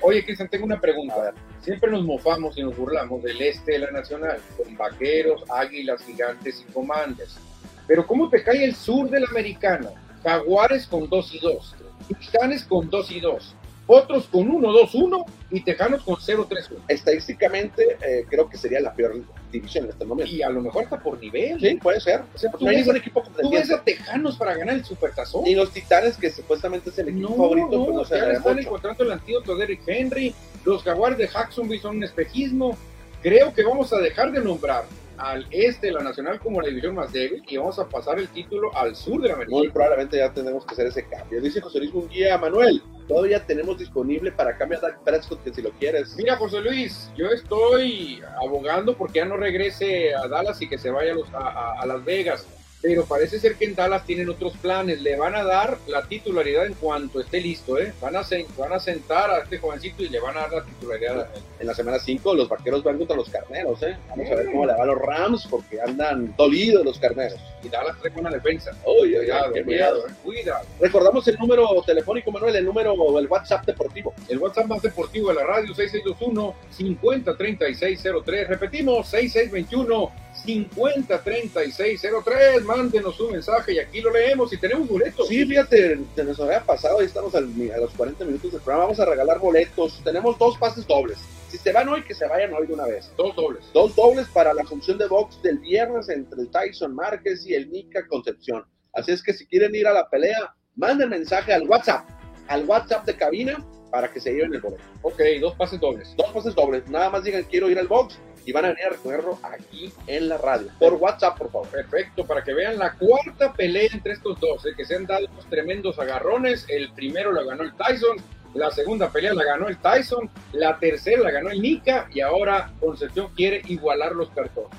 Oye, 0.03 0.25
Cristian, 0.25 0.49
tengo 0.49 0.65
una 0.67 0.81
pregunta. 0.81 1.33
Siempre 1.61 1.91
nos 1.91 2.05
mofamos 2.05 2.57
y 2.59 2.63
nos 2.63 2.77
burlamos 2.77 3.23
del 3.23 3.41
este 3.41 3.73
de 3.73 3.79
la 3.81 3.91
Nacional, 3.91 4.39
con 4.57 4.77
vaqueros, 4.77 5.45
águilas, 5.51 6.05
gigantes 6.05 6.65
y 6.69 6.73
comandos. 6.73 7.39
Pero 7.87 8.07
¿cómo 8.07 8.29
te 8.29 8.43
cae 8.43 8.65
el 8.65 8.75
sur 8.75 9.09
de 9.11 9.21
la 9.21 9.27
Americana? 9.29 9.91
Jaguares 10.23 10.87
con 10.87 11.09
2 11.09 11.35
y 11.35 11.39
2, 11.41 11.77
Titanes 12.21 12.65
con 12.65 12.91
2 12.91 13.11
y 13.11 13.21
2, 13.21 13.57
otros 13.87 14.27
con 14.27 14.49
1-2-1 14.49 15.25
y 15.51 15.63
Tejanos 15.63 16.05
con 16.05 16.17
0-3-1. 16.17 16.77
Estadísticamente, 16.89 17.97
eh, 18.07 18.27
creo 18.29 18.49
que 18.49 18.59
sería 18.59 18.81
la 18.81 18.93
peor 18.95 19.17
división 19.51 19.85
en 19.85 19.91
este 19.91 20.05
momento. 20.05 20.33
Y 20.33 20.43
a 20.43 20.51
lo 20.51 20.61
mejor 20.61 20.85
está 20.85 20.99
por 20.99 21.19
nivel. 21.21 21.61
Sí, 21.61 21.75
puede 21.77 22.01
ser. 22.01 22.23
O 22.35 22.39
sea, 22.39 22.51
tú, 22.51 22.65
no 22.65 22.71
hay 22.71 22.81
equipo 22.81 23.23
tú 23.41 23.51
ves 23.51 23.71
a 23.71 23.83
Tejanos 23.83 24.37
para 24.37 24.55
ganar 24.55 24.77
el 24.77 24.85
Supertazón. 24.85 25.47
Y 25.47 25.55
los 25.55 25.71
Titanes, 25.73 26.17
que 26.17 26.31
supuestamente 26.31 26.91
es 26.91 26.99
el 26.99 27.09
equipo 27.09 27.37
favorito, 27.37 27.71
no, 27.71 27.85
pues 27.85 27.97
no 27.97 28.05
se 28.05 28.33
están 28.33 28.59
encontrando 28.59 29.05
el 29.05 29.13
antídoto 29.13 29.57
de 29.57 29.65
Eric 29.65 29.83
Henry. 29.87 30.35
Los 30.65 30.83
Jaguars 30.83 31.17
de 31.17 31.27
Jacksonville 31.27 31.81
son 31.81 31.97
un 31.97 32.05
espejismo. 32.05 32.77
Creo 33.23 33.53
que 33.53 33.63
vamos 33.63 33.93
a 33.93 33.99
dejar 33.99 34.33
de 34.33 34.41
nombrar 34.41 34.85
al 35.21 35.47
este 35.51 35.89
de 35.89 35.93
la 35.93 36.01
Nacional 36.01 36.41
como 36.41 36.61
la 36.61 36.68
división 36.68 36.95
más 36.95 37.12
débil 37.12 37.43
y 37.47 37.57
vamos 37.57 37.79
a 37.79 37.89
pasar 37.89 38.18
el 38.18 38.29
título 38.29 38.75
al 38.77 38.97
sur 38.97 39.21
de 39.21 39.29
la 39.29 39.35
América. 39.35 39.57
Muy 39.57 39.68
probablemente 39.68 40.16
ya 40.16 40.33
tenemos 40.33 40.64
que 40.64 40.73
hacer 40.73 40.87
ese 40.87 41.07
cambio. 41.07 41.41
Dice 41.41 41.61
José 41.61 41.79
Luis 41.79 41.93
Munguía, 41.93 42.39
Manuel, 42.39 42.83
todavía 43.07 43.45
tenemos 43.45 43.79
disponible 43.79 44.33
para 44.33 44.57
cambiar 44.57 44.85
a 44.85 44.99
Prescott 45.05 45.43
que 45.43 45.53
si 45.53 45.62
lo 45.62 45.71
quieres. 45.73 46.16
Mira, 46.16 46.37
José 46.37 46.61
Luis, 46.61 47.11
yo 47.16 47.27
estoy 47.27 48.23
abogando 48.43 48.97
porque 48.97 49.18
ya 49.18 49.25
no 49.25 49.37
regrese 49.37 50.14
a 50.14 50.27
Dallas 50.27 50.61
y 50.62 50.68
que 50.68 50.79
se 50.79 50.91
vaya 50.91 51.14
a, 51.33 51.81
a 51.81 51.87
Las 51.87 52.05
Vegas 52.05 52.47
pero 52.83 53.05
parece 53.05 53.39
ser 53.39 53.57
que 53.57 53.66
en 53.66 53.74
Dallas 53.74 54.05
tienen 54.07 54.28
otros 54.28 54.57
planes. 54.57 55.03
Le 55.03 55.16
van 55.16 55.35
a 55.35 55.45
dar 55.45 55.78
la 55.87 56.03
titularidad 56.03 56.66
en 56.66 56.74
cuanto 56.74 57.20
esté 57.20 57.41
listo, 57.41 57.78
¿eh? 57.78 57.93
Van 58.01 58.16
a, 58.16 58.22
van 58.57 58.72
a 58.72 58.81
sentar 58.81 59.31
a 59.31 59.39
este 59.41 59.59
jovencito 59.59 60.03
y 60.03 60.09
le 60.09 60.18
van 60.18 60.37
a 60.37 60.41
dar 60.43 60.53
la 60.53 60.64
titularidad. 60.64 61.28
En 61.59 61.66
la 61.66 61.74
semana 61.74 61.99
5 61.99 62.35
los 62.35 62.49
vaqueros 62.49 62.83
van 62.83 62.97
contra 62.97 63.16
los 63.16 63.28
carneros, 63.28 63.83
¿eh? 63.83 63.97
Vamos 64.09 64.31
a 64.31 64.35
ver 64.35 64.47
cómo 64.47 64.66
le 64.66 64.72
van 64.72 64.87
los 64.87 64.99
Rams 64.99 65.47
porque 65.51 65.81
andan 65.81 66.35
dolidos 66.37 66.85
los 66.85 66.99
carneros. 66.99 67.39
Y 67.62 67.68
Dallas 67.68 67.99
trae 68.01 68.12
buena 68.12 68.31
defensa. 68.31 68.70
Uy, 68.87 69.14
cuidado, 69.14 69.53
cuidado, 69.64 70.07
¿eh? 70.07 70.12
cuidado. 70.24 70.64
Recordamos 70.81 71.28
el 71.28 71.37
número 71.37 71.83
telefónico, 71.85 72.31
Manuel, 72.31 72.57
el 72.57 72.64
número, 72.64 73.18
el 73.18 73.26
WhatsApp 73.26 73.66
deportivo. 73.66 74.14
El 74.28 74.39
WhatsApp 74.39 74.66
más 74.66 74.81
deportivo 74.81 75.28
de 75.28 75.35
la 75.35 75.45
radio, 75.45 75.74
6621 75.74 76.55
503603. 76.70 78.49
Repetimos, 78.49 79.07
6621 79.09 80.30
503603. 80.45 82.62
Mándenos 82.62 83.18
un 83.20 83.33
mensaje 83.33 83.74
y 83.74 83.78
aquí 83.78 84.01
lo 84.01 84.11
leemos 84.11 84.53
y 84.53 84.57
tenemos 84.57 84.89
boletos. 84.89 85.28
Sí, 85.28 85.45
fíjate, 85.45 86.01
se 86.14 86.24
nos 86.24 86.41
había 86.41 86.64
pasado, 86.64 87.03
y 87.03 87.07
estamos 87.07 87.35
a 87.35 87.41
los 87.41 87.91
40 87.97 88.24
minutos 88.24 88.53
del 88.53 88.61
programa. 88.61 88.85
Vamos 88.85 89.01
a 89.01 89.05
regalar 89.05 89.39
boletos. 89.39 90.01
Tenemos 90.05 90.39
dos 90.39 90.57
pases 90.59 90.87
dobles. 90.87 91.18
Si 91.49 91.59
se 91.59 91.72
van 91.72 91.89
hoy, 91.89 92.05
que 92.05 92.14
se 92.14 92.26
vayan 92.26 92.55
hoy 92.55 92.66
de 92.66 92.74
una 92.74 92.87
vez. 92.87 93.11
Dos 93.16 93.35
dobles. 93.35 93.64
Dos 93.72 93.97
dobles 93.97 94.28
para 94.28 94.55
la 94.55 94.64
función 94.64 94.99
de 94.99 95.09
box 95.09 95.43
del 95.43 95.59
viernes 95.59 96.09
entre 96.09 96.43
el 96.43 96.51
Tyson 96.51 96.95
Márquez 96.95 97.45
y 97.47 97.55
el 97.55 97.70
Nica 97.70 98.07
Concepción. 98.07 98.64
Así 98.93 99.12
es 99.12 99.22
que 99.22 99.33
si 99.33 99.47
quieren 99.47 99.74
ir 99.74 99.87
a 99.87 99.93
la 99.93 100.09
pelea, 100.09 100.55
manden 100.76 101.11
mensaje 101.11 101.53
al 101.53 101.68
WhatsApp, 101.68 102.09
al 102.49 102.64
WhatsApp 102.64 103.05
de 103.05 103.16
cabina 103.16 103.64
para 103.91 104.12
que 104.12 104.20
se 104.20 104.33
lleven 104.33 104.55
el 104.55 104.61
boleto. 104.61 104.83
Ok, 105.03 105.20
dos 105.41 105.55
pases 105.57 105.81
dobles. 105.81 106.14
Dos 106.16 106.31
pases 106.33 106.55
dobles. 106.55 106.89
Nada 106.89 107.11
más 107.11 107.24
digan 107.24 107.45
quiero 107.45 107.68
ir 107.68 107.78
al 107.78 107.89
box 107.89 108.18
y 108.45 108.53
van 108.53 108.64
a 108.64 108.68
venir 108.68 108.84
a 108.84 108.91
recogerlo 108.91 109.38
aquí 109.43 109.93
en 110.07 110.28
la 110.28 110.38
radio. 110.38 110.68
Por 110.78 110.95
WhatsApp, 110.95 111.38
por 111.38 111.51
favor. 111.51 111.68
Perfecto, 111.68 112.26
para 112.26 112.43
que 112.43 112.55
vean 112.55 112.78
la 112.78 112.93
cuarta 112.95 113.53
pelea 113.53 113.88
entre 113.93 114.12
estos 114.12 114.38
dos, 114.41 114.64
¿eh? 114.66 114.70
que 114.76 114.84
se 114.84 114.97
han 114.97 115.07
dado 115.07 115.26
unos 115.30 115.47
tremendos 115.49 115.99
agarrones. 115.99 116.66
El 116.68 116.93
primero 116.93 117.32
lo 117.32 117.45
ganó 117.45 117.62
el 117.62 117.72
Tyson, 117.74 118.16
la 118.55 118.70
segunda 118.70 119.11
pelea 119.11 119.32
la 119.34 119.45
ganó 119.45 119.68
el 119.68 119.78
Tyson, 119.78 120.28
la 120.53 120.78
tercera 120.78 121.22
la 121.22 121.30
ganó 121.30 121.51
el 121.51 121.62
Nika 121.62 122.09
y 122.12 122.20
ahora 122.20 122.72
Concepción 122.80 123.28
quiere 123.34 123.62
igualar 123.66 124.12
los 124.12 124.30
cartones. 124.30 124.70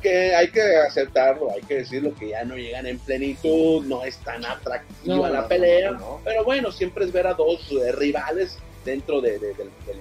Que 0.00 0.34
hay 0.34 0.48
que 0.48 0.60
aceptarlo, 0.60 1.52
hay 1.52 1.62
que 1.62 1.76
decirlo 1.76 2.12
que 2.18 2.30
ya 2.30 2.44
no 2.44 2.56
llegan 2.56 2.86
en 2.86 2.98
plenitud, 2.98 3.84
no 3.84 4.02
es 4.04 4.18
tan 4.18 4.44
atractiva 4.44 5.30
la 5.30 5.46
pelea, 5.46 5.96
pero 6.24 6.42
bueno, 6.42 6.72
siempre 6.72 7.04
es 7.04 7.12
ver 7.12 7.28
a 7.28 7.34
dos 7.34 7.70
eh, 7.70 7.92
rivales 7.92 8.58
dentro 8.84 9.20
de, 9.20 9.38
del, 9.38 9.56
del 9.56 10.00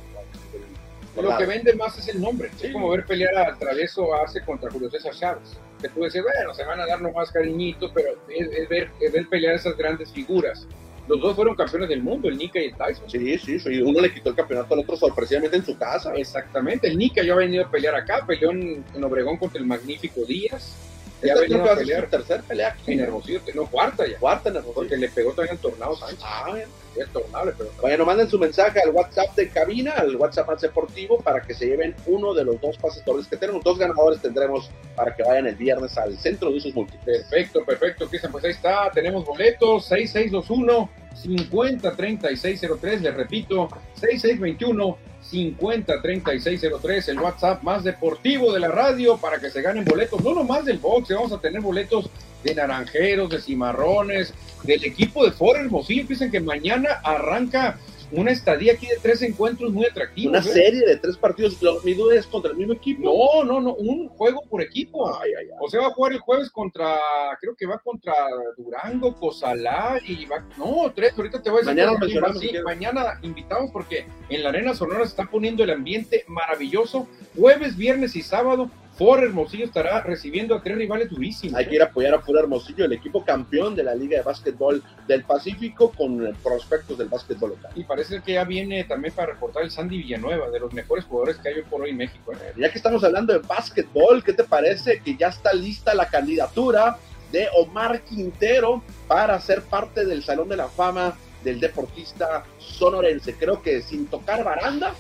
lo 1.15 1.37
que 1.37 1.45
vende 1.45 1.73
más 1.73 1.97
es 1.97 2.07
el 2.07 2.21
nombre. 2.21 2.49
Es 2.61 2.71
como 2.71 2.89
ver 2.89 3.05
pelear 3.05 3.37
a 3.37 3.55
Travieso 3.57 4.13
hace 4.15 4.41
contra 4.41 4.71
Julio 4.71 4.89
César 4.89 5.13
Chávez. 5.13 5.57
Que 5.81 5.89
tú 5.89 6.01
decir, 6.01 6.21
bueno, 6.21 6.53
se 6.53 6.63
van 6.63 6.79
a 6.79 6.85
dar 6.85 7.01
nomás 7.01 7.31
cariñitos, 7.31 7.91
pero 7.93 8.09
es, 8.29 8.69
ver, 8.69 8.89
es 8.99 9.11
ver 9.11 9.27
pelear 9.27 9.55
esas 9.55 9.75
grandes 9.75 10.11
figuras. 10.11 10.67
Los 11.07 11.19
dos 11.19 11.35
fueron 11.35 11.55
campeones 11.55 11.89
del 11.89 12.03
mundo, 12.03 12.29
el 12.29 12.37
Nika 12.37 12.59
y 12.59 12.65
el 12.65 12.75
Tyson. 12.75 13.09
Sí, 13.09 13.37
sí, 13.37 13.59
sí. 13.59 13.81
Uno 13.81 13.99
le 13.99 14.13
quitó 14.13 14.29
el 14.29 14.35
campeonato 14.35 14.73
al 14.73 14.81
otro 14.81 14.95
sorpresivamente 14.95 15.57
en 15.57 15.65
su 15.65 15.77
casa. 15.77 16.13
Exactamente. 16.15 16.87
El 16.87 16.97
Nika 16.97 17.23
ya 17.23 17.33
ha 17.33 17.37
venido 17.37 17.65
a 17.65 17.71
pelear 17.71 17.95
acá, 17.95 18.23
peleó 18.25 18.51
en, 18.51 18.85
Obregón 19.03 19.37
contra 19.37 19.59
el 19.59 19.65
magnífico 19.65 20.21
Díaz. 20.25 20.75
Ya 21.21 21.35
venido 21.35 21.71
a 21.71 21.75
pelear. 21.75 22.09
tercer 22.09 22.41
pelea. 22.43 22.75
En 22.87 22.99
Hermosillo, 22.99 23.41
no, 23.53 23.65
cuarta 23.67 24.07
ya. 24.07 24.17
Cuarta 24.17 24.49
en 24.49 24.55
Hermosillo. 24.55 24.75
Porque 24.75 24.97
le 24.97 25.09
pegó 25.09 25.31
también 25.33 25.55
el 25.55 25.61
Tornado 25.61 25.95
Sánchez. 25.95 26.19
Ah, 26.23 26.51
bien. 26.53 26.67
pero 27.13 27.71
bueno, 27.81 28.05
manden 28.05 28.29
su 28.29 28.39
mensaje 28.39 28.79
al 28.81 28.89
WhatsApp 28.89 29.35
de 29.35 29.49
cabina, 29.49 29.91
al 29.91 30.15
WhatsApp 30.15 30.47
más 30.47 30.61
deportivo, 30.61 31.19
para 31.19 31.41
que 31.41 31.53
se 31.53 31.67
lleven 31.67 31.95
uno 32.05 32.33
de 32.33 32.43
los 32.43 32.59
dos 32.59 32.77
pases 32.77 33.05
dobles 33.05 33.27
que 33.27 33.37
tenemos. 33.37 33.63
Dos 33.63 33.77
ganadores 33.77 34.21
tendremos 34.21 34.71
para 34.95 35.15
que 35.15 35.23
vayan 35.23 35.47
el 35.47 35.55
viernes 35.55 35.97
al 35.97 36.17
centro 36.17 36.49
de 36.49 36.57
usos 36.57 36.73
múltiples. 36.73 37.23
Perfecto, 37.23 37.63
perfecto, 37.65 38.07
Cristian. 38.07 38.31
Pues 38.31 38.43
ahí 38.45 38.51
está, 38.51 38.89
tenemos 38.91 39.25
boletos 39.25 39.85
6621 39.85 40.89
503603, 41.13 43.01
les 43.01 43.13
repito, 43.13 43.69
6621 43.95 45.10
503603, 45.31 47.07
el 47.09 47.19
WhatsApp 47.19 47.63
más 47.63 47.83
deportivo 47.83 48.51
de 48.53 48.59
la 48.59 48.67
radio 48.67 49.17
para 49.17 49.39
que 49.39 49.49
se 49.49 49.61
ganen 49.61 49.85
boletos, 49.85 50.21
no 50.23 50.33
nomás 50.33 50.65
del 50.65 50.77
boxe, 50.77 51.13
vamos 51.13 51.31
a 51.31 51.39
tener 51.39 51.61
boletos 51.61 52.09
de 52.43 52.55
naranjeros, 52.55 53.29
de 53.29 53.41
cimarrones, 53.41 54.33
del 54.63 54.83
equipo 54.83 55.23
de 55.23 55.31
Ford 55.31 55.57
Hermosillo. 55.57 56.05
Dicen 56.07 56.31
que 56.31 56.39
mañana 56.39 56.99
arranca 57.03 57.77
una 58.11 58.31
estadía 58.31 58.73
aquí 58.73 58.87
de 58.87 58.97
tres 59.01 59.21
encuentros 59.21 59.71
muy 59.71 59.85
atractivos. 59.85 60.31
Una 60.31 60.39
¿eh? 60.39 60.53
serie 60.53 60.85
de 60.85 60.97
tres 60.97 61.17
partidos. 61.17 61.57
Mi 61.83 61.93
duda 61.93 62.15
es 62.15 62.27
contra 62.27 62.51
el 62.51 62.57
mismo 62.57 62.73
equipo. 62.73 63.03
No, 63.03 63.43
no, 63.43 63.61
no, 63.61 63.73
un 63.73 64.09
juego 64.09 64.41
por 64.49 64.61
equipo. 64.61 65.11
O 65.59 65.69
sea, 65.69 65.81
va 65.81 65.87
a 65.87 65.91
jugar 65.91 66.13
el 66.13 66.19
jueves 66.19 66.49
contra, 66.49 66.97
creo 67.39 67.55
que 67.55 67.65
va 67.65 67.79
contra 67.79 68.13
Durango, 68.57 69.15
Cozalá 69.15 69.99
y 70.05 70.25
va. 70.25 70.45
No, 70.57 70.91
tres, 70.93 71.13
ahorita 71.15 71.41
te 71.41 71.49
voy 71.49 71.61
a 71.63 71.73
decir. 71.73 72.21
Mañana 72.21 72.33
Sí, 72.39 72.51
mañana 72.63 73.19
invitamos 73.21 73.71
porque 73.71 74.05
en 74.29 74.43
la 74.43 74.49
Arena 74.49 74.73
Sonora 74.73 75.03
se 75.03 75.11
está 75.11 75.25
poniendo 75.25 75.63
el 75.63 75.69
ambiente 75.69 76.23
maravilloso. 76.27 77.07
Jueves, 77.37 77.77
viernes 77.77 78.15
y 78.15 78.21
sábado 78.21 78.69
por 79.01 79.23
Hermosillo 79.23 79.65
estará 79.65 79.99
recibiendo 80.01 80.53
a 80.53 80.61
tres 80.61 80.77
rivales 80.77 81.09
durísimos. 81.09 81.55
Hay 81.55 81.65
que 81.65 81.73
ir 81.73 81.81
a 81.81 81.85
apoyar 81.85 82.13
a 82.13 82.21
Pura 82.21 82.41
Hermosillo, 82.41 82.85
el 82.85 82.93
equipo 82.93 83.25
campeón 83.25 83.73
de 83.73 83.81
la 83.81 83.95
Liga 83.95 84.19
de 84.19 84.23
Básquetbol 84.23 84.83
del 85.07 85.23
Pacífico 85.23 85.91
con 85.91 86.37
prospectos 86.43 86.99
del 86.99 87.07
básquetbol 87.07 87.49
local. 87.49 87.71
Y 87.73 87.83
parece 87.83 88.21
que 88.21 88.33
ya 88.33 88.43
viene 88.43 88.83
también 88.83 89.11
para 89.15 89.33
reportar 89.33 89.63
el 89.63 89.71
Sandy 89.71 89.97
Villanueva, 89.97 90.51
de 90.51 90.59
los 90.59 90.71
mejores 90.73 91.05
jugadores 91.05 91.37
que 91.37 91.49
hay 91.49 91.55
hoy 91.55 91.63
por 91.67 91.81
hoy 91.81 91.89
en 91.89 91.97
México. 91.97 92.31
¿eh? 92.31 92.53
Ya 92.55 92.71
que 92.71 92.77
estamos 92.77 93.03
hablando 93.03 93.33
de 93.33 93.39
básquetbol, 93.39 94.23
¿qué 94.23 94.33
te 94.33 94.43
parece 94.43 95.01
que 95.01 95.17
ya 95.17 95.29
está 95.29 95.51
lista 95.51 95.95
la 95.95 96.07
candidatura 96.07 96.99
de 97.31 97.47
Omar 97.57 98.01
Quintero 98.01 98.83
para 99.07 99.41
ser 99.41 99.63
parte 99.63 100.05
del 100.05 100.21
Salón 100.21 100.47
de 100.47 100.57
la 100.57 100.67
Fama 100.67 101.17
del 101.43 101.59
deportista 101.59 102.43
sonorense. 102.59 103.33
Creo 103.33 103.63
que 103.63 103.81
sin 103.81 104.05
tocar 104.05 104.43
baranda, 104.43 104.93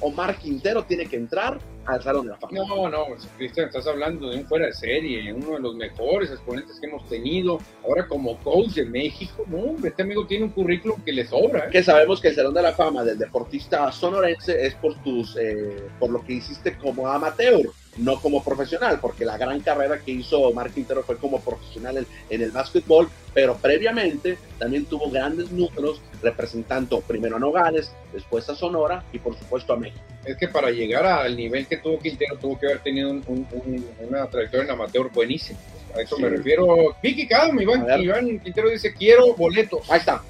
Omar 0.00 0.38
Quintero 0.38 0.82
tiene 0.82 1.06
que 1.06 1.14
entrar 1.14 1.60
al 1.86 2.02
Salón 2.02 2.26
de 2.26 2.32
la 2.32 2.36
Fama. 2.38 2.52
No, 2.52 2.88
no, 2.88 3.06
Cristian, 3.36 3.66
estás 3.66 3.86
hablando 3.86 4.30
de 4.30 4.38
un 4.38 4.46
fuera 4.46 4.66
de 4.66 4.72
serie, 4.72 5.32
uno 5.32 5.52
de 5.52 5.60
los 5.60 5.74
mejores 5.74 6.30
exponentes 6.30 6.78
que 6.80 6.86
hemos 6.86 7.06
tenido. 7.08 7.58
Ahora 7.84 8.06
como 8.06 8.36
coach 8.38 8.70
de 8.70 8.84
México, 8.84 9.44
no, 9.46 9.76
este 9.86 10.02
amigo 10.02 10.26
tiene 10.26 10.44
un 10.44 10.50
currículum 10.50 11.00
que 11.02 11.12
le 11.12 11.26
sobra. 11.26 11.66
¿eh? 11.66 11.70
Que 11.70 11.82
sabemos 11.82 12.20
que 12.20 12.28
el 12.28 12.34
Salón 12.34 12.54
de 12.54 12.62
la 12.62 12.72
Fama 12.72 13.04
del 13.04 13.18
deportista 13.18 13.90
sonorense 13.92 14.66
es 14.66 14.74
por 14.74 14.94
tus, 15.02 15.36
eh, 15.36 15.88
por 15.98 16.10
lo 16.10 16.24
que 16.24 16.34
hiciste 16.34 16.76
como 16.76 17.08
amateur 17.08 17.62
no 17.98 18.20
como 18.20 18.42
profesional, 18.42 18.98
porque 19.00 19.24
la 19.24 19.36
gran 19.36 19.60
carrera 19.60 20.00
que 20.00 20.12
hizo 20.12 20.40
Omar 20.40 20.70
Quintero 20.70 21.02
fue 21.02 21.16
como 21.16 21.40
profesional 21.40 21.98
en, 21.98 22.06
en, 22.30 22.42
el 22.42 22.50
básquetbol, 22.50 23.08
pero 23.32 23.56
previamente 23.56 24.38
también 24.58 24.84
tuvo 24.86 25.10
grandes 25.10 25.50
números 25.50 26.00
representando 26.22 27.00
primero 27.00 27.36
a 27.36 27.38
Nogales, 27.38 27.92
después 28.12 28.48
a 28.48 28.54
Sonora 28.54 29.04
y 29.12 29.18
por 29.18 29.38
supuesto 29.38 29.72
a 29.72 29.76
México. 29.76 30.02
Es 30.24 30.36
que 30.36 30.48
para 30.48 30.70
llegar 30.70 31.04
al 31.06 31.36
nivel 31.36 31.66
que 31.66 31.76
tuvo 31.76 31.98
Quintero 31.98 32.36
tuvo 32.38 32.58
que 32.58 32.66
haber 32.66 32.80
tenido 32.80 33.10
un, 33.10 33.24
un, 33.26 33.86
una 34.08 34.26
trayectoria 34.26 34.64
en 34.64 34.70
amateur 34.70 35.10
buenísima. 35.12 35.58
A 35.94 36.00
eso 36.00 36.16
sí. 36.16 36.22
me 36.22 36.28
refiero. 36.28 36.96
Vicky 37.02 37.28
Cam, 37.28 37.60
Iván, 37.60 37.86
Iván 38.02 38.40
Quintero 38.40 38.70
dice, 38.70 38.92
quiero 38.94 39.34
boletos. 39.34 39.88
Ahí 39.90 39.98
está. 39.98 40.22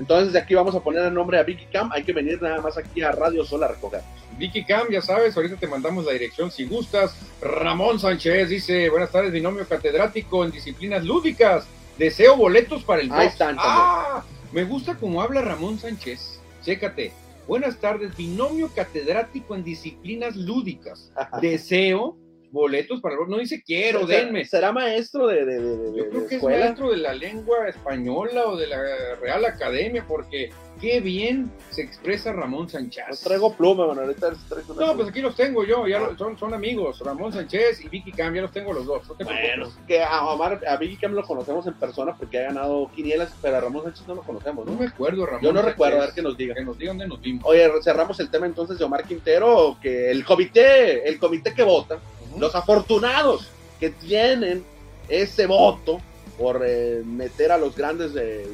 Entonces 0.00 0.32
de 0.32 0.38
aquí 0.38 0.54
vamos 0.54 0.74
a 0.74 0.80
poner 0.80 1.04
el 1.04 1.12
nombre 1.12 1.38
a 1.38 1.42
Vicky 1.42 1.66
Cam. 1.66 1.92
Hay 1.92 2.04
que 2.04 2.14
venir 2.14 2.40
nada 2.40 2.58
más 2.62 2.78
aquí 2.78 3.02
a 3.02 3.12
Radio 3.12 3.44
Sol 3.44 3.62
a 3.62 3.68
recogernos. 3.68 4.08
Vicky 4.38 4.64
Cam, 4.64 4.88
ya 4.90 5.02
sabes, 5.02 5.36
ahorita 5.36 5.56
te 5.56 5.66
mandamos 5.66 6.06
la 6.06 6.12
dirección 6.12 6.50
si 6.50 6.64
gustas. 6.64 7.14
Ramón 7.42 8.00
Sánchez 8.00 8.48
dice, 8.48 8.88
buenas 8.88 9.10
tardes, 9.10 9.30
binomio 9.30 9.68
catedrático 9.68 10.42
en 10.42 10.52
disciplinas 10.52 11.04
lúdicas. 11.04 11.66
Deseo 11.98 12.34
boletos 12.34 12.82
para 12.82 13.02
el 13.02 13.12
Ahí 13.12 13.26
están. 13.26 13.56
Ah, 13.58 14.24
me 14.52 14.64
gusta 14.64 14.96
cómo 14.96 15.20
habla 15.20 15.42
Ramón 15.42 15.78
Sánchez. 15.78 16.40
Chécate. 16.62 17.12
Buenas 17.46 17.76
tardes, 17.76 18.16
binomio 18.16 18.70
catedrático 18.74 19.54
en 19.54 19.64
disciplinas 19.64 20.34
lúdicas. 20.34 21.12
Deseo 21.42 22.16
boletos 22.50 23.00
para 23.00 23.16
no 23.28 23.38
dice 23.38 23.62
quiero, 23.64 24.06
¿Será, 24.06 24.24
denme. 24.24 24.44
¿Será 24.44 24.72
maestro 24.72 25.26
de, 25.28 25.44
de, 25.44 25.60
de, 25.60 25.96
Yo 25.98 26.08
creo 26.08 26.20
de 26.22 26.26
que 26.28 26.34
escuela? 26.36 26.56
es 26.58 26.64
maestro 26.64 26.90
de 26.90 26.96
la 26.98 27.14
lengua 27.14 27.68
española 27.68 28.46
o 28.46 28.56
de 28.56 28.66
la 28.66 28.78
Real 29.20 29.44
Academia, 29.44 30.04
porque 30.06 30.50
qué 30.80 31.00
bien 31.00 31.50
se 31.70 31.82
expresa 31.82 32.32
Ramón 32.32 32.68
Sánchez. 32.68 33.04
No 33.10 33.16
traigo 33.16 33.54
pluma, 33.54 33.86
bueno, 33.86 34.00
ahorita 34.02 34.32
traigo 34.48 34.74
No, 34.74 34.96
pues 34.96 35.08
aquí 35.08 35.20
los 35.20 35.36
tengo 35.36 35.64
yo, 35.64 35.86
ya 35.86 35.98
lo- 36.00 36.16
son, 36.16 36.38
son 36.38 36.54
amigos, 36.54 37.00
Ramón 37.04 37.32
Sánchez 37.32 37.84
y 37.84 37.88
Vicky 37.88 38.12
Cam, 38.12 38.34
ya 38.34 38.42
los 38.42 38.52
tengo 38.52 38.72
los 38.72 38.86
dos. 38.86 39.06
no 39.08 39.14
te 39.14 39.24
Bueno, 39.24 39.68
que 39.86 40.02
a 40.02 40.24
Omar, 40.26 40.60
a 40.66 40.76
Vicky 40.76 40.96
Cam 40.96 41.12
lo 41.12 41.22
conocemos 41.22 41.66
en 41.66 41.74
persona 41.74 42.16
porque 42.16 42.38
ha 42.38 42.42
ganado 42.44 42.90
quinielas, 42.94 43.32
pero 43.42 43.56
a 43.58 43.60
Ramón 43.60 43.84
Sánchez 43.84 44.08
no 44.08 44.14
lo 44.16 44.22
conocemos, 44.22 44.66
no 44.66 44.72
¿no? 44.72 44.78
me 44.80 44.86
acuerdo, 44.86 45.26
Ramón. 45.26 45.42
Yo 45.42 45.52
no 45.52 45.58
Sánchez. 45.60 45.72
recuerdo, 45.74 45.98
a 45.98 46.06
ver 46.06 46.14
que 46.14 46.22
nos 46.22 46.36
diga. 46.36 46.54
Que 46.54 46.64
nos 46.64 46.78
diga 46.78 46.90
dónde 46.92 47.06
nos 47.06 47.20
vimos. 47.20 47.44
Oye, 47.46 47.68
cerramos 47.84 48.18
el 48.20 48.30
tema 48.30 48.46
entonces 48.46 48.78
de 48.78 48.84
Omar 48.84 49.04
Quintero, 49.04 49.76
que 49.82 50.10
el 50.10 50.24
comité, 50.24 51.06
el 51.08 51.18
comité 51.18 51.52
que 51.54 51.62
vota, 51.62 51.98
Los 52.38 52.54
afortunados 52.54 53.50
que 53.78 53.90
tienen 53.90 54.64
ese 55.08 55.46
voto 55.46 56.00
por 56.38 56.62
eh, 56.64 57.02
meter 57.04 57.52
a 57.52 57.58
los 57.58 57.76
grandes 57.76 58.12
eh, 58.16 58.46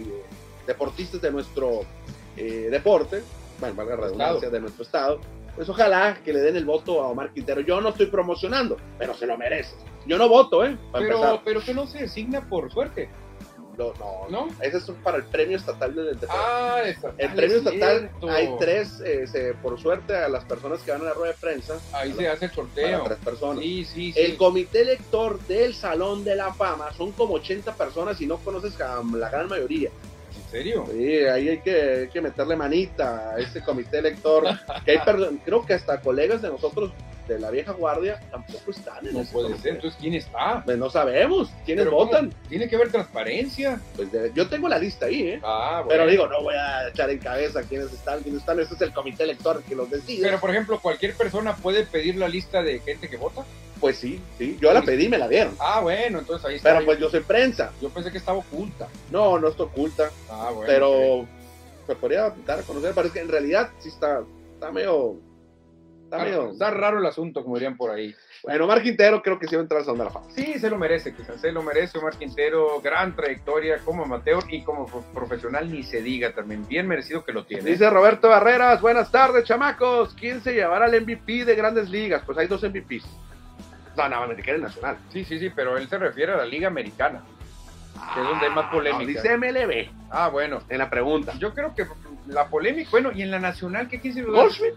deportistas 0.66 1.20
de 1.20 1.30
nuestro 1.30 1.82
eh, 2.36 2.68
deporte, 2.70 3.22
bueno, 3.60 3.74
valga 3.76 3.96
la 3.96 4.02
redundancia, 4.02 4.36
Estado. 4.36 4.52
de 4.52 4.60
nuestro 4.60 4.82
estado, 4.84 5.20
pues 5.54 5.68
ojalá 5.68 6.18
que 6.22 6.32
le 6.32 6.40
den 6.40 6.56
el 6.56 6.64
voto 6.64 7.02
a 7.02 7.08
Omar 7.08 7.32
Quintero. 7.32 7.60
Yo 7.60 7.80
no 7.80 7.90
estoy 7.90 8.06
promocionando, 8.06 8.76
pero 8.98 9.14
se 9.14 9.26
lo 9.26 9.38
merece. 9.38 9.74
Yo 10.06 10.18
no 10.18 10.28
voto, 10.28 10.64
¿eh? 10.64 10.76
Para 10.92 11.04
pero, 11.04 11.16
empezar. 11.16 11.40
pero 11.44 11.60
que 11.60 11.74
no 11.74 11.86
se 11.86 12.00
designa 12.00 12.46
por 12.48 12.70
suerte. 12.70 13.08
No, 13.76 13.92
no, 13.98 14.28
¿No? 14.30 14.48
Ese 14.62 14.78
es 14.78 14.84
para 15.02 15.18
el 15.18 15.24
premio 15.24 15.56
estatal 15.58 15.94
del 15.94 16.18
deporte. 16.18 16.26
Ah, 16.30 16.80
está. 16.84 17.12
El 17.18 17.28
ah, 17.28 17.32
premio 17.34 17.56
es 17.58 17.66
estatal, 17.66 17.98
cierto. 17.98 18.30
hay 18.30 18.50
tres, 18.58 19.00
eh, 19.04 19.26
se- 19.26 19.54
por 19.54 19.78
suerte, 19.78 20.16
a 20.16 20.28
las 20.28 20.44
personas 20.44 20.80
que 20.80 20.92
van 20.92 21.02
a 21.02 21.04
la 21.04 21.12
rueda 21.12 21.32
de 21.32 21.38
prensa, 21.38 21.74
Ahí 21.92 22.12
se 22.12 22.26
hace 22.28 22.46
el 22.46 22.50
para 22.50 22.62
sorteo. 22.66 23.04
tres 23.04 23.18
personas. 23.18 23.62
Sí, 23.62 23.84
sí, 23.84 24.12
sí. 24.12 24.20
El 24.20 24.36
comité 24.36 24.80
elector 24.82 25.38
del 25.46 25.74
Salón 25.74 26.24
de 26.24 26.36
la 26.36 26.54
Fama 26.54 26.92
son 26.94 27.12
como 27.12 27.34
80 27.34 27.74
personas 27.74 28.20
y 28.20 28.26
no 28.26 28.38
conoces 28.38 28.80
a 28.80 29.02
la 29.14 29.28
gran 29.28 29.48
mayoría. 29.48 29.90
¿En 30.34 30.50
serio? 30.50 30.84
Sí, 30.90 31.14
ahí 31.24 31.48
hay 31.48 31.60
que, 31.60 31.80
hay 32.02 32.08
que 32.08 32.20
meterle 32.20 32.56
manita 32.56 33.30
a 33.34 33.38
ese 33.38 33.62
comité 33.62 33.98
elector. 33.98 34.44
Que 34.84 34.92
hay, 34.92 34.98
creo 35.44 35.66
que 35.66 35.74
hasta 35.74 36.00
colegas 36.00 36.40
de 36.40 36.48
nosotros 36.48 36.92
de 37.26 37.38
la 37.38 37.50
vieja 37.50 37.72
guardia 37.72 38.20
tampoco 38.30 38.70
están 38.70 39.06
en 39.06 39.14
No 39.14 39.24
puede 39.24 39.48
comité. 39.48 39.62
ser. 39.62 39.72
Entonces, 39.74 39.98
¿quién 40.00 40.14
está? 40.14 40.62
Pues 40.64 40.78
no 40.78 40.88
sabemos 40.90 41.50
quiénes 41.64 41.84
Pero 41.84 41.96
¿cómo? 41.96 42.06
votan. 42.06 42.32
Tiene 42.48 42.68
que 42.68 42.76
haber 42.76 42.90
transparencia. 42.92 43.80
Pues 43.96 44.10
de- 44.12 44.32
yo 44.34 44.48
tengo 44.48 44.68
la 44.68 44.78
lista 44.78 45.06
ahí, 45.06 45.22
¿eh? 45.28 45.40
Ah, 45.42 45.82
bueno. 45.84 45.88
Pero 45.88 46.10
digo, 46.10 46.26
no 46.28 46.42
voy 46.42 46.54
a 46.54 46.88
echar 46.88 47.10
en 47.10 47.18
cabeza 47.18 47.62
quiénes 47.62 47.92
están, 47.92 48.22
quiénes 48.22 48.40
están. 48.40 48.60
Ese 48.60 48.74
es 48.74 48.80
el 48.80 48.92
comité 48.92 49.24
elector 49.24 49.62
que 49.62 49.74
los 49.74 49.90
decide. 49.90 50.22
Pero, 50.22 50.40
por 50.40 50.50
ejemplo, 50.50 50.80
cualquier 50.80 51.14
persona 51.14 51.54
puede 51.56 51.84
pedir 51.84 52.16
la 52.16 52.28
lista 52.28 52.62
de 52.62 52.78
gente 52.80 53.08
que 53.08 53.16
vota. 53.16 53.44
pues 53.80 53.98
sí, 53.98 54.20
sí. 54.38 54.56
Yo 54.60 54.72
la 54.72 54.80
pedí, 54.82 55.06
me 55.08 55.18
la 55.18 55.28
dieron. 55.28 55.54
Ah, 55.58 55.80
bueno, 55.80 56.20
entonces 56.20 56.46
ahí 56.48 56.56
está. 56.56 56.72
Pero 56.72 56.86
pues 56.86 56.98
yo 56.98 57.10
soy 57.10 57.20
prensa. 57.20 57.72
Yo 57.82 57.90
pensé 57.90 58.10
que 58.10 58.16
estaba 58.18 58.38
oculta. 58.38 58.88
No, 59.10 59.38
no 59.38 59.48
está 59.48 59.64
oculta. 59.64 60.10
Ah, 60.30 60.50
bueno. 60.54 60.66
pero 60.66 61.26
se 61.86 61.94
podría 61.94 62.32
dar 62.46 62.60
a 62.60 62.62
conocer. 62.62 62.94
Parece 62.94 63.12
que 63.14 63.20
en 63.20 63.28
realidad 63.28 63.68
sí 63.78 63.90
está, 63.90 64.22
está 64.54 64.72
medio. 64.72 65.16
Está 66.06 66.18
Está, 66.18 66.24
medio. 66.28 66.50
está 66.52 66.70
raro 66.70 66.98
el 67.00 67.06
asunto, 67.06 67.42
como 67.42 67.56
dirían 67.56 67.76
por 67.76 67.90
ahí. 67.90 68.14
Bueno, 68.44 68.64
Omar 68.64 68.80
Quintero 68.80 69.20
creo 69.22 69.40
que 69.40 69.48
sí 69.48 69.56
va 69.56 69.60
a 69.60 69.62
entrar 69.62 69.80
al 69.80 69.84
Salón 69.84 69.98
de 69.98 70.04
la 70.04 70.10
Fama. 70.10 70.26
Sí, 70.30 70.54
se 70.60 70.70
lo 70.70 70.78
merece, 70.78 71.12
quizás 71.12 71.40
se 71.40 71.50
lo 71.50 71.62
merece 71.64 71.98
Omar 71.98 72.16
Quintero, 72.16 72.80
gran 72.80 73.16
trayectoria 73.16 73.78
como 73.84 74.04
amateur 74.04 74.44
y 74.48 74.62
como 74.62 74.86
pro- 74.86 75.02
profesional, 75.12 75.68
ni 75.70 75.82
se 75.82 76.00
diga 76.02 76.32
también, 76.32 76.66
bien 76.68 76.86
merecido 76.86 77.24
que 77.24 77.32
lo 77.32 77.44
tiene. 77.44 77.64
Dice 77.68 77.90
Roberto 77.90 78.28
Barreras, 78.28 78.80
buenas 78.80 79.10
tardes, 79.10 79.44
chamacos. 79.44 80.14
¿Quién 80.14 80.40
se 80.42 80.54
llevará 80.54 80.86
el 80.86 81.00
MVP 81.02 81.44
de 81.44 81.56
grandes 81.56 81.90
ligas? 81.90 82.22
Pues 82.24 82.38
hay 82.38 82.46
dos 82.46 82.62
MVPs. 82.62 83.04
No, 83.96 84.08
no, 84.08 84.28
me 84.28 84.36
quiere 84.36 84.60
nacional. 84.60 84.98
Sí, 85.12 85.24
sí, 85.24 85.40
sí, 85.40 85.50
pero 85.50 85.76
él 85.76 85.88
se 85.88 85.98
refiere 85.98 86.34
a 86.34 86.36
la 86.36 86.44
Liga 86.46 86.68
Americana, 86.68 87.24
que 88.14 88.20
es 88.20 88.26
donde 88.28 88.46
hay 88.46 88.52
más 88.52 88.70
polémica. 88.70 89.02
No, 89.02 89.08
dice 89.08 89.36
MLB 89.36 89.88
Ah, 90.10 90.28
bueno, 90.28 90.60
en 90.68 90.78
la 90.78 90.88
pregunta. 90.88 91.32
yo 91.38 91.52
creo 91.52 91.74
que 91.74 91.84
la 92.28 92.46
polémica, 92.48 92.90
bueno, 92.92 93.10
y 93.12 93.22
en 93.22 93.30
la 93.32 93.40
nacional, 93.40 93.88
¿qué 93.88 93.98
quién 93.98 94.14
se 94.14 94.22
lo 94.22 94.32
da? 94.32 94.42
Goldschmidt, 94.42 94.74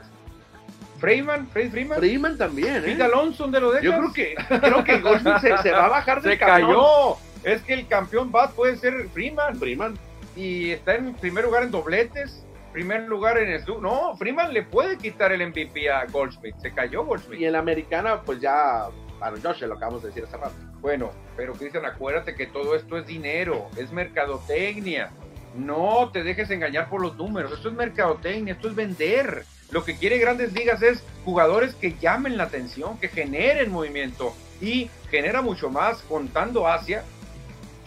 Freeman, 1.00 1.48
Fred 1.48 1.72
Freeman, 1.72 1.98
Freeman 1.98 2.38
también, 2.38 2.84
Pete 2.84 3.02
¿eh? 3.02 3.04
Alonso, 3.04 3.44
¿dónde 3.44 3.60
lo 3.60 3.72
dejas? 3.72 3.84
Yo 3.84 3.98
creo 3.98 4.14
que, 4.14 4.36
creo 4.60 4.84
que 4.84 5.00
Goldschmidt 5.00 5.38
se, 5.40 5.58
se 5.60 5.72
va 5.72 5.86
a 5.86 5.90
bajar 5.90 6.22
del 6.22 6.34
se 6.34 6.38
camión. 6.38 6.68
cayó. 6.70 7.16
Es 7.44 7.62
que 7.62 7.74
el 7.74 7.88
campeón 7.88 8.32
bat 8.32 8.52
puede 8.54 8.76
ser 8.78 9.08
Freeman. 9.14 9.56
Freeman. 9.58 9.98
y 10.36 10.72
está 10.72 10.96
en 10.96 11.14
primer 11.16 11.46
lugar 11.46 11.64
en 11.64 11.72
dobletes, 11.72 12.46
primer 12.74 13.04
lugar 13.08 13.38
en 13.38 13.50
el. 13.50 13.64
No, 13.82 14.16
Freeman 14.18 14.54
le 14.54 14.64
puede 14.64 14.98
quitar 14.98 15.32
el 15.32 15.48
MVP 15.48 15.90
a 15.90 16.06
Goldschmidt. 16.06 16.58
Se 16.58 16.74
cayó 16.74 17.04
Y 17.04 17.06
Goldschmidt. 17.06 17.42
en 17.44 17.54
la 17.54 17.60
americana, 17.60 18.22
pues 18.22 18.40
ya. 18.42 18.88
Aaron 19.22 19.42
Josh, 19.42 19.62
lo 19.64 19.74
acabamos 19.74 20.02
de 20.02 20.10
decir 20.10 20.24
hace 20.24 20.38
rato. 20.38 20.54
Bueno, 20.80 21.12
pero 21.36 21.52
Cristian, 21.54 21.86
acuérdate 21.86 22.36
que 22.36 22.46
todo 22.48 22.74
esto 22.76 22.98
es 22.98 23.06
dinero, 23.06 23.68
es 23.76 23.92
mercadotecnia. 23.92 25.12
No 25.56 26.10
te 26.14 26.24
dejes 26.24 26.50
engañar 26.52 26.90
por 26.90 27.02
los 27.02 27.18
números. 27.18 27.52
Esto 27.52 27.70
es 27.70 27.76
mercadotecnia, 27.76 28.54
esto 28.54 28.70
es 28.70 28.76
vender. 28.76 29.44
Lo 29.72 29.84
que 29.84 29.96
quiere 29.96 30.18
Grandes 30.18 30.54
Ligas 30.54 30.82
es 30.82 31.04
jugadores 31.24 31.76
que 31.76 31.96
llamen 32.00 32.38
la 32.38 32.46
atención, 32.46 32.98
que 32.98 33.08
generen 33.08 33.72
movimiento. 33.72 34.34
Y 34.62 34.90
genera 35.10 35.42
mucho 35.42 35.70
más 35.70 36.02
contando 36.04 36.68
hacia 36.68 37.04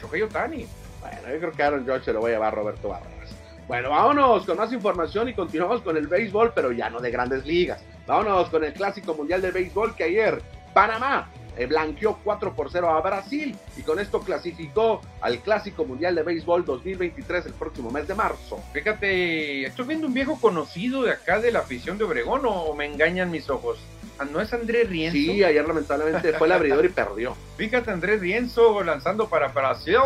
Shohei 0.00 0.22
Otani. 0.22 0.66
Bueno, 1.00 1.18
yo 1.32 1.38
creo 1.38 1.52
que 1.52 1.62
Aaron 1.62 1.84
George 1.84 2.04
se 2.04 2.12
lo 2.12 2.22
va 2.22 2.28
a 2.28 2.32
llevar 2.32 2.54
Roberto 2.54 2.88
Barreras. 2.88 3.34
Bueno, 3.68 3.90
vámonos 3.90 4.44
con 4.44 4.56
más 4.56 4.72
información 4.72 5.28
y 5.28 5.34
continuamos 5.34 5.82
con 5.82 5.96
el 5.96 6.06
béisbol, 6.06 6.52
pero 6.54 6.72
ya 6.72 6.88
no 6.88 7.00
de 7.00 7.10
grandes 7.10 7.44
ligas. 7.44 7.82
Vámonos 8.06 8.48
con 8.48 8.64
el 8.64 8.72
Clásico 8.72 9.14
Mundial 9.14 9.42
de 9.42 9.50
Béisbol 9.50 9.94
que 9.94 10.04
ayer 10.04 10.40
Panamá 10.72 11.28
eh, 11.56 11.66
blanqueó 11.66 12.18
4 12.24 12.54
por 12.54 12.70
0 12.70 12.90
a 12.90 13.00
Brasil 13.00 13.54
y 13.76 13.82
con 13.82 13.98
esto 13.98 14.20
clasificó 14.20 15.00
al 15.20 15.40
Clásico 15.40 15.84
Mundial 15.84 16.14
de 16.14 16.22
Béisbol 16.22 16.64
2023 16.64 17.46
el 17.46 17.52
próximo 17.52 17.90
mes 17.90 18.08
de 18.08 18.14
marzo. 18.14 18.62
Fíjate, 18.72 19.66
estoy 19.66 19.86
viendo 19.86 20.06
un 20.06 20.14
viejo 20.14 20.40
conocido 20.40 21.02
de 21.02 21.12
acá 21.12 21.40
de 21.40 21.52
la 21.52 21.60
afición 21.60 21.98
de 21.98 22.04
Obregón 22.04 22.42
o, 22.44 22.74
me 22.74 22.86
engañan 22.86 23.30
mis 23.30 23.50
ojos. 23.50 23.78
Ah, 24.18 24.24
¿No 24.24 24.40
es 24.40 24.52
Andrés 24.52 24.88
Rienzo? 24.88 25.16
Sí, 25.16 25.44
ayer 25.44 25.66
lamentablemente 25.66 26.32
fue 26.34 26.46
el 26.46 26.52
abridor 26.52 26.84
y 26.84 26.88
perdió. 26.88 27.36
Fíjate, 27.56 27.90
Andrés 27.90 28.20
Rienzo 28.20 28.82
lanzando 28.82 29.28
para 29.28 29.48
Brasil, 29.48 29.96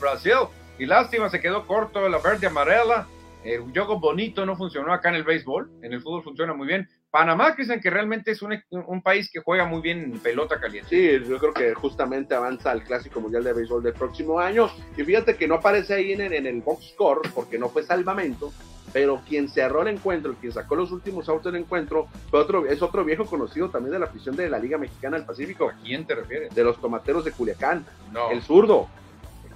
Brasil. 0.00 0.32
Y 0.78 0.86
lástima, 0.86 1.28
se 1.28 1.40
quedó 1.40 1.66
corto 1.66 2.08
la 2.08 2.18
verde 2.18 2.46
amarela. 2.46 3.06
El 3.44 3.60
juego 3.60 4.00
bonito 4.00 4.44
no 4.44 4.56
funcionó 4.56 4.92
acá 4.92 5.10
en 5.10 5.16
el 5.16 5.24
béisbol. 5.24 5.70
En 5.82 5.92
el 5.92 6.02
fútbol 6.02 6.22
funciona 6.22 6.52
muy 6.52 6.66
bien. 6.66 6.88
Panamá, 7.10 7.54
dicen 7.58 7.80
que 7.80 7.90
realmente 7.90 8.30
es 8.30 8.40
un, 8.42 8.56
un 8.70 9.02
país 9.02 9.28
que 9.32 9.40
juega 9.40 9.64
muy 9.64 9.80
bien 9.80 10.20
pelota 10.22 10.60
caliente. 10.60 10.88
Sí, 10.90 11.28
yo 11.28 11.38
creo 11.38 11.52
que 11.52 11.74
justamente 11.74 12.34
avanza 12.34 12.70
al 12.70 12.84
Clásico 12.84 13.20
Mundial 13.20 13.42
de 13.42 13.52
Béisbol 13.52 13.82
del 13.82 13.94
próximo 13.94 14.38
año. 14.38 14.70
Y 14.96 15.02
fíjate 15.02 15.36
que 15.36 15.48
no 15.48 15.56
aparece 15.56 15.94
ahí 15.94 16.12
en, 16.12 16.20
en 16.20 16.46
el 16.46 16.60
box 16.60 16.90
score 16.92 17.22
porque 17.34 17.58
no 17.58 17.68
fue 17.68 17.82
salvamento, 17.82 18.52
pero 18.92 19.20
quien 19.28 19.48
cerró 19.48 19.82
el 19.82 19.88
encuentro, 19.88 20.34
quien 20.40 20.52
sacó 20.52 20.76
los 20.76 20.92
últimos 20.92 21.28
autos 21.28 21.52
del 21.52 21.62
encuentro, 21.62 22.06
fue 22.30 22.38
otro, 22.38 22.66
es 22.66 22.80
otro 22.80 23.04
viejo 23.04 23.26
conocido 23.26 23.70
también 23.70 23.92
de 23.92 23.98
la 23.98 24.06
afición 24.06 24.36
de 24.36 24.48
la 24.48 24.58
Liga 24.60 24.78
Mexicana 24.78 25.16
del 25.16 25.26
Pacífico, 25.26 25.68
¿A 25.68 25.74
quién 25.82 26.06
te 26.06 26.14
refieres? 26.14 26.54
de 26.54 26.62
los 26.64 26.80
tomateros 26.80 27.24
de 27.24 27.32
Culiacán, 27.32 27.84
No. 28.12 28.30
el 28.30 28.40
zurdo. 28.42 28.88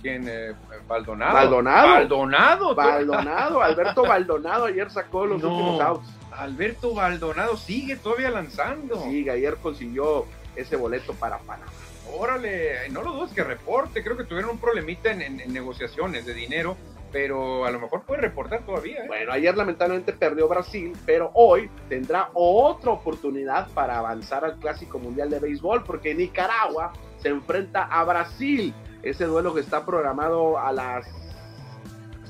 ¿Quién? 0.05 0.27
Eh, 0.29 0.53
Baldonado. 0.87 1.33
Baldonado. 1.33 1.89
Baldonado. 1.95 2.75
Baldonado. 2.75 3.63
Alberto 3.63 4.03
Baldonado 4.07 4.65
ayer 4.67 4.91
sacó 4.91 5.25
los 5.25 5.43
No. 5.43 5.49
últimos 5.49 5.81
outs. 5.81 6.09
Alberto 6.31 6.93
Baldonado 6.95 7.57
sigue 7.57 7.97
todavía 7.97 8.29
lanzando. 8.31 9.03
Sí, 9.05 9.27
ayer 9.31 9.57
consiguió 9.57 10.27
ese 10.57 10.77
boleto 10.77 11.15
para 11.15 11.39
Panamá. 11.39 11.73
Órale, 12.19 12.89
no 12.91 13.03
lo 13.03 13.13
dudes 13.13 13.33
que 13.33 13.43
reporte. 13.43 14.05
Creo 14.05 14.15
que 14.17 14.25
tuvieron 14.25 14.51
un 14.51 14.59
problemita 14.59 15.11
en, 15.11 15.23
en- 15.23 15.41
en 15.41 15.53
negociaciones 15.55 16.27
de 16.27 16.35
dinero, 16.35 16.77
pero 17.11 17.65
a 17.65 17.71
lo 17.71 17.81
mejor 17.81 18.03
puede 18.03 18.21
reportar 18.21 18.61
todavía. 18.67 19.05
¿eh? 19.05 19.07
Bueno, 19.07 19.33
ayer 19.33 19.57
lamentablemente 19.57 20.13
perdió 20.13 20.47
Brasil, 20.49 20.93
pero 21.07 21.31
hoy 21.33 21.71
tendrá 21.89 22.29
otra 22.35 22.91
oportunidad 22.91 23.69
para 23.73 23.97
avanzar 23.99 24.45
al 24.45 24.57
Clásico 24.59 24.99
Mundial 24.99 25.31
de 25.31 25.39
Béisbol, 25.41 25.83
porque 25.85 26.15
Nicaragua 26.15 26.93
se 27.19 27.29
enfrenta 27.31 27.85
a 27.85 28.05
Brasil. 28.05 28.75
Ese 29.05 29.27
duelo 29.27 29.55
que 29.55 29.61
está 29.61 29.85
programado 29.85 30.59
a 30.59 30.73
las 30.73 31.07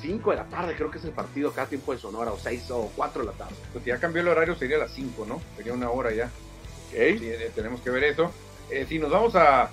5 0.00 0.30
de 0.30 0.36
la 0.36 0.44
tarde, 0.44 0.74
creo 0.74 0.90
que 0.90 0.98
es 0.98 1.04
el 1.04 1.12
partido 1.12 1.50
acá 1.50 1.62
a 1.62 1.66
tiempo 1.66 1.92
de 1.92 1.98
Sonora, 1.98 2.32
o 2.32 2.38
6 2.38 2.70
o 2.72 2.90
4 2.96 3.22
de 3.22 3.28
la 3.28 3.32
tarde. 3.32 3.54
Pues 3.72 3.84
ya 3.84 3.98
cambió 3.98 4.22
el 4.22 4.28
horario, 4.28 4.56
sería 4.56 4.76
a 4.76 4.80
las 4.80 4.90
5, 4.90 5.24
¿no? 5.26 5.40
Sería 5.56 5.72
una 5.72 5.90
hora 5.90 6.12
ya. 6.12 6.28
Sí, 6.90 6.96
eh, 6.96 7.50
tenemos 7.54 7.80
que 7.80 7.90
ver 7.90 8.04
eso. 8.04 8.30
Eh, 8.70 8.86
si 8.88 8.98
nos 8.98 9.10
vamos 9.10 9.36
a 9.36 9.70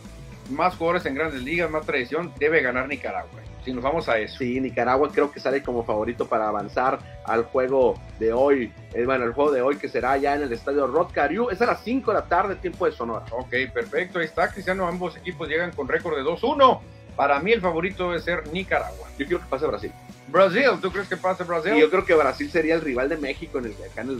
más 0.51 0.75
jugadores 0.75 1.05
en 1.05 1.15
grandes 1.15 1.41
ligas, 1.41 1.71
más 1.71 1.85
tradición, 1.85 2.31
debe 2.37 2.61
ganar 2.61 2.87
Nicaragua. 2.87 3.41
Si 3.63 3.71
nos 3.73 3.83
vamos 3.83 4.09
a 4.09 4.17
eso. 4.17 4.39
Sí, 4.39 4.59
Nicaragua 4.59 5.09
creo 5.11 5.31
que 5.31 5.39
sale 5.39 5.61
como 5.61 5.83
favorito 5.83 6.27
para 6.27 6.47
avanzar 6.47 6.99
al 7.25 7.43
juego 7.43 7.93
de 8.19 8.33
hoy. 8.33 8.73
Eh, 8.93 9.05
bueno, 9.05 9.25
el 9.25 9.33
juego 9.33 9.51
de 9.51 9.61
hoy 9.61 9.77
que 9.77 9.87
será 9.87 10.17
ya 10.17 10.35
en 10.35 10.41
el 10.41 10.51
estadio 10.53 10.87
Rod 10.87 11.11
Cariú. 11.13 11.49
Es 11.49 11.61
a 11.61 11.65
las 11.67 11.83
5 11.83 12.11
de 12.11 12.17
la 12.19 12.25
tarde, 12.25 12.55
tiempo 12.55 12.85
de 12.85 12.91
Sonora. 12.91 13.25
Ok, 13.31 13.53
perfecto. 13.73 14.19
Ahí 14.19 14.25
está, 14.25 14.51
Cristiano. 14.51 14.87
Ambos 14.87 15.15
equipos 15.17 15.47
llegan 15.47 15.71
con 15.71 15.87
récord 15.87 16.15
de 16.15 16.23
2-1. 16.23 16.79
Para 17.15 17.39
mí 17.39 17.51
el 17.51 17.61
favorito 17.61 18.09
debe 18.09 18.21
ser 18.21 18.47
Nicaragua. 18.51 19.07
Yo 19.17 19.27
quiero 19.27 19.39
que 19.39 19.49
pase 19.49 19.67
Brasil. 19.67 19.91
Brasil, 20.27 20.69
¿tú 20.81 20.91
crees 20.91 21.07
que 21.07 21.17
pase 21.17 21.43
Brasil? 21.43 21.73
Y 21.75 21.81
yo 21.81 21.89
creo 21.89 22.05
que 22.05 22.15
Brasil 22.15 22.49
sería 22.49 22.75
el 22.75 22.81
rival 22.81 23.09
de 23.09 23.17
México 23.17 23.59
en 23.59 23.65
el 23.65 23.73
acá 23.73 24.01
en 24.01 24.09
el 24.09 24.19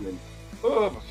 Oh, 0.62 0.90
pues, 0.92 1.06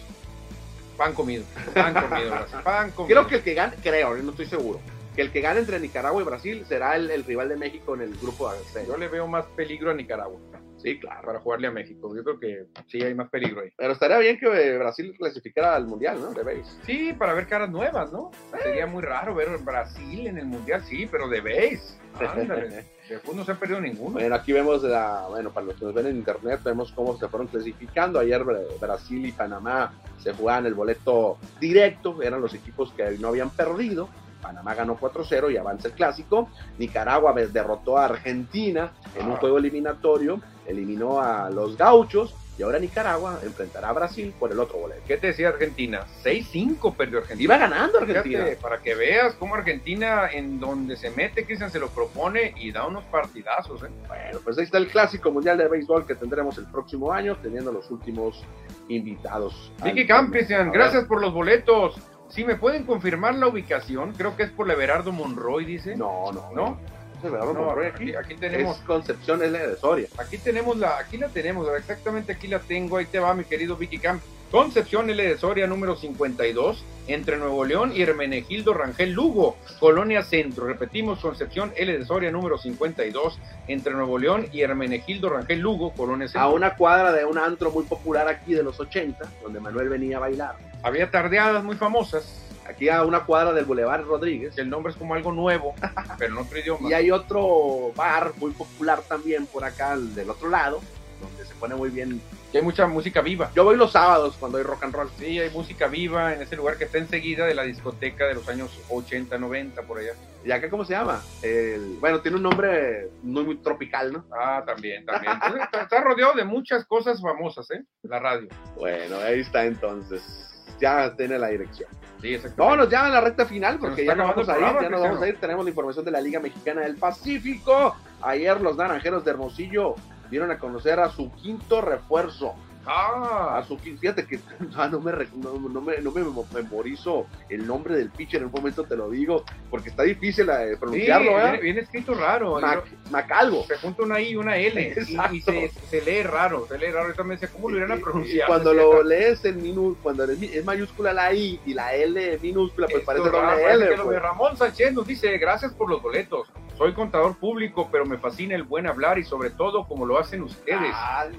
pan 0.97 1.12
comido. 1.14 1.43
Pan 1.74 1.95
comido, 1.95 2.31
Brasil. 2.31 2.59
Pan 2.62 2.91
comido. 2.95 3.16
Creo 3.16 3.26
que 3.26 3.37
el 3.37 3.43
que 3.43 3.55
gane, 3.55 3.76
creo, 3.83 4.14
no 4.18 4.31
estoy 4.31 4.47
seguro, 4.47 4.78
que 5.20 5.26
el 5.26 5.32
que 5.32 5.40
gane 5.42 5.60
entre 5.60 5.78
Nicaragua 5.78 6.22
y 6.22 6.24
Brasil 6.24 6.64
será 6.66 6.96
el, 6.96 7.10
el 7.10 7.24
rival 7.24 7.50
de 7.50 7.56
México 7.56 7.94
en 7.94 8.00
el 8.00 8.16
grupo 8.16 8.50
C. 8.72 8.86
Yo 8.86 8.96
le 8.96 9.06
veo 9.08 9.26
más 9.26 9.44
peligro 9.54 9.90
a 9.90 9.94
Nicaragua 9.94 10.40
Sí, 10.78 10.98
claro. 10.98 11.20
para 11.26 11.40
jugarle 11.40 11.66
a 11.66 11.70
México. 11.70 12.16
Yo 12.16 12.24
creo 12.24 12.40
que 12.40 12.64
sí 12.86 13.02
hay 13.02 13.14
más 13.14 13.28
peligro 13.28 13.60
ahí. 13.60 13.68
Pero 13.76 13.92
estaría 13.92 14.16
bien 14.16 14.38
que 14.38 14.46
eh, 14.46 14.78
Brasil 14.78 15.14
clasificara 15.18 15.74
al 15.76 15.86
Mundial, 15.86 16.18
¿no? 16.22 16.32
De 16.32 16.42
base. 16.42 16.64
Sí, 16.86 17.12
para 17.12 17.34
ver 17.34 17.46
caras 17.48 17.68
nuevas, 17.68 18.10
¿no? 18.10 18.30
Sería 18.62 18.86
muy 18.86 19.02
raro 19.02 19.34
ver 19.34 19.58
Brasil 19.58 20.26
en 20.26 20.38
el 20.38 20.46
Mundial, 20.46 20.82
sí, 20.84 21.06
pero 21.10 21.28
de 21.28 21.40
base. 21.42 21.98
Ándale. 22.18 22.86
De 23.10 23.18
fútbol 23.18 23.36
no 23.38 23.44
se 23.44 23.52
ha 23.52 23.56
perdido 23.56 23.80
ninguno. 23.80 24.12
Bueno, 24.12 24.34
aquí 24.36 24.52
vemos, 24.52 24.82
la, 24.84 25.26
bueno, 25.28 25.50
para 25.52 25.66
los 25.66 25.74
que 25.76 25.84
nos 25.84 25.92
ven 25.92 26.06
en 26.06 26.16
internet, 26.16 26.60
vemos 26.64 26.92
cómo 26.92 27.18
se 27.18 27.26
fueron 27.28 27.48
clasificando. 27.48 28.18
Ayer 28.20 28.40
Bra- 28.42 28.78
Brasil 28.80 29.26
y 29.26 29.32
Panamá 29.32 29.92
se 30.18 30.32
jugaban 30.32 30.64
el 30.64 30.74
boleto 30.74 31.36
directo, 31.60 32.22
eran 32.22 32.40
los 32.40 32.54
equipos 32.54 32.92
que 32.92 33.18
no 33.18 33.28
habían 33.28 33.50
perdido. 33.50 34.08
Panamá 34.41 34.74
ganó 34.74 34.97
4-0 34.99 35.51
y 35.53 35.57
avanza 35.57 35.88
el 35.88 35.95
clásico. 35.95 36.49
Nicaragua 36.78 37.32
derrotó 37.34 37.99
a 37.99 38.07
Argentina 38.07 38.93
en 39.18 39.26
un 39.26 39.32
Ah. 39.32 39.38
juego 39.41 39.59
eliminatorio, 39.59 40.41
eliminó 40.66 41.20
a 41.20 41.51
los 41.51 41.76
gauchos 41.76 42.34
y 42.59 42.62
ahora 42.62 42.78
Nicaragua 42.78 43.38
enfrentará 43.43 43.88
a 43.88 43.93
Brasil 43.95 44.34
por 44.38 44.53
el 44.53 44.61
otro 44.61 44.78
boleto. 44.78 45.01
¿Qué 45.07 45.16
te 45.16 45.28
decía 45.28 45.49
Argentina? 45.49 46.05
6-5 46.22 46.95
perdió 46.95 47.18
Argentina. 47.20 47.45
Iba 47.45 47.57
ganando 47.57 47.99
Argentina. 48.01 48.22
Fíjate, 48.45 48.57
para 48.57 48.78
que 48.82 48.95
veas 48.95 49.34
cómo 49.36 49.55
Argentina, 49.55 50.28
en 50.30 50.61
donde 50.61 50.97
se 50.97 51.11
mete, 51.11 51.47
Cristian 51.47 51.70
se 51.70 51.78
lo 51.78 51.88
propone 51.88 52.53
y 52.59 52.70
da 52.70 52.86
unos 52.86 53.05
partidazos. 53.05 53.82
¿eh? 53.84 53.88
Bueno, 54.07 54.41
pues 54.45 54.59
ahí 54.59 54.64
está 54.64 54.76
el 54.76 54.88
clásico 54.88 55.30
mundial 55.30 55.57
de 55.57 55.68
béisbol 55.68 56.07
que 56.07 56.14
tendremos 56.14 56.59
el 56.59 56.66
próximo 56.66 57.11
año, 57.12 57.36
teniendo 57.43 57.72
los 57.72 57.91
últimos 57.91 58.45
invitados. 58.88 59.72
Vicky 59.82 60.07
Camp, 60.07 60.30
Cristian, 60.30 60.70
gracias 60.70 61.05
por 61.05 61.20
los 61.20 61.32
boletos. 61.32 61.97
Si 62.31 62.45
me 62.45 62.55
pueden 62.57 62.85
confirmar 62.85 63.35
la 63.35 63.49
ubicación, 63.49 64.12
creo 64.12 64.37
que 64.37 64.45
es 64.45 64.51
por 64.51 64.66
la 64.66 64.74
Everardo 64.74 65.12
Monroy, 65.12 65.64
dice. 65.64 65.97
No, 65.97 66.33
no, 66.33 66.51
¿No? 66.55 66.55
no. 66.55 66.81
Es 67.18 67.24
Everardo 67.24 67.53
No, 67.53 67.64
Monroy 67.64 67.87
aquí, 67.89 68.14
aquí. 68.14 68.33
aquí 68.33 68.35
tenemos, 68.37 68.76
Es 68.78 68.83
Concepción 68.85 69.43
L 69.43 69.59
de 69.59 69.76
Soria. 69.76 70.07
aquí 70.18 70.39
tenemos 70.39 70.76
la, 70.78 70.99
aquí 70.99 71.18
la 71.18 71.28
tenemos, 71.28 71.66
exactamente 71.76 72.33
aquí 72.33 72.47
la 72.49 72.61
tengo, 72.61 72.97
ahí 72.97 73.07
te 73.07 73.18
va 73.18 73.35
mi 73.35 73.45
querido 73.45 73.76
Vicky 73.76 73.99
Camp. 73.99 74.22
Concepción 74.51 75.09
L 75.09 75.22
de 75.22 75.38
Soria 75.38 75.68
número 75.68 75.94
52, 75.94 76.84
entre 77.07 77.36
Nuevo 77.36 77.64
León 77.64 77.92
y 77.94 78.03
Hermenegildo 78.03 78.74
Rangel 78.74 79.12
Lugo, 79.12 79.57
Colonia 79.78 80.24
Centro. 80.24 80.66
Repetimos, 80.66 81.20
Concepción 81.20 81.72
L 81.76 81.96
de 81.96 82.05
Soria 82.05 82.32
número 82.32 82.59
52, 82.59 83.38
entre 83.68 83.94
Nuevo 83.94 84.18
León 84.18 84.48
y 84.53 84.62
Hermenegildo 84.62 85.28
Rangel 85.28 85.61
Lugo, 85.61 85.92
Colonia 85.92 86.26
Centro. 86.26 86.40
A 86.40 86.48
una 86.48 86.74
cuadra 86.74 87.12
de 87.12 87.24
un 87.24 87.38
antro 87.38 87.70
muy 87.70 87.84
popular 87.84 88.26
aquí 88.26 88.53
de 88.53 88.64
los 88.64 88.80
80, 88.80 89.24
donde 89.40 89.61
Manuel 89.61 89.88
venía 89.88 90.16
a 90.16 90.20
bailar. 90.20 90.57
Había 90.82 91.09
tardeadas 91.12 91.62
muy 91.62 91.76
famosas, 91.76 92.46
Aquí 92.68 92.88
a 92.88 93.03
una 93.03 93.24
cuadra 93.24 93.53
del 93.53 93.64
Boulevard 93.64 94.05
Rodríguez. 94.05 94.57
el 94.57 94.70
nombre 94.70 94.92
es 94.92 94.96
como 94.96 95.14
algo 95.14 95.32
nuevo, 95.32 95.74
pero 96.18 96.34
en 96.34 96.38
otro 96.38 96.57
idioma. 96.57 96.88
Y 96.88 96.92
hay 96.92 97.11
otro 97.11 97.92
bar 97.96 98.32
muy 98.36 98.53
popular 98.53 99.01
también 99.09 99.46
por 99.46 99.64
acá, 99.64 99.96
del 99.96 100.30
otro 100.30 100.48
lado, 100.48 100.80
donde 101.20 101.44
se 101.44 101.54
pone 101.54 101.74
muy 101.74 101.90
bien. 101.90 102.20
Y 102.52 102.56
hay 102.56 102.62
mucha 102.62 102.86
música 102.86 103.20
viva. 103.20 103.50
Yo 103.54 103.64
voy 103.64 103.76
los 103.76 103.92
sábados 103.92 104.36
cuando 104.40 104.58
hay 104.58 104.64
rock 104.64 104.84
and 104.84 104.94
roll. 104.94 105.08
Sí, 105.18 105.38
hay 105.38 105.50
música 105.50 105.86
viva 105.86 106.34
en 106.34 106.42
ese 106.42 106.56
lugar 106.56 106.76
que 106.78 106.84
está 106.84 106.98
enseguida 106.98 107.46
de 107.46 107.54
la 107.54 107.62
discoteca 107.62 108.26
de 108.26 108.34
los 108.34 108.48
años 108.48 108.70
80, 108.88 109.38
90, 109.38 109.82
por 109.82 109.98
allá. 109.98 110.12
¿Y 110.44 110.50
acá 110.50 110.70
cómo 110.70 110.84
se 110.84 110.94
llama? 110.94 111.22
El- 111.42 111.98
bueno, 112.00 112.20
tiene 112.20 112.38
un 112.38 112.42
nombre 112.42 113.08
muy, 113.22 113.44
muy 113.44 113.56
tropical, 113.58 114.12
¿no? 114.12 114.24
Ah, 114.32 114.62
también, 114.66 115.04
también. 115.04 115.34
Entonces, 115.34 115.62
está, 115.62 115.82
está 115.82 116.00
rodeado 116.00 116.32
de 116.34 116.44
muchas 116.44 116.84
cosas 116.86 117.20
famosas, 117.20 117.70
¿eh? 117.70 117.84
La 118.02 118.18
radio. 118.18 118.48
Bueno, 118.76 119.16
ahí 119.18 119.40
está 119.40 119.64
entonces. 119.64 120.46
Ya 120.80 121.14
tiene 121.14 121.38
la 121.38 121.48
dirección. 121.48 121.90
Sí, 122.22 122.28
exactamente. 122.28 122.60
Vámonos 122.62 122.88
ya 122.90 123.04
a 123.06 123.10
la 123.10 123.20
recta 123.20 123.44
final 123.44 123.74
nos 123.74 123.82
porque 123.90 124.04
ya 124.06 124.14
nos 124.14 124.28
vamos 124.28 124.48
a 124.48 124.52
ir, 124.52 124.56
programa, 124.58 124.82
ya 124.82 124.88
nos 124.88 125.00
vamos 125.02 125.22
a 125.22 125.28
ir. 125.28 125.36
Tenemos 125.38 125.64
la 125.64 125.70
información 125.70 126.04
de 126.06 126.10
la 126.10 126.20
Liga 126.22 126.40
Mexicana 126.40 126.80
del 126.82 126.96
Pacífico. 126.96 127.94
Ayer 128.22 128.58
los 128.62 128.76
naranjeros 128.78 129.22
de 129.24 129.30
Hermosillo 129.30 129.94
dieron 130.31 130.51
a 130.51 130.59
conocer 130.59 131.01
a 131.01 131.11
su 131.11 131.31
quinto 131.35 131.81
refuerzo. 131.81 132.55
A 132.87 133.59
Ah, 133.59 133.64
su 133.68 133.76
quin- 133.76 133.99
fíjate 133.99 134.26
que 134.26 134.41
ah, 134.74 134.89
no, 134.91 135.01
me, 135.01 135.12
no, 135.37 135.53
no 135.68 135.81
me, 135.83 135.99
no 135.99 136.11
me 136.12 136.22
memorizo 136.55 137.26
el 137.51 137.66
nombre 137.66 137.95
del 137.95 138.09
pitcher, 138.09 138.41
en 138.41 138.47
un 138.47 138.53
momento 138.53 138.85
te 138.85 138.97
lo 138.97 139.11
digo, 139.11 139.45
porque 139.68 139.91
está 139.91 140.03
difícil 140.03 140.49
eh, 140.49 140.70
sí, 140.72 140.76
pronunciarlo, 140.81 141.35
¿verdad? 141.35 141.51
viene, 141.53 141.62
viene 141.62 141.81
escrito 141.83 142.14
raro. 142.14 142.59
Mac- 142.59 142.89
Macalvo. 143.11 143.64
Se 143.66 143.76
junta 143.76 144.03
una 144.03 144.18
I 144.18 144.31
y 144.31 144.37
una 144.37 144.57
L. 144.57 144.81
y- 144.81 144.99
Exacto. 144.99 145.35
Y, 145.37 145.41
se, 145.43 145.68
se 145.91 146.01
lee 146.01 146.22
raro, 146.22 146.66
se 146.68 146.78
lee 146.78 146.87
raro. 146.87 147.05
Ahorita 147.05 147.22
me 147.22 147.35
decía, 147.35 147.51
¿cómo 147.53 147.68
lo 147.70 147.76
irán 147.76 147.93
a 147.93 147.97
y 147.97 148.01
pronunciar? 148.01 148.47
cuando 148.49 148.72
lo 148.72 149.03
lees 149.03 149.45
en 149.45 149.62
minú, 149.62 149.97
cuando 150.03 150.24
es, 150.24 150.64
mayúscula 150.64 151.12
la 151.12 151.35
I 151.35 151.61
y 151.66 151.74
la 151.74 151.95
L 151.95 152.39
minúscula, 152.41 152.87
pues 152.87 153.01
Esto 153.01 153.07
parece 153.07 153.28
raro, 153.28 153.59
L. 153.59 154.03
pues. 154.03 154.22
Ramón 154.22 154.57
Sánchez 154.57 154.95
nos 154.95 155.07
dice, 155.07 155.37
gracias 155.37 155.74
por 155.74 155.91
los 155.91 156.01
boletos. 156.01 156.49
Soy 156.81 156.95
contador 156.95 157.37
público, 157.37 157.91
pero 157.93 158.07
me 158.07 158.16
fascina 158.16 158.55
el 158.55 158.62
buen 158.62 158.87
hablar 158.87 159.18
y 159.18 159.22
sobre 159.22 159.51
todo 159.51 159.87
como 159.87 160.07
lo 160.07 160.18
hacen 160.18 160.43
ustedes. 160.43 160.95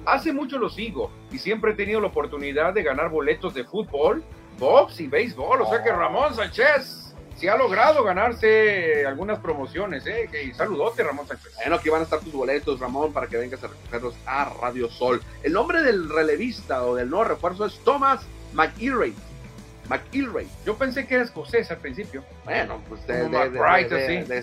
Hace 0.06 0.32
mucho 0.32 0.56
lo 0.56 0.70
sigo 0.70 1.10
y 1.32 1.38
siempre 1.38 1.72
he 1.72 1.74
tenido 1.74 2.00
la 2.00 2.06
oportunidad 2.06 2.72
de 2.72 2.84
ganar 2.84 3.08
boletos 3.08 3.52
de 3.52 3.64
fútbol, 3.64 4.22
box 4.60 5.00
y 5.00 5.08
béisbol. 5.08 5.62
O 5.62 5.68
sea 5.68 5.82
que 5.82 5.90
Ramón 5.90 6.32
Sánchez 6.32 7.16
sí 7.34 7.48
ha 7.48 7.56
logrado 7.56 8.04
ganarse 8.04 9.04
algunas 9.04 9.40
promociones, 9.40 10.06
¿eh? 10.06 10.28
Que 10.30 10.54
saludote, 10.54 11.02
Ramón 11.02 11.26
Sánchez. 11.26 11.56
Bueno, 11.56 11.74
aquí 11.74 11.90
van 11.90 12.02
a 12.02 12.04
estar 12.04 12.20
tus 12.20 12.32
boletos, 12.32 12.78
Ramón, 12.78 13.12
para 13.12 13.26
que 13.26 13.36
vengas 13.36 13.64
a 13.64 13.66
recogerlos 13.66 14.14
a 14.24 14.44
Radio 14.60 14.88
Sol. 14.90 15.20
El 15.42 15.54
nombre 15.54 15.82
del 15.82 16.08
relevista 16.08 16.84
o 16.84 16.94
del 16.94 17.10
nuevo 17.10 17.24
refuerzo 17.24 17.66
es 17.66 17.76
Thomas 17.80 18.24
McIlray. 18.52 19.12
McIlray. 19.92 20.46
Yo 20.64 20.76
pensé 20.76 21.06
que 21.06 21.14
era 21.16 21.24
escocés 21.24 21.70
al 21.70 21.76
principio. 21.78 22.24
Bueno, 22.44 22.80
pues 22.88 23.06
de, 23.06 23.22
Como 23.22 23.38
de, 23.38 23.50
de, 23.50 23.58
McBride, 23.58 23.88
de- 23.88 24.04
así. 24.04 24.28
de- 24.28 24.38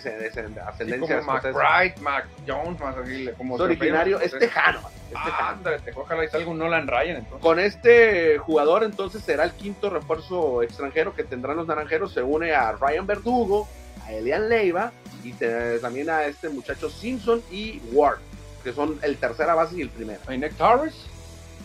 ascendencia 0.61 0.99
como 1.21 1.37
escocesa. 1.37 1.57
McBride, 1.59 1.95
Mac 2.01 2.25
Jones, 2.47 2.79
más 2.79 2.97
así, 2.97 3.29
como 3.37 3.55
Es 3.55 3.61
originario, 3.61 4.19
es 4.19 4.37
tejano. 4.37 4.79
es 4.79 5.15
Ah, 5.15 5.23
tejano. 5.25 5.47
ándale, 5.49 5.81
ojalá 5.95 6.25
y 6.25 6.27
salga 6.29 6.49
un 6.49 6.57
Nolan 6.59 6.87
Ryan 6.87 7.17
entonces. 7.17 7.41
Con 7.41 7.59
este 7.59 8.37
jugador 8.37 8.83
entonces 8.83 9.23
será 9.23 9.43
el 9.43 9.51
quinto 9.53 9.89
refuerzo 9.89 10.61
extranjero 10.61 11.15
que 11.15 11.23
tendrán 11.23 11.57
los 11.57 11.67
naranjeros. 11.67 12.13
Se 12.13 12.21
une 12.21 12.53
a 12.53 12.71
Ryan 12.73 13.07
Verdugo, 13.07 13.67
a 14.05 14.11
Elian 14.13 14.49
Leiva 14.49 14.91
y 15.23 15.33
te- 15.33 15.79
también 15.79 16.09
a 16.09 16.23
este 16.25 16.49
muchacho 16.49 16.89
Simpson 16.89 17.41
y 17.51 17.81
Ward, 17.91 18.19
que 18.63 18.71
son 18.73 18.99
el 19.01 19.17
tercera 19.17 19.55
base 19.55 19.77
y 19.77 19.81
el 19.81 19.89
primero. 19.89 20.19
¿Y 20.31 20.37
Nick 20.37 20.55
Torres? 20.55 20.93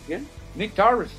¿Quién? 0.07 0.27
Nick 0.55 0.73
Torres. 0.73 1.11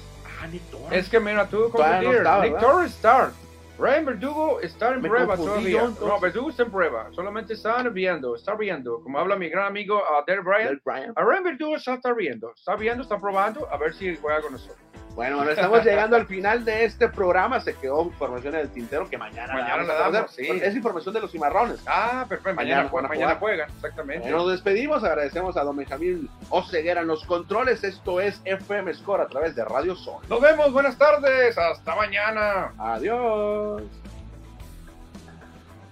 Ah, 0.43 0.47
Nick 0.47 0.63
Torres. 0.71 0.93
Es 0.93 1.09
que 1.09 1.21
mira, 1.21 1.47
tú 1.49 1.71
Todavía 1.71 1.97
no 1.97 2.05
confundir. 2.05 2.19
está, 2.19 2.41
Nick 2.43 2.53
¿verdad? 2.55 2.69
Torres 2.69 2.91
está. 2.93 3.33
Ryan 3.79 4.05
Verdugo 4.07 4.61
está 4.61 4.89
en 4.95 5.03
Me 5.03 5.09
prueba 5.09 5.37
todavía. 5.37 5.83
No. 6.01 6.19
Verdugo 6.19 6.49
está 6.49 6.63
en 6.63 6.71
prueba. 6.71 7.09
Solamente 7.13 7.53
está 7.53 7.83
viendo, 7.83 8.35
está 8.35 8.55
viendo. 8.55 9.03
Como 9.03 9.19
habla 9.19 9.37
mi 9.37 9.51
gran 9.51 9.67
amigo 9.67 9.97
uh, 9.99 10.25
Derek 10.27 10.45
Bryan. 10.45 10.67
Del 10.69 10.81
Bryant. 10.83 11.19
A 11.19 11.23
Ryan 11.23 11.45
Verdugo 11.45 11.77
está, 11.77 11.95
está 11.95 12.13
viendo. 12.15 12.53
Está 12.55 12.75
viendo, 12.77 13.03
está 13.03 13.21
probando. 13.21 13.69
A 13.71 13.77
ver 13.77 13.95
si 13.95 14.17
juega 14.17 14.41
con 14.41 14.53
nosotros. 14.53 14.79
Bueno, 15.17 15.37
bueno, 15.39 15.51
estamos 15.51 15.83
llegando 15.83 16.15
al 16.15 16.27
final 16.27 16.63
de 16.65 16.85
este 16.85 17.09
programa. 17.09 17.59
Se 17.61 17.75
quedó 17.75 18.03
información 18.03 18.55
en 18.55 18.61
el 18.61 18.69
tintero 18.69 19.09
que 19.09 19.17
mañana, 19.17 19.55
Mañana 19.55 19.79
la 19.79 19.95
conocer. 19.95 20.13
damos, 20.13 20.31
sí. 20.33 20.47
Es 20.63 20.77
información 20.77 21.15
de 21.15 21.21
los 21.23 21.33
cimarrones. 21.33 21.81
Ah, 21.87 22.27
perfecto. 22.29 22.55
Mañana 22.55 22.83
Mañana, 22.85 23.07
a 23.07 23.09
mañana, 23.09 23.35
juegan, 23.37 23.71
exactamente. 23.71 24.21
Bueno, 24.25 24.37
nos 24.37 24.51
despedimos. 24.53 25.03
Agradecemos 25.03 25.57
a 25.57 25.65
don 25.65 25.75
Benjamín 25.75 26.29
Oceguera 26.51 27.01
en 27.01 27.07
los 27.07 27.25
controles. 27.25 27.83
Esto 27.83 28.21
es 28.21 28.43
FM 28.45 28.93
Score 28.93 29.23
a 29.23 29.27
través 29.27 29.57
de 29.57 29.65
Radio 29.65 29.97
Sol. 29.97 30.23
Nos 30.29 30.41
vemos, 30.41 30.71
buenas 30.71 30.99
tardes, 30.99 31.57
hasta 31.57 31.97
mañana. 31.97 32.73
Adiós. 32.79 33.83